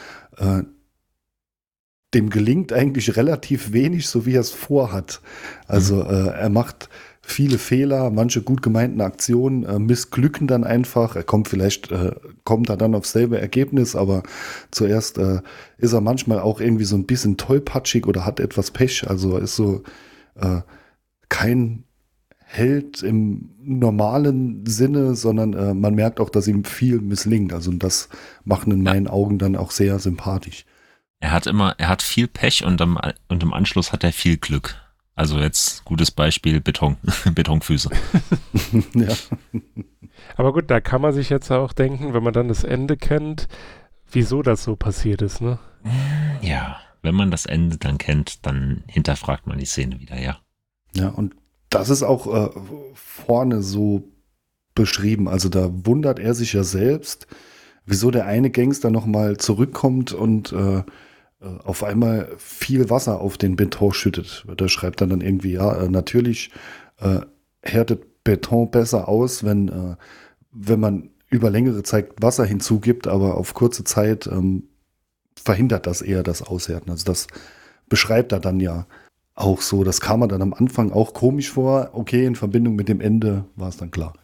Dem 2.14 2.30
gelingt 2.30 2.72
eigentlich 2.72 3.16
relativ 3.16 3.72
wenig, 3.72 4.06
so 4.08 4.24
wie 4.24 4.34
er 4.34 4.40
es 4.40 4.50
vorhat. 4.50 5.20
Also 5.66 5.96
mhm. 5.96 6.10
äh, 6.10 6.28
er 6.30 6.48
macht 6.50 6.88
viele 7.28 7.58
Fehler, 7.58 8.10
manche 8.10 8.40
gut 8.40 8.62
gemeinten 8.62 9.02
Aktionen 9.02 9.64
äh, 9.64 9.78
missglücken 9.78 10.46
dann 10.46 10.64
einfach. 10.64 11.14
Er 11.14 11.24
kommt 11.24 11.48
vielleicht, 11.48 11.90
äh, 11.92 12.12
kommt 12.44 12.70
er 12.70 12.78
dann 12.78 12.94
aufs 12.94 13.12
selbe 13.12 13.38
Ergebnis, 13.38 13.94
aber 13.94 14.22
zuerst 14.70 15.18
äh, 15.18 15.42
ist 15.76 15.92
er 15.92 16.00
manchmal 16.00 16.40
auch 16.40 16.60
irgendwie 16.60 16.84
so 16.84 16.96
ein 16.96 17.04
bisschen 17.06 17.36
tollpatschig 17.36 18.06
oder 18.06 18.24
hat 18.24 18.40
etwas 18.40 18.70
Pech. 18.70 19.08
Also 19.08 19.36
ist 19.36 19.56
so 19.56 19.82
äh, 20.36 20.62
kein 21.28 21.84
Held 22.50 23.02
im 23.02 23.50
normalen 23.62 24.64
Sinne, 24.66 25.14
sondern 25.14 25.52
äh, 25.52 25.74
man 25.74 25.94
merkt 25.94 26.20
auch, 26.20 26.30
dass 26.30 26.48
ihm 26.48 26.64
viel 26.64 27.02
misslingt. 27.02 27.52
Also 27.52 27.70
das 27.72 28.08
macht 28.44 28.66
in 28.68 28.82
meinen 28.82 29.06
Augen 29.06 29.36
dann 29.36 29.54
auch 29.54 29.70
sehr 29.70 29.98
sympathisch. 29.98 30.64
Er 31.20 31.33
hat 31.33 31.46
immer, 31.46 31.74
er 31.78 31.88
hat 31.88 32.02
viel 32.02 32.28
Pech 32.28 32.64
und, 32.64 32.81
am, 32.81 32.98
und 33.28 33.42
im 33.42 33.52
Anschluss 33.52 33.92
hat 33.92 34.04
er 34.04 34.12
viel 34.12 34.37
Glück. 34.37 34.76
Also 35.14 35.40
jetzt 35.40 35.85
gutes 35.85 36.12
Beispiel 36.12 36.61
Beton, 36.61 36.96
Betonfüße. 37.35 37.90
ja. 38.94 39.09
Aber 40.37 40.52
gut, 40.52 40.70
da 40.70 40.81
kann 40.81 41.00
man 41.00 41.12
sich 41.12 41.28
jetzt 41.28 41.50
auch 41.50 41.72
denken, 41.72 42.14
wenn 42.14 42.22
man 42.22 42.33
dann 42.33 42.46
das 42.46 42.62
Ende 42.62 42.96
kennt, 42.96 43.48
wieso 44.12 44.42
das 44.42 44.62
so 44.62 44.76
passiert 44.76 45.22
ist, 45.22 45.40
ne? 45.40 45.59
Ja, 46.40 46.78
wenn 47.02 47.16
man 47.16 47.33
das 47.33 47.46
Ende 47.46 47.78
dann 47.78 47.98
kennt, 47.98 48.46
dann 48.46 48.85
hinterfragt 48.87 49.48
man 49.48 49.59
die 49.59 49.64
Szene 49.64 49.98
wieder, 49.98 50.20
ja. 50.20 50.38
Ja, 50.94 51.09
und 51.09 51.35
das 51.68 51.90
ist 51.90 52.04
auch 52.04 52.33
äh, 52.33 52.50
vorne 52.94 53.62
so 53.62 54.04
beschrieben. 54.74 55.28
Also 55.28 55.48
da 55.48 55.68
wundert 55.85 56.20
er 56.20 56.35
sich 56.35 56.52
ja 56.52 56.62
selbst, 56.62 57.26
wieso 57.85 58.12
der 58.12 58.26
eine 58.26 58.50
Gangster 58.50 58.90
nochmal 58.90 59.37
zurückkommt 59.37 60.12
und 60.12 60.52
äh, 60.52 60.85
auf 61.40 61.85
einmal 61.85 62.31
viel 62.37 62.90
Wasser 62.90 63.20
auf 63.20 63.38
den 63.38 63.57
Beton 63.57 63.92
schüttet. 63.92 64.44
Da 64.57 64.68
schreibt 64.68 65.01
dann 65.01 65.11
dann 65.11 65.20
irgendwie, 65.20 65.53
ja, 65.53 65.83
äh, 65.83 65.88
natürlich 65.88 66.51
äh, 67.01 67.20
härtet 67.62 68.24
Beton 68.24 68.70
besser 68.70 69.09
aus, 69.09 69.44
wenn, 69.44 69.68
äh, 69.68 69.96
wenn 70.51 70.81
man 70.81 71.11
über 71.31 71.51
längere 71.51 71.83
Zeit 71.83 72.11
Wasser 72.20 72.44
hinzugibt, 72.44 73.07
aber 73.07 73.37
auf 73.37 73.55
kurze 73.55 73.85
Zeit 73.85 74.27
ähm, 74.27 74.64
verhindert 75.37 75.87
das 75.87 76.03
eher 76.03 76.22
das 76.22 76.42
Aushärten. 76.42 76.90
Also 76.90 77.05
das 77.05 77.29
beschreibt 77.88 78.33
er 78.33 78.40
dann 78.40 78.59
ja 78.61 78.87
auch 79.35 79.61
so. 79.61 79.85
Das 79.85 80.01
kam 80.01 80.20
mir 80.20 80.29
dann 80.29 80.42
am 80.42 80.55
Anfang 80.55 80.90
auch 80.90 81.14
komisch 81.14 81.51
vor. 81.51 81.90
Okay, 81.92 82.27
in 82.27 82.35
Verbindung 82.35 82.74
mit 82.74 82.88
dem 82.88 83.01
Ende 83.01 83.44
war 83.55 83.68
es 83.68 83.77
dann 83.77 83.90
klar. 83.90 84.14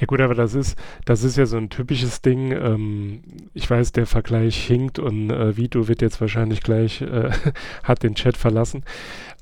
Ja 0.00 0.06
gut, 0.06 0.20
aber 0.20 0.34
das 0.34 0.54
ist, 0.54 0.76
das 1.04 1.22
ist 1.22 1.36
ja 1.36 1.46
so 1.46 1.56
ein 1.56 1.70
typisches 1.70 2.22
Ding. 2.22 2.52
Ähm, 2.52 3.22
ich 3.54 3.68
weiß, 3.68 3.92
der 3.92 4.06
Vergleich 4.06 4.56
hinkt 4.56 4.98
und 4.98 5.30
äh, 5.30 5.56
Vito 5.56 5.88
wird 5.88 6.02
jetzt 6.02 6.20
wahrscheinlich 6.20 6.62
gleich, 6.62 7.00
äh, 7.00 7.30
hat 7.82 8.02
den 8.02 8.14
Chat 8.14 8.36
verlassen. 8.36 8.84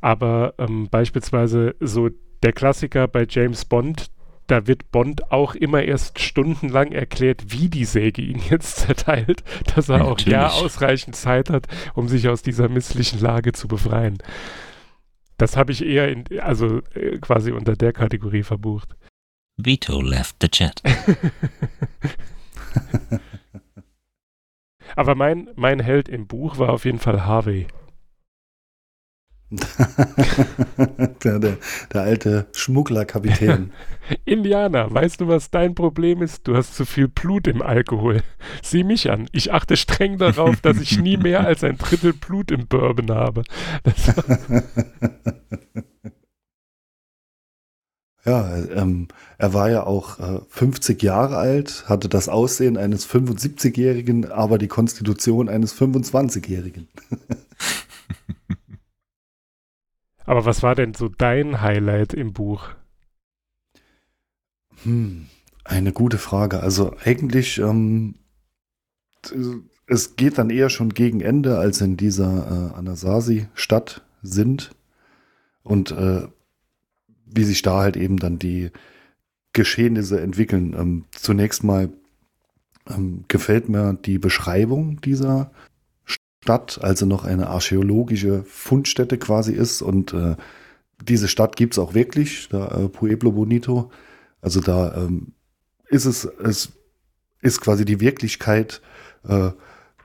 Aber 0.00 0.54
ähm, 0.58 0.88
beispielsweise 0.90 1.74
so 1.80 2.10
der 2.42 2.52
Klassiker 2.52 3.08
bei 3.08 3.26
James 3.28 3.64
Bond, 3.64 4.10
da 4.48 4.66
wird 4.66 4.90
Bond 4.90 5.30
auch 5.30 5.54
immer 5.54 5.82
erst 5.82 6.20
stundenlang 6.20 6.92
erklärt, 6.92 7.44
wie 7.48 7.68
die 7.68 7.84
Säge 7.84 8.22
ihn 8.22 8.40
jetzt 8.50 8.76
zerteilt, 8.80 9.44
dass 9.74 9.88
er 9.88 10.04
auch 10.04 10.18
ja 10.20 10.48
ausreichend 10.48 11.16
Zeit 11.16 11.48
hat, 11.50 11.66
um 11.94 12.08
sich 12.08 12.28
aus 12.28 12.42
dieser 12.42 12.68
misslichen 12.68 13.20
Lage 13.20 13.52
zu 13.52 13.68
befreien. 13.68 14.18
Das 15.38 15.56
habe 15.56 15.72
ich 15.72 15.84
eher 15.84 16.08
in, 16.08 16.24
also 16.40 16.80
äh, 16.94 17.18
quasi 17.18 17.52
unter 17.52 17.74
der 17.74 17.92
Kategorie 17.92 18.42
verbucht. 18.42 18.94
Vito 19.56 20.00
left 20.00 20.36
the 20.40 20.48
chat. 20.48 20.80
Aber 24.96 25.14
mein, 25.14 25.48
mein 25.56 25.80
Held 25.80 26.08
im 26.08 26.26
Buch 26.26 26.58
war 26.58 26.70
auf 26.70 26.84
jeden 26.84 26.98
Fall 26.98 27.24
Harvey. 27.24 27.66
der, 31.24 31.38
der, 31.38 31.58
der, 31.92 32.00
alte 32.00 32.46
Schmugglerkapitän. 32.54 33.72
Indianer, 34.24 34.92
weißt 34.92 35.20
du, 35.20 35.28
was 35.28 35.50
dein 35.50 35.74
Problem 35.74 36.22
ist? 36.22 36.48
Du 36.48 36.56
hast 36.56 36.74
zu 36.74 36.86
viel 36.86 37.08
Blut 37.08 37.46
im 37.46 37.60
Alkohol. 37.60 38.22
Sieh 38.62 38.82
mich 38.82 39.10
an. 39.10 39.28
Ich 39.32 39.52
achte 39.52 39.76
streng 39.76 40.16
darauf, 40.16 40.62
dass 40.62 40.80
ich 40.80 40.98
nie 40.98 41.18
mehr 41.18 41.46
als 41.46 41.62
ein 41.64 41.76
Drittel 41.76 42.14
Blut 42.14 42.50
im 42.50 42.66
Bourbon 42.66 43.10
habe. 43.10 43.42
Ja, 48.24 48.56
ähm, 48.56 49.08
er 49.38 49.52
war 49.52 49.68
ja 49.68 49.84
auch 49.84 50.20
äh, 50.20 50.40
50 50.48 51.02
Jahre 51.02 51.38
alt, 51.38 51.88
hatte 51.88 52.08
das 52.08 52.28
Aussehen 52.28 52.76
eines 52.76 53.08
75-Jährigen, 53.08 54.30
aber 54.30 54.58
die 54.58 54.68
Konstitution 54.68 55.48
eines 55.48 55.74
25-Jährigen. 55.74 56.86
aber 60.24 60.44
was 60.44 60.62
war 60.62 60.76
denn 60.76 60.94
so 60.94 61.08
dein 61.08 61.62
Highlight 61.62 62.14
im 62.14 62.32
Buch? 62.32 62.70
Hm, 64.84 65.26
eine 65.64 65.92
gute 65.92 66.18
Frage. 66.18 66.60
Also 66.60 66.94
eigentlich, 67.04 67.58
ähm, 67.58 68.14
es 69.88 70.14
geht 70.14 70.38
dann 70.38 70.50
eher 70.50 70.70
schon 70.70 70.90
gegen 70.90 71.20
Ende, 71.20 71.58
als 71.58 71.80
in 71.80 71.96
dieser 71.96 72.70
äh, 72.72 72.78
Anasazi-Stadt 72.78 74.02
sind. 74.22 74.76
Und 75.64 75.90
äh, 75.90 76.28
wie 77.34 77.44
sich 77.44 77.62
da 77.62 77.80
halt 77.80 77.96
eben 77.96 78.18
dann 78.18 78.38
die 78.38 78.70
Geschehnisse 79.52 80.20
entwickeln. 80.20 80.74
Ähm, 80.78 81.04
zunächst 81.12 81.64
mal 81.64 81.90
ähm, 82.88 83.24
gefällt 83.28 83.68
mir 83.68 83.94
die 83.94 84.18
Beschreibung 84.18 85.00
dieser 85.00 85.52
Stadt, 86.04 86.80
also 86.82 87.06
noch 87.06 87.24
eine 87.24 87.48
archäologische 87.48 88.42
Fundstätte 88.44 89.18
quasi 89.18 89.52
ist 89.52 89.82
und 89.82 90.12
äh, 90.12 90.36
diese 91.02 91.28
Stadt 91.28 91.56
gibt 91.56 91.74
es 91.74 91.78
auch 91.78 91.94
wirklich, 91.94 92.48
da, 92.48 92.68
äh, 92.68 92.88
Pueblo 92.88 93.32
Bonito. 93.32 93.90
Also 94.40 94.60
da 94.60 94.94
ähm, 94.96 95.32
ist 95.88 96.04
es, 96.04 96.24
es 96.24 96.72
ist 97.40 97.60
quasi 97.60 97.84
die 97.84 98.00
Wirklichkeit 98.00 98.80
äh, 99.26 99.50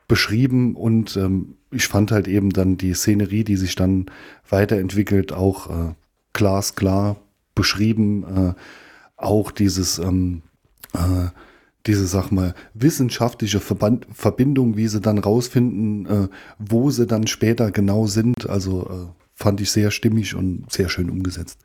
beschrieben 0.08 0.76
und 0.76 1.18
ähm, 1.18 1.56
ich 1.72 1.88
fand 1.88 2.12
halt 2.12 2.28
eben 2.28 2.52
dann 2.52 2.78
die 2.78 2.94
Szenerie, 2.94 3.44
die 3.44 3.58
sich 3.58 3.76
dann 3.76 4.06
weiterentwickelt, 4.50 5.34
auch 5.34 5.70
äh, 5.70 5.94
glasklar 6.38 7.18
beschrieben. 7.56 8.24
Äh, 8.24 8.54
auch 9.18 9.52
dieses, 9.52 9.98
ähm, 10.00 10.44
äh, 10.94 11.28
diese, 11.86 12.06
sag 12.06 12.32
mal, 12.32 12.54
wissenschaftliche 12.74 13.60
Verband 13.60 14.08
Verbindung, 14.14 14.78
wie 14.78 14.88
sie 14.88 15.02
dann 15.02 15.18
rausfinden, 15.18 16.06
äh, 16.06 16.28
wo 16.60 16.92
sie 16.92 17.08
dann 17.08 17.28
später 17.28 17.72
genau 17.72 18.08
sind. 18.08 18.50
Also 18.50 18.90
äh, 18.90 19.24
fand 19.34 19.60
ich 19.60 19.72
sehr 19.72 19.92
stimmig 19.92 20.36
und 20.36 20.72
sehr 20.72 20.90
schön 20.90 21.10
umgesetzt. 21.10 21.60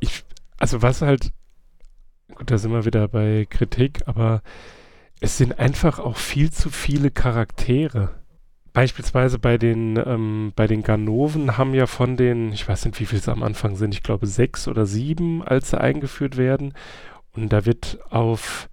Ich, 0.00 0.24
also 0.58 0.82
was 0.82 1.02
halt, 1.02 1.32
gut, 2.34 2.50
da 2.50 2.58
sind 2.58 2.72
wir 2.72 2.84
wieder 2.84 3.06
bei 3.08 3.46
Kritik, 3.48 4.02
aber 4.06 4.42
es 5.20 5.36
sind 5.36 5.58
einfach 5.58 5.98
auch 5.98 6.16
viel 6.16 6.50
zu 6.50 6.70
viele 6.70 7.10
Charaktere. 7.10 8.17
Beispielsweise 8.78 9.40
bei 9.40 9.58
den, 9.58 9.96
ähm, 9.96 10.52
bei 10.54 10.68
den 10.68 10.84
Ganoven 10.84 11.58
haben 11.58 11.74
ja 11.74 11.88
von 11.88 12.16
den, 12.16 12.52
ich 12.52 12.68
weiß 12.68 12.84
nicht, 12.84 13.00
wie 13.00 13.06
viele 13.06 13.20
es 13.20 13.28
am 13.28 13.42
Anfang 13.42 13.74
sind, 13.74 13.92
ich 13.92 14.04
glaube 14.04 14.28
sechs 14.28 14.68
oder 14.68 14.86
sieben, 14.86 15.42
als 15.42 15.70
sie 15.70 15.80
eingeführt 15.80 16.36
werden. 16.36 16.74
Und 17.32 17.52
da 17.52 17.66
wird 17.66 17.98
auf 18.08 18.68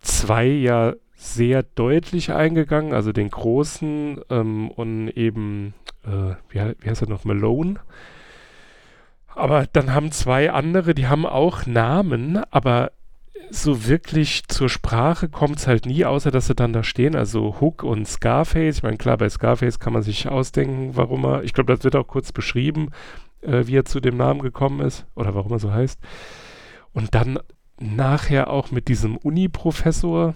zwei 0.00 0.44
ja 0.46 0.94
sehr 1.14 1.62
deutlich 1.62 2.32
eingegangen, 2.32 2.94
also 2.94 3.12
den 3.12 3.30
großen 3.30 4.22
ähm, 4.28 4.72
und 4.72 5.10
eben, 5.10 5.74
äh, 6.04 6.34
wie, 6.48 6.74
wie 6.80 6.90
heißt 6.90 7.02
er 7.02 7.08
noch, 7.08 7.22
Malone. 7.22 7.76
Aber 9.36 9.68
dann 9.72 9.94
haben 9.94 10.10
zwei 10.10 10.50
andere, 10.50 10.96
die 10.96 11.06
haben 11.06 11.26
auch 11.26 11.64
Namen, 11.64 12.42
aber 12.50 12.90
so 13.62 13.86
wirklich 13.86 14.46
zur 14.48 14.68
Sprache 14.68 15.28
kommt 15.28 15.58
es 15.58 15.66
halt 15.66 15.86
nie, 15.86 16.04
außer 16.04 16.30
dass 16.30 16.46
sie 16.46 16.54
dann 16.54 16.72
da 16.72 16.82
stehen. 16.82 17.16
Also 17.16 17.60
Hook 17.60 17.82
und 17.82 18.06
Scarface. 18.06 18.78
Ich 18.78 18.82
meine, 18.82 18.96
klar, 18.96 19.16
bei 19.18 19.28
Scarface 19.28 19.78
kann 19.78 19.92
man 19.92 20.02
sich 20.02 20.28
ausdenken, 20.28 20.96
warum 20.96 21.24
er. 21.24 21.44
Ich 21.44 21.52
glaube, 21.52 21.74
das 21.74 21.84
wird 21.84 21.96
auch 21.96 22.06
kurz 22.06 22.32
beschrieben, 22.32 22.90
äh, 23.42 23.66
wie 23.66 23.76
er 23.76 23.84
zu 23.84 24.00
dem 24.00 24.16
Namen 24.16 24.40
gekommen 24.40 24.80
ist 24.80 25.06
oder 25.14 25.34
warum 25.34 25.52
er 25.52 25.58
so 25.58 25.72
heißt. 25.72 25.98
Und 26.92 27.14
dann 27.14 27.38
nachher 27.78 28.50
auch 28.50 28.70
mit 28.70 28.88
diesem 28.88 29.16
Uni-Professor, 29.16 30.34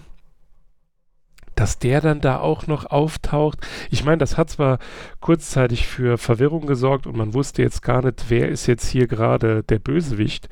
dass 1.55 1.79
der 1.79 2.01
dann 2.01 2.21
da 2.21 2.39
auch 2.39 2.67
noch 2.67 2.85
auftaucht. 2.85 3.59
Ich 3.89 4.05
meine, 4.05 4.17
das 4.17 4.37
hat 4.37 4.49
zwar 4.49 4.79
kurzzeitig 5.19 5.87
für 5.87 6.17
Verwirrung 6.17 6.65
gesorgt 6.65 7.05
und 7.07 7.17
man 7.17 7.33
wusste 7.33 7.61
jetzt 7.61 7.81
gar 7.81 8.03
nicht, 8.03 8.25
wer 8.29 8.49
ist 8.49 8.67
jetzt 8.67 8.87
hier 8.87 9.07
gerade 9.07 9.63
der 9.63 9.79
Bösewicht. 9.79 10.47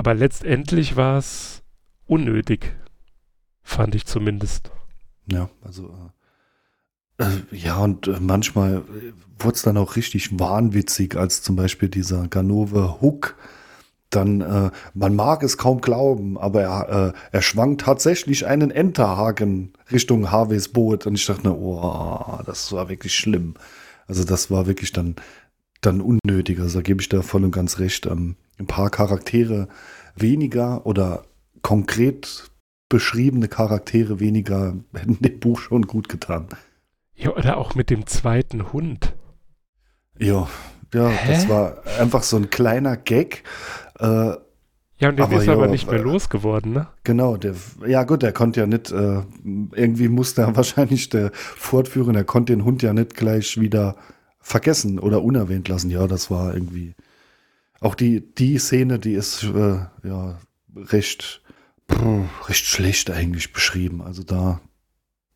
Aber 0.00 0.14
letztendlich 0.14 0.96
war 0.96 1.18
es 1.18 1.62
unnötig, 2.06 2.74
fand 3.62 3.94
ich 3.94 4.06
zumindest. 4.06 4.70
Ja, 5.30 5.50
also 5.60 5.94
äh, 7.18 7.24
äh 7.24 7.28
ja, 7.54 7.76
und 7.76 8.08
äh, 8.08 8.16
manchmal 8.18 8.76
äh, 8.76 9.12
wurde 9.38 9.56
es 9.56 9.60
dann 9.60 9.76
auch 9.76 9.96
richtig 9.96 10.38
wahnwitzig, 10.38 11.16
als 11.16 11.42
zum 11.42 11.54
Beispiel 11.54 11.90
dieser 11.90 12.28
Ganove 12.28 13.02
Hook 13.02 13.36
dann, 14.08 14.40
äh, 14.40 14.70
man 14.94 15.14
mag 15.14 15.42
es 15.42 15.58
kaum 15.58 15.82
glauben, 15.82 16.38
aber 16.38 16.62
er, 16.62 17.08
äh, 17.08 17.12
er 17.32 17.42
schwang 17.42 17.76
tatsächlich 17.76 18.46
einen 18.46 18.70
Enterhaken 18.70 19.74
Richtung 19.92 20.30
Harveys 20.30 20.68
Boot 20.68 21.06
und 21.06 21.16
ich 21.16 21.26
dachte, 21.26 21.54
oh, 21.54 22.38
das 22.46 22.72
war 22.72 22.88
wirklich 22.88 23.14
schlimm. 23.14 23.52
Also 24.06 24.24
das 24.24 24.50
war 24.50 24.66
wirklich 24.66 24.92
dann, 24.92 25.16
dann 25.82 26.00
unnötig. 26.00 26.58
Also 26.58 26.78
da 26.78 26.82
gebe 26.82 27.02
ich 27.02 27.10
da 27.10 27.20
voll 27.20 27.44
und 27.44 27.50
ganz 27.50 27.78
recht. 27.78 28.06
Ähm, 28.06 28.36
ein 28.60 28.66
paar 28.66 28.90
Charaktere 28.90 29.68
weniger 30.14 30.86
oder 30.86 31.24
konkret 31.62 32.50
beschriebene 32.88 33.48
Charaktere 33.48 34.20
weniger 34.20 34.74
hätten 34.94 35.18
dem 35.20 35.40
Buch 35.40 35.60
schon 35.60 35.82
gut 35.86 36.08
getan. 36.08 36.48
Ja, 37.14 37.34
oder 37.34 37.56
auch 37.56 37.74
mit 37.74 37.90
dem 37.90 38.06
zweiten 38.06 38.72
Hund. 38.72 39.14
Ja, 40.18 40.48
ja, 40.94 41.08
Hä? 41.08 41.32
das 41.32 41.48
war 41.48 41.82
einfach 41.98 42.22
so 42.22 42.36
ein 42.36 42.50
kleiner 42.50 42.96
Gag. 42.96 43.44
Äh, 43.98 44.34
ja, 44.98 45.08
und 45.08 45.18
der 45.18 45.32
ist 45.32 45.48
aber 45.48 45.66
jo, 45.66 45.70
nicht 45.70 45.90
mehr 45.90 46.00
äh, 46.00 46.02
losgeworden, 46.02 46.72
ne? 46.72 46.88
Genau, 47.04 47.36
der, 47.38 47.54
ja 47.86 48.04
gut, 48.04 48.22
der 48.22 48.32
konnte 48.32 48.60
ja 48.60 48.66
nicht, 48.66 48.90
äh, 48.90 49.22
irgendwie 49.72 50.08
musste 50.08 50.42
er 50.42 50.56
wahrscheinlich 50.56 51.08
der 51.08 51.30
fortführen, 51.34 52.14
er 52.16 52.24
konnte 52.24 52.52
den 52.52 52.64
Hund 52.64 52.82
ja 52.82 52.92
nicht 52.92 53.14
gleich 53.16 53.58
wieder 53.58 53.96
vergessen 54.40 54.98
oder 54.98 55.22
unerwähnt 55.22 55.68
lassen. 55.68 55.90
Ja, 55.90 56.06
das 56.06 56.30
war 56.30 56.52
irgendwie, 56.54 56.94
auch 57.80 57.94
die, 57.94 58.34
die 58.34 58.58
Szene, 58.58 58.98
die 58.98 59.14
ist 59.14 59.42
äh, 59.42 59.86
ja 60.04 60.38
recht, 60.76 61.42
pff, 61.90 62.48
recht 62.48 62.66
schlecht 62.66 63.10
eigentlich 63.10 63.52
beschrieben. 63.52 64.02
Also 64.02 64.22
da, 64.22 64.60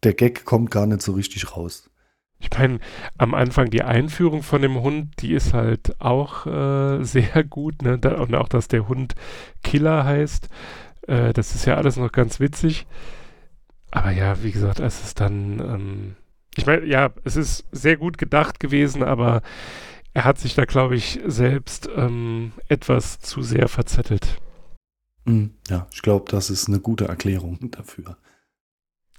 der 0.02 0.14
Gag 0.14 0.44
kommt 0.44 0.70
gar 0.70 0.86
nicht 0.86 1.02
so 1.02 1.12
richtig 1.12 1.56
raus. 1.56 1.90
Ich 2.38 2.50
meine, 2.58 2.78
am 3.16 3.32
Anfang 3.32 3.70
die 3.70 3.82
Einführung 3.82 4.42
von 4.42 4.60
dem 4.60 4.82
Hund, 4.82 5.14
die 5.20 5.32
ist 5.32 5.54
halt 5.54 6.00
auch 6.00 6.46
äh, 6.46 7.02
sehr 7.04 7.42
gut. 7.44 7.82
Ne? 7.82 7.98
Da, 7.98 8.16
und 8.16 8.34
auch, 8.34 8.48
dass 8.48 8.68
der 8.68 8.88
Hund 8.88 9.14
Killer 9.62 10.04
heißt. 10.04 10.48
Äh, 11.08 11.32
das 11.32 11.54
ist 11.54 11.64
ja 11.64 11.76
alles 11.76 11.96
noch 11.96 12.12
ganz 12.12 12.40
witzig. 12.40 12.86
Aber 13.90 14.10
ja, 14.10 14.42
wie 14.42 14.52
gesagt, 14.52 14.80
es 14.80 15.02
ist 15.02 15.20
dann. 15.20 15.60
Ähm, 15.60 16.16
ich 16.56 16.66
meine, 16.66 16.84
ja, 16.84 17.10
es 17.24 17.36
ist 17.36 17.64
sehr 17.72 17.96
gut 17.96 18.18
gedacht 18.18 18.60
gewesen, 18.60 19.02
aber 19.02 19.42
er 20.14 20.24
hat 20.24 20.38
sich 20.38 20.54
da, 20.54 20.64
glaube 20.64 20.94
ich, 20.94 21.20
selbst 21.26 21.88
ähm, 21.94 22.52
etwas 22.68 23.18
zu 23.18 23.42
sehr 23.42 23.68
verzettelt. 23.68 24.40
Hm, 25.26 25.54
ja, 25.68 25.88
ich 25.92 26.02
glaube, 26.02 26.30
das 26.30 26.50
ist 26.50 26.68
eine 26.68 26.78
gute 26.78 27.08
Erklärung 27.08 27.70
dafür. 27.72 28.16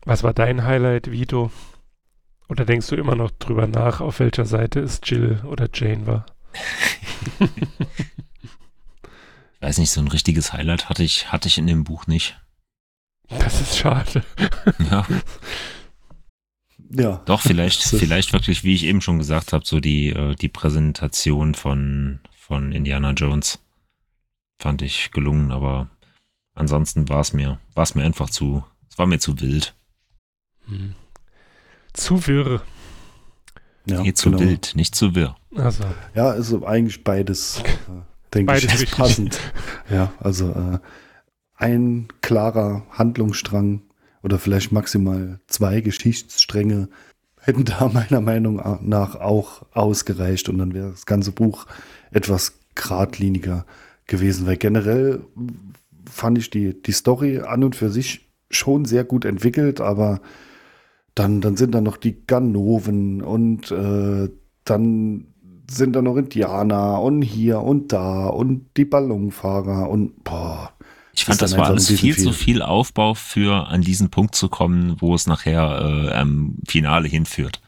Was 0.05 0.23
war 0.23 0.33
dein 0.33 0.63
Highlight, 0.63 1.11
Vito? 1.11 1.51
Oder 2.47 2.63
denkst 2.63 2.87
du 2.87 2.95
immer 2.95 3.15
noch 3.15 3.31
drüber 3.31 3.67
nach, 3.67 4.01
auf 4.01 4.19
welcher 4.19 4.45
Seite 4.45 4.79
es 4.79 5.01
Jill 5.03 5.41
oder 5.45 5.67
Jane 5.73 6.07
war? 6.07 6.25
ich 7.39 7.49
weiß 9.61 9.79
nicht, 9.79 9.91
so 9.91 9.99
ein 9.99 10.07
richtiges 10.07 10.53
Highlight 10.53 10.87
hatte 10.89 11.03
ich, 11.03 11.31
hatte 11.31 11.47
ich 11.49 11.57
in 11.57 11.67
dem 11.67 11.83
Buch 11.83 12.07
nicht. 12.07 12.39
Das 13.27 13.59
ist 13.59 13.77
schade. 13.77 14.23
ja. 14.89 15.05
Ja. 16.89 17.21
Doch, 17.25 17.41
vielleicht, 17.41 17.83
vielleicht 17.83 18.33
wirklich, 18.33 18.63
wie 18.63 18.75
ich 18.75 18.83
eben 18.83 19.01
schon 19.01 19.17
gesagt 19.17 19.53
habe, 19.53 19.65
so 19.65 19.79
die, 19.79 20.09
äh, 20.09 20.35
die 20.35 20.49
Präsentation 20.49 21.55
von, 21.55 22.19
von 22.35 22.71
Indiana 22.71 23.11
Jones 23.11 23.59
fand 24.59 24.81
ich 24.81 25.11
gelungen, 25.11 25.51
aber 25.51 25.89
ansonsten 26.53 27.09
war 27.09 27.21
es 27.21 27.33
mir, 27.33 27.59
war 27.73 27.83
es 27.83 27.95
mir 27.95 28.03
einfach 28.03 28.29
zu, 28.29 28.63
es 28.89 28.97
war 28.97 29.05
mir 29.05 29.19
zu 29.19 29.39
wild. 29.39 29.75
Hm. 30.67 30.95
Zu 31.93 32.27
wirr. 32.27 32.61
Ja, 33.85 34.01
nee, 34.01 34.13
zu 34.13 34.31
genau. 34.31 34.41
wild, 34.41 34.73
nicht 34.75 34.95
zu 34.95 35.13
wirr. 35.15 35.35
Also. 35.55 35.83
Ja, 36.15 36.29
also 36.29 36.65
eigentlich 36.65 37.03
beides, 37.03 37.59
äh, 37.59 38.01
denke 38.33 38.57
ich, 38.57 38.65
ist 38.65 38.91
passend. 38.91 39.39
Ja, 39.89 40.11
also 40.19 40.51
äh, 40.51 40.79
ein 41.55 42.07
klarer 42.21 42.85
Handlungsstrang 42.89 43.83
oder 44.25 44.39
vielleicht 44.39 44.71
maximal 44.71 45.39
zwei 45.45 45.81
Geschichtsstränge 45.81 46.89
hätten 47.39 47.63
da 47.63 47.87
meiner 47.93 48.21
Meinung 48.21 48.59
nach 48.81 49.15
auch 49.15 49.61
ausgereicht 49.71 50.49
und 50.49 50.57
dann 50.57 50.73
wäre 50.73 50.89
das 50.89 51.05
ganze 51.05 51.31
Buch 51.31 51.67
etwas 52.11 52.57
geradliniger 52.73 53.65
gewesen, 54.07 54.47
weil 54.47 54.57
generell 54.57 55.21
fand 56.09 56.39
ich 56.39 56.49
die, 56.49 56.81
die 56.81 56.91
Story 56.91 57.39
an 57.39 57.63
und 57.63 57.75
für 57.75 57.91
sich 57.91 58.27
schon 58.49 58.85
sehr 58.85 59.03
gut 59.03 59.25
entwickelt, 59.25 59.79
aber 59.79 60.21
dann, 61.13 61.39
dann 61.39 61.55
sind 61.55 61.75
da 61.75 61.81
noch 61.81 61.97
die 61.97 62.25
Ganoven 62.25 63.21
und 63.21 63.71
äh, 63.71 64.29
dann 64.65 65.27
sind 65.69 65.95
da 65.95 66.01
noch 66.01 66.17
Indianer 66.17 66.99
und 66.99 67.21
hier 67.21 67.61
und 67.61 67.93
da 67.93 68.25
und 68.25 68.65
die 68.75 68.85
Ballonfahrer 68.85 69.87
und 69.87 70.23
boah, 70.23 70.71
ich 71.15 71.25
fand, 71.25 71.41
das 71.41 71.57
war 71.57 71.67
alles 71.67 71.87
viel, 71.87 71.97
viel 71.97 72.17
zu 72.17 72.33
viel 72.33 72.61
Aufbau 72.61 73.13
für 73.13 73.67
an 73.67 73.81
diesen 73.81 74.09
Punkt 74.09 74.35
zu 74.35 74.49
kommen, 74.49 74.99
wo 74.99 75.15
es 75.15 75.27
nachher 75.27 75.81
äh, 75.81 76.13
am 76.13 76.57
Finale 76.67 77.07
hinführt. 77.07 77.61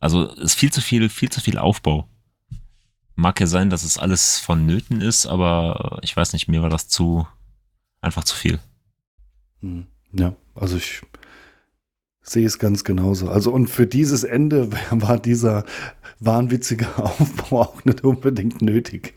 Also 0.00 0.30
es 0.32 0.52
ist 0.52 0.54
viel 0.54 0.72
zu 0.72 0.80
viel, 0.80 1.08
viel 1.08 1.30
zu 1.30 1.40
viel 1.40 1.58
Aufbau. 1.58 2.08
Mag 3.14 3.40
ja 3.40 3.46
sein, 3.46 3.70
dass 3.70 3.84
es 3.84 3.98
alles 3.98 4.38
vonnöten 4.38 5.00
ist, 5.00 5.26
aber 5.26 5.98
ich 6.02 6.16
weiß 6.16 6.32
nicht, 6.32 6.48
mir 6.48 6.62
war 6.62 6.70
das 6.70 6.88
zu 6.88 7.26
einfach 8.00 8.24
zu 8.24 8.36
viel. 8.36 8.58
Hm. 9.60 9.86
Ja, 10.12 10.34
also 10.54 10.76
ich 10.76 11.02
sehe 12.22 12.46
es 12.46 12.58
ganz 12.58 12.84
genauso. 12.84 13.28
Also 13.28 13.52
und 13.52 13.68
für 13.68 13.86
dieses 13.86 14.24
Ende 14.24 14.70
war 14.90 15.18
dieser 15.18 15.64
wahnwitzige 16.20 16.86
Aufbau 16.98 17.62
auch 17.62 17.84
nicht 17.84 18.04
unbedingt 18.04 18.62
nötig. 18.62 19.14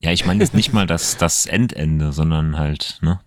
Ja, 0.00 0.12
ich 0.12 0.24
meine 0.26 0.40
jetzt 0.40 0.54
nicht 0.54 0.72
mal 0.72 0.86
das, 0.86 1.16
das 1.16 1.46
Endende, 1.46 2.12
sondern 2.12 2.56
halt, 2.56 2.98
ne? 3.02 3.20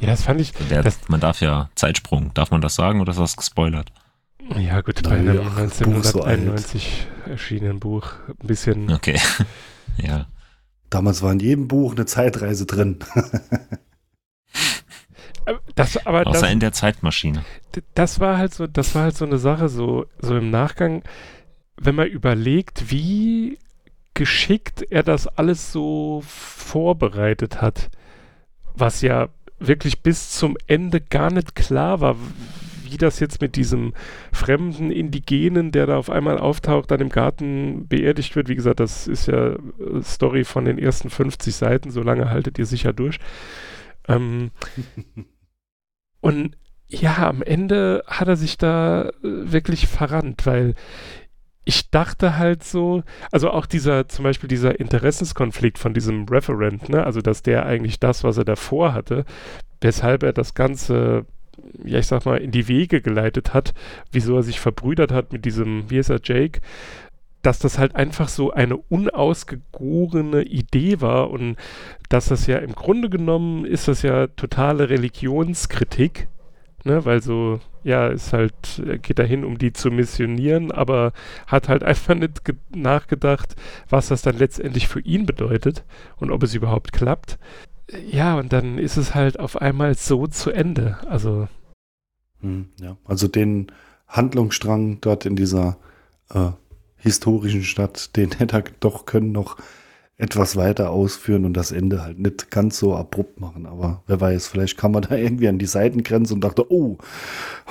Ja, 0.00 0.08
das 0.08 0.22
fand 0.22 0.40
ich. 0.40 0.52
Der, 0.52 0.82
das, 0.82 1.08
man 1.08 1.20
darf 1.20 1.40
ja 1.40 1.70
Zeitsprung, 1.74 2.32
darf 2.34 2.50
man 2.50 2.60
das 2.60 2.74
sagen 2.74 3.00
oder 3.00 3.12
ist 3.12 3.18
das 3.18 3.36
gespoilert? 3.36 3.90
Ja, 4.58 4.82
gut, 4.82 5.02
bei 5.02 5.12
einem 5.12 5.40
1991 5.40 7.06
erschienenen 7.26 7.80
Buch. 7.80 8.12
Ein 8.28 8.46
bisschen. 8.46 8.92
Okay. 8.92 9.18
ja. 9.96 10.26
Damals 10.90 11.22
war 11.22 11.32
in 11.32 11.40
jedem 11.40 11.68
Buch 11.68 11.94
eine 11.94 12.04
Zeitreise 12.04 12.66
drin. 12.66 12.98
das, 15.74 16.06
aber 16.06 16.26
Außer 16.26 16.42
das, 16.42 16.50
in 16.50 16.60
der 16.60 16.72
Zeitmaschine. 16.72 17.44
das 17.94 18.20
war 18.20 18.36
halt 18.36 18.52
so, 18.52 18.66
das 18.66 18.94
war 18.94 19.04
halt 19.04 19.16
so 19.16 19.24
eine 19.24 19.38
Sache, 19.38 19.70
so, 19.70 20.04
so 20.18 20.36
im 20.36 20.50
Nachgang, 20.50 21.02
wenn 21.76 21.94
man 21.94 22.08
überlegt, 22.08 22.90
wie 22.90 23.58
geschickt 24.14 24.86
er 24.90 25.02
das 25.02 25.26
alles 25.26 25.72
so 25.72 26.22
vorbereitet 26.26 27.60
hat, 27.60 27.90
was 28.74 29.02
ja 29.02 29.28
wirklich 29.58 30.02
bis 30.02 30.30
zum 30.30 30.56
Ende 30.66 31.00
gar 31.00 31.32
nicht 31.32 31.54
klar 31.54 32.00
war, 32.00 32.16
wie 32.84 32.96
das 32.96 33.18
jetzt 33.18 33.40
mit 33.40 33.56
diesem 33.56 33.92
fremden 34.32 34.90
Indigenen, 34.90 35.72
der 35.72 35.86
da 35.86 35.96
auf 35.96 36.10
einmal 36.10 36.38
auftaucht, 36.38 36.90
dann 36.90 37.00
im 37.00 37.08
Garten 37.08 37.88
beerdigt 37.88 38.36
wird. 38.36 38.48
Wie 38.48 38.54
gesagt, 38.54 38.80
das 38.80 39.08
ist 39.08 39.26
ja 39.26 39.54
äh, 39.54 39.58
Story 40.02 40.44
von 40.44 40.64
den 40.64 40.78
ersten 40.78 41.10
50 41.10 41.54
Seiten, 41.54 41.90
so 41.90 42.02
lange 42.02 42.30
haltet 42.30 42.58
ihr 42.58 42.66
sicher 42.66 42.92
durch. 42.92 43.18
Ähm, 44.06 44.50
und 46.20 46.56
ja, 46.86 47.28
am 47.28 47.42
Ende 47.42 48.04
hat 48.06 48.28
er 48.28 48.36
sich 48.36 48.58
da 48.58 49.08
äh, 49.08 49.12
wirklich 49.22 49.86
verrannt, 49.88 50.46
weil 50.46 50.74
ich 51.64 51.90
dachte 51.90 52.36
halt 52.36 52.62
so, 52.62 53.02
also 53.30 53.50
auch 53.50 53.66
dieser, 53.66 54.08
zum 54.08 54.24
Beispiel 54.24 54.48
dieser 54.48 54.78
Interessenskonflikt 54.78 55.78
von 55.78 55.94
diesem 55.94 56.24
Referent, 56.28 56.88
ne, 56.88 57.04
also 57.04 57.20
dass 57.20 57.42
der 57.42 57.66
eigentlich 57.66 57.98
das, 58.00 58.24
was 58.24 58.36
er 58.36 58.44
davor 58.44 58.92
hatte, 58.92 59.24
weshalb 59.80 60.22
er 60.22 60.32
das 60.32 60.54
Ganze, 60.54 61.26
ja, 61.84 61.98
ich 61.98 62.06
sag 62.06 62.26
mal, 62.26 62.36
in 62.36 62.50
die 62.50 62.68
Wege 62.68 63.00
geleitet 63.00 63.54
hat, 63.54 63.72
wieso 64.12 64.36
er 64.36 64.42
sich 64.42 64.60
verbrüdert 64.60 65.12
hat 65.12 65.32
mit 65.32 65.44
diesem, 65.44 65.88
wie 65.88 65.98
ist 65.98 66.10
er, 66.10 66.20
Jake, 66.22 66.60
dass 67.42 67.58
das 67.58 67.78
halt 67.78 67.94
einfach 67.94 68.28
so 68.28 68.52
eine 68.52 68.76
unausgegorene 68.76 70.42
Idee 70.42 71.00
war 71.00 71.30
und 71.30 71.56
dass 72.08 72.26
das 72.26 72.46
ja 72.46 72.58
im 72.58 72.74
Grunde 72.74 73.10
genommen 73.10 73.66
ist 73.66 73.88
das 73.88 74.02
ja 74.02 74.28
totale 74.28 74.88
Religionskritik, 74.88 76.28
ne, 76.84 77.04
weil 77.04 77.22
so, 77.22 77.60
ja, 77.82 78.08
ist 78.08 78.32
halt, 78.32 78.82
geht 79.02 79.18
dahin, 79.18 79.44
um 79.44 79.58
die 79.58 79.72
zu 79.72 79.90
missionieren, 79.90 80.70
aber 80.70 81.12
hat 81.46 81.68
halt 81.68 81.82
einfach 81.82 82.14
nicht 82.14 82.40
nachgedacht, 82.74 83.56
was 83.88 84.08
das 84.08 84.22
dann 84.22 84.38
letztendlich 84.38 84.88
für 84.88 85.00
ihn 85.00 85.26
bedeutet 85.26 85.84
und 86.16 86.30
ob 86.30 86.42
es 86.42 86.54
überhaupt 86.54 86.92
klappt. 86.92 87.38
Ja, 88.10 88.38
und 88.38 88.52
dann 88.52 88.78
ist 88.78 88.96
es 88.96 89.14
halt 89.14 89.38
auf 89.38 89.60
einmal 89.60 89.94
so 89.94 90.26
zu 90.26 90.50
Ende. 90.50 90.98
Also. 91.08 91.48
Hm, 92.40 92.68
ja, 92.80 92.96
also 93.04 93.28
den 93.28 93.70
Handlungsstrang 94.08 95.00
dort 95.00 95.26
in 95.26 95.36
dieser 95.36 95.76
äh, 96.30 96.50
historischen 96.96 97.62
Stadt, 97.62 98.16
den 98.16 98.32
hätte 98.38 98.56
er 98.56 98.64
doch 98.80 99.06
können 99.06 99.32
noch 99.32 99.58
etwas 100.16 100.56
weiter 100.56 100.90
ausführen 100.90 101.44
und 101.44 101.54
das 101.54 101.72
Ende 101.72 102.02
halt 102.02 102.18
nicht 102.18 102.50
ganz 102.50 102.78
so 102.78 102.94
abrupt 102.94 103.40
machen. 103.40 103.66
Aber 103.66 104.02
wer 104.06 104.20
weiß, 104.20 104.46
vielleicht 104.46 104.76
kam 104.76 104.92
man 104.92 105.02
da 105.02 105.16
irgendwie 105.16 105.48
an 105.48 105.58
die 105.58 105.66
Seitengrenze 105.66 106.34
und 106.34 106.42
dachte, 106.42 106.70
oh, 106.70 106.98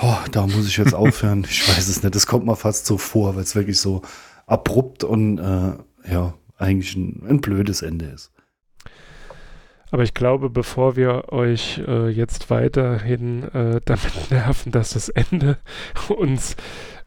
oh 0.01 0.17
da 0.31 0.45
muss 0.45 0.67
ich 0.67 0.77
jetzt 0.77 0.93
aufhören. 0.93 1.45
ich 1.49 1.67
weiß 1.67 1.87
es 1.87 2.03
nicht. 2.03 2.15
Das 2.15 2.27
kommt 2.27 2.45
mir 2.45 2.55
fast 2.55 2.85
so 2.85 2.97
vor, 2.97 3.35
weil 3.35 3.43
es 3.43 3.55
wirklich 3.55 3.79
so 3.79 4.01
abrupt 4.45 5.03
und 5.03 5.39
äh, 5.39 6.11
ja, 6.11 6.33
eigentlich 6.57 6.95
ein, 6.95 7.23
ein 7.27 7.41
blödes 7.41 7.81
Ende 7.81 8.05
ist. 8.05 8.31
Aber 9.93 10.01
ich 10.01 10.15
glaube, 10.15 10.49
bevor 10.49 10.95
wir 10.95 11.31
euch 11.31 11.79
äh, 11.87 12.09
jetzt 12.09 12.49
weiterhin 12.49 13.43
äh, 13.53 13.79
damit 13.85 14.31
nerven, 14.31 14.71
dass 14.71 14.93
das 14.93 15.07
Ende 15.09 15.59
uns, 16.09 16.55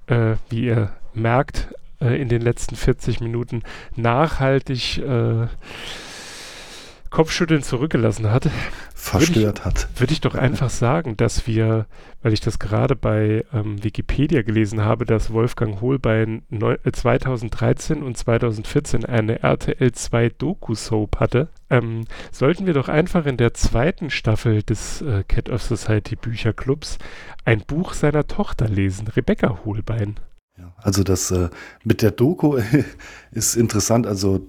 äh, 0.06 0.36
wie 0.48 0.66
ihr 0.66 0.92
merkt, 1.12 1.68
äh, 2.00 2.20
in 2.20 2.28
den 2.28 2.42
letzten 2.42 2.76
40 2.76 3.20
Minuten 3.20 3.62
nachhaltig 3.94 4.98
äh, 4.98 5.46
Kopfschütteln 7.10 7.62
zurückgelassen 7.62 8.30
hat. 8.30 8.50
Verstört 8.94 9.60
ich, 9.60 9.64
hat. 9.64 9.88
Würde 9.96 10.12
ich 10.12 10.20
doch 10.20 10.34
einfach 10.34 10.68
sagen, 10.68 11.16
dass 11.16 11.46
wir, 11.46 11.86
weil 12.22 12.32
ich 12.32 12.40
das 12.40 12.58
gerade 12.58 12.96
bei 12.96 13.44
ähm, 13.54 13.82
Wikipedia 13.82 14.42
gelesen 14.42 14.82
habe, 14.82 15.06
dass 15.06 15.32
Wolfgang 15.32 15.80
Hohlbein 15.80 16.42
neu, 16.50 16.76
äh, 16.84 16.92
2013 16.92 18.02
und 18.02 18.18
2014 18.18 19.04
eine 19.04 19.42
RTL 19.42 19.92
2 19.92 20.28
Doku-Soap 20.30 21.20
hatte, 21.20 21.48
ähm, 21.70 22.04
sollten 22.32 22.66
wir 22.66 22.74
doch 22.74 22.88
einfach 22.88 23.24
in 23.24 23.36
der 23.36 23.54
zweiten 23.54 24.10
Staffel 24.10 24.62
des 24.62 25.00
äh, 25.02 25.24
Cat 25.26 25.48
of 25.48 25.62
Society 25.62 26.16
Bücherclubs 26.16 26.98
ein 27.44 27.60
Buch 27.60 27.94
seiner 27.94 28.26
Tochter 28.26 28.68
lesen, 28.68 29.08
Rebecca 29.08 29.60
Hohlbein. 29.64 30.20
Ja, 30.58 30.72
also 30.78 31.02
das 31.02 31.30
äh, 31.30 31.50
mit 31.84 32.02
der 32.02 32.10
Doku 32.10 32.58
ist 33.30 33.56
interessant. 33.56 34.06
Also 34.06 34.46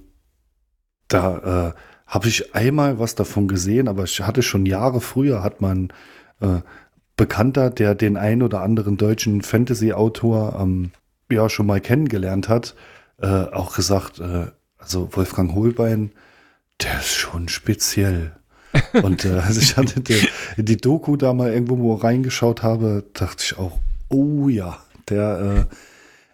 da 1.08 1.70
äh, 1.70 1.74
habe 2.06 2.28
ich 2.28 2.56
einmal 2.56 3.00
was 3.00 3.16
davon 3.16 3.48
gesehen, 3.48 3.88
aber 3.88 4.04
ich 4.06 4.22
hatte 4.22 4.42
schon 4.42 4.66
Jahre 4.66 5.02
früher, 5.02 5.44
hat 5.44 5.62
man 5.62 5.92
äh, 6.40 6.62
Bekannter, 7.18 7.72
der 7.72 7.96
den 7.96 8.16
ein 8.16 8.44
oder 8.44 8.62
anderen 8.62 8.96
deutschen 8.98 9.42
Fantasy-Autor 9.42 10.60
ähm, 10.62 10.92
ja 11.32 11.50
schon 11.50 11.66
mal 11.66 11.82
kennengelernt 11.82 12.48
hat, 12.48 12.76
äh, 13.20 13.28
auch 13.28 13.76
gesagt, 13.76 14.20
äh, 14.20 14.48
also 14.78 15.10
Wolfgang 15.14 15.54
Holbein, 15.54 16.12
der 16.82 17.00
ist 17.00 17.16
schon 17.16 17.50
speziell. 17.50 18.34
Und 19.02 19.26
äh, 19.26 19.40
als 19.40 19.58
ich 19.58 19.76
hatte 19.76 20.02
die, 20.02 20.28
die 20.58 20.78
Doku 20.78 21.18
da 21.18 21.34
mal 21.34 21.52
irgendwo 21.52 21.96
reingeschaut 21.96 22.62
habe, 22.62 23.04
dachte 23.14 23.44
ich 23.44 23.58
auch, 23.58 23.80
oh 24.10 24.48
ja, 24.48 24.78
der, 25.10 25.68
äh, 25.70 25.76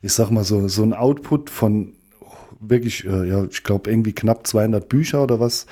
ich 0.04 0.14
sag 0.14 0.30
mal 0.30 0.44
so, 0.44 0.68
so 0.68 0.84
ein 0.84 0.94
Output 0.94 1.50
von 1.50 1.94
wirklich, 2.60 3.06
äh, 3.06 3.28
ja, 3.28 3.46
ich 3.46 3.64
glaube, 3.64 3.90
irgendwie 3.90 4.14
knapp 4.14 4.46
200 4.46 4.88
Bücher 4.88 5.24
oder 5.24 5.40
was 5.40 5.66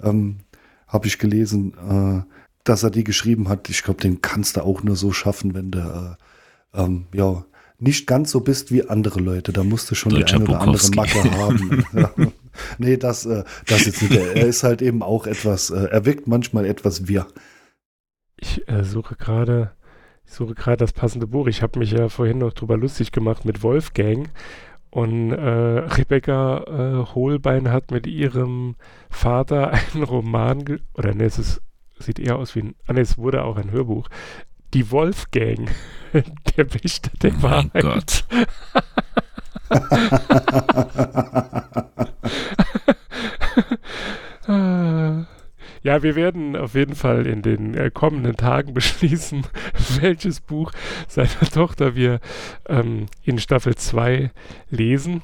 ähm, 0.00 0.38
habe 0.86 1.06
ich 1.06 1.18
gelesen, 1.18 1.74
äh, 1.74 2.22
dass 2.64 2.82
er 2.82 2.90
die 2.90 3.02
geschrieben 3.02 3.48
hat. 3.48 3.68
Ich 3.70 3.82
glaube, 3.82 4.00
den 4.00 4.20
kannst 4.20 4.56
du 4.56 4.60
auch 4.62 4.82
nur 4.82 4.94
so 4.94 5.12
schaffen, 5.12 5.54
wenn 5.54 5.70
du 5.70 6.16
äh, 6.74 6.80
ähm, 6.80 7.06
ja 7.14 7.44
nicht 7.78 8.06
ganz 8.06 8.30
so 8.30 8.40
bist 8.40 8.70
wie 8.72 8.88
andere 8.88 9.20
Leute. 9.20 9.52
Da 9.52 9.64
musst 9.64 9.90
du 9.90 9.94
schon 9.94 10.12
Deutscher 10.12 10.36
die 10.36 10.42
ein 10.42 10.48
oder 10.48 10.60
andere. 10.60 10.90
Macke 10.94 11.30
haben. 11.30 11.84
ja. 11.94 12.10
Nee, 12.76 12.96
das, 12.98 13.24
äh, 13.24 13.44
das 13.66 13.86
jetzt 13.86 14.02
nicht. 14.02 14.14
Er 14.14 14.46
ist 14.46 14.64
halt 14.64 14.82
eben 14.82 15.02
auch 15.02 15.26
etwas, 15.26 15.70
äh, 15.70 15.84
er 15.84 16.04
wirkt 16.04 16.26
manchmal 16.26 16.66
etwas 16.66 17.08
wirr. 17.08 17.26
Ich 18.36 18.68
äh, 18.68 18.84
suche 18.84 19.16
gerade, 19.16 19.72
ich 20.28 20.34
suche 20.34 20.54
gerade 20.54 20.76
das 20.76 20.92
passende 20.92 21.26
Buch. 21.26 21.46
Ich 21.46 21.62
habe 21.62 21.78
mich 21.78 21.90
ja 21.90 22.10
vorhin 22.10 22.38
noch 22.38 22.52
drüber 22.52 22.76
lustig 22.76 23.12
gemacht 23.12 23.46
mit 23.46 23.62
Wolfgang. 23.62 24.28
Und 24.90 25.32
äh, 25.32 25.38
Rebecca 25.38 26.64
äh, 26.66 27.14
Holbein 27.14 27.70
hat 27.70 27.90
mit 27.90 28.06
ihrem 28.06 28.76
Vater 29.08 29.72
einen 29.94 30.02
Roman, 30.04 30.80
oder 30.94 31.14
ne, 31.14 31.24
es 31.24 31.38
ist, 31.38 31.62
sieht 31.98 32.18
eher 32.18 32.36
aus 32.36 32.54
wie 32.54 32.60
ein, 32.60 32.74
ah, 32.86 32.92
ne, 32.92 33.00
es 33.00 33.16
wurde 33.16 33.42
auch 33.42 33.56
ein 33.56 33.70
Hörbuch. 33.70 34.08
Die 34.74 34.90
Wolfgang, 34.90 35.70
der 36.12 36.74
Wächter 36.74 37.10
der 37.22 37.32
Oh 37.32 37.38
mein 37.40 37.70
Wahrheit. 37.72 37.82
Gott. 37.82 38.24
Ah. 44.46 45.26
Ja, 45.82 46.02
wir 46.02 46.16
werden 46.16 46.56
auf 46.56 46.74
jeden 46.74 46.94
Fall 46.94 47.26
in 47.26 47.42
den 47.42 47.74
äh, 47.74 47.90
kommenden 47.92 48.36
Tagen 48.36 48.74
beschließen, 48.74 49.46
welches 50.00 50.40
Buch 50.40 50.72
seiner 51.06 51.50
Tochter 51.52 51.94
wir 51.94 52.20
ähm, 52.68 53.06
in 53.22 53.38
Staffel 53.38 53.74
2 53.74 54.30
lesen. 54.70 55.22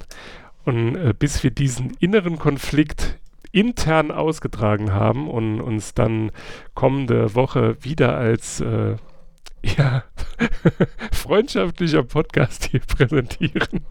Und 0.63 0.95
äh, 0.95 1.13
bis 1.17 1.43
wir 1.43 1.51
diesen 1.51 1.91
inneren 1.99 2.39
Konflikt 2.39 3.19
intern 3.51 4.11
ausgetragen 4.11 4.93
haben 4.93 5.29
und 5.29 5.61
uns 5.61 5.93
dann 5.93 6.31
kommende 6.73 7.35
Woche 7.35 7.77
wieder 7.81 8.17
als 8.17 8.59
äh, 8.59 8.95
ja, 9.77 10.03
freundschaftlicher 11.11 12.03
Podcast 12.03 12.65
hier 12.65 12.81
präsentieren, 12.81 13.85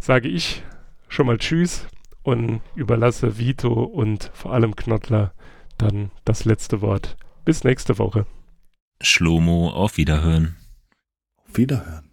sage 0.00 0.28
ich 0.28 0.62
schon 1.08 1.26
mal 1.26 1.38
Tschüss 1.38 1.86
und 2.22 2.60
überlasse 2.74 3.38
Vito 3.38 3.72
und 3.84 4.30
vor 4.32 4.52
allem 4.52 4.74
Knottler 4.74 5.32
dann 5.78 6.10
das 6.24 6.44
letzte 6.44 6.80
Wort. 6.80 7.16
Bis 7.44 7.64
nächste 7.64 7.98
Woche. 7.98 8.26
Schlomo, 9.00 9.70
auf 9.70 9.96
Wiederhören. 9.96 10.56
Auf 11.36 11.56
Wiederhören. 11.56 12.03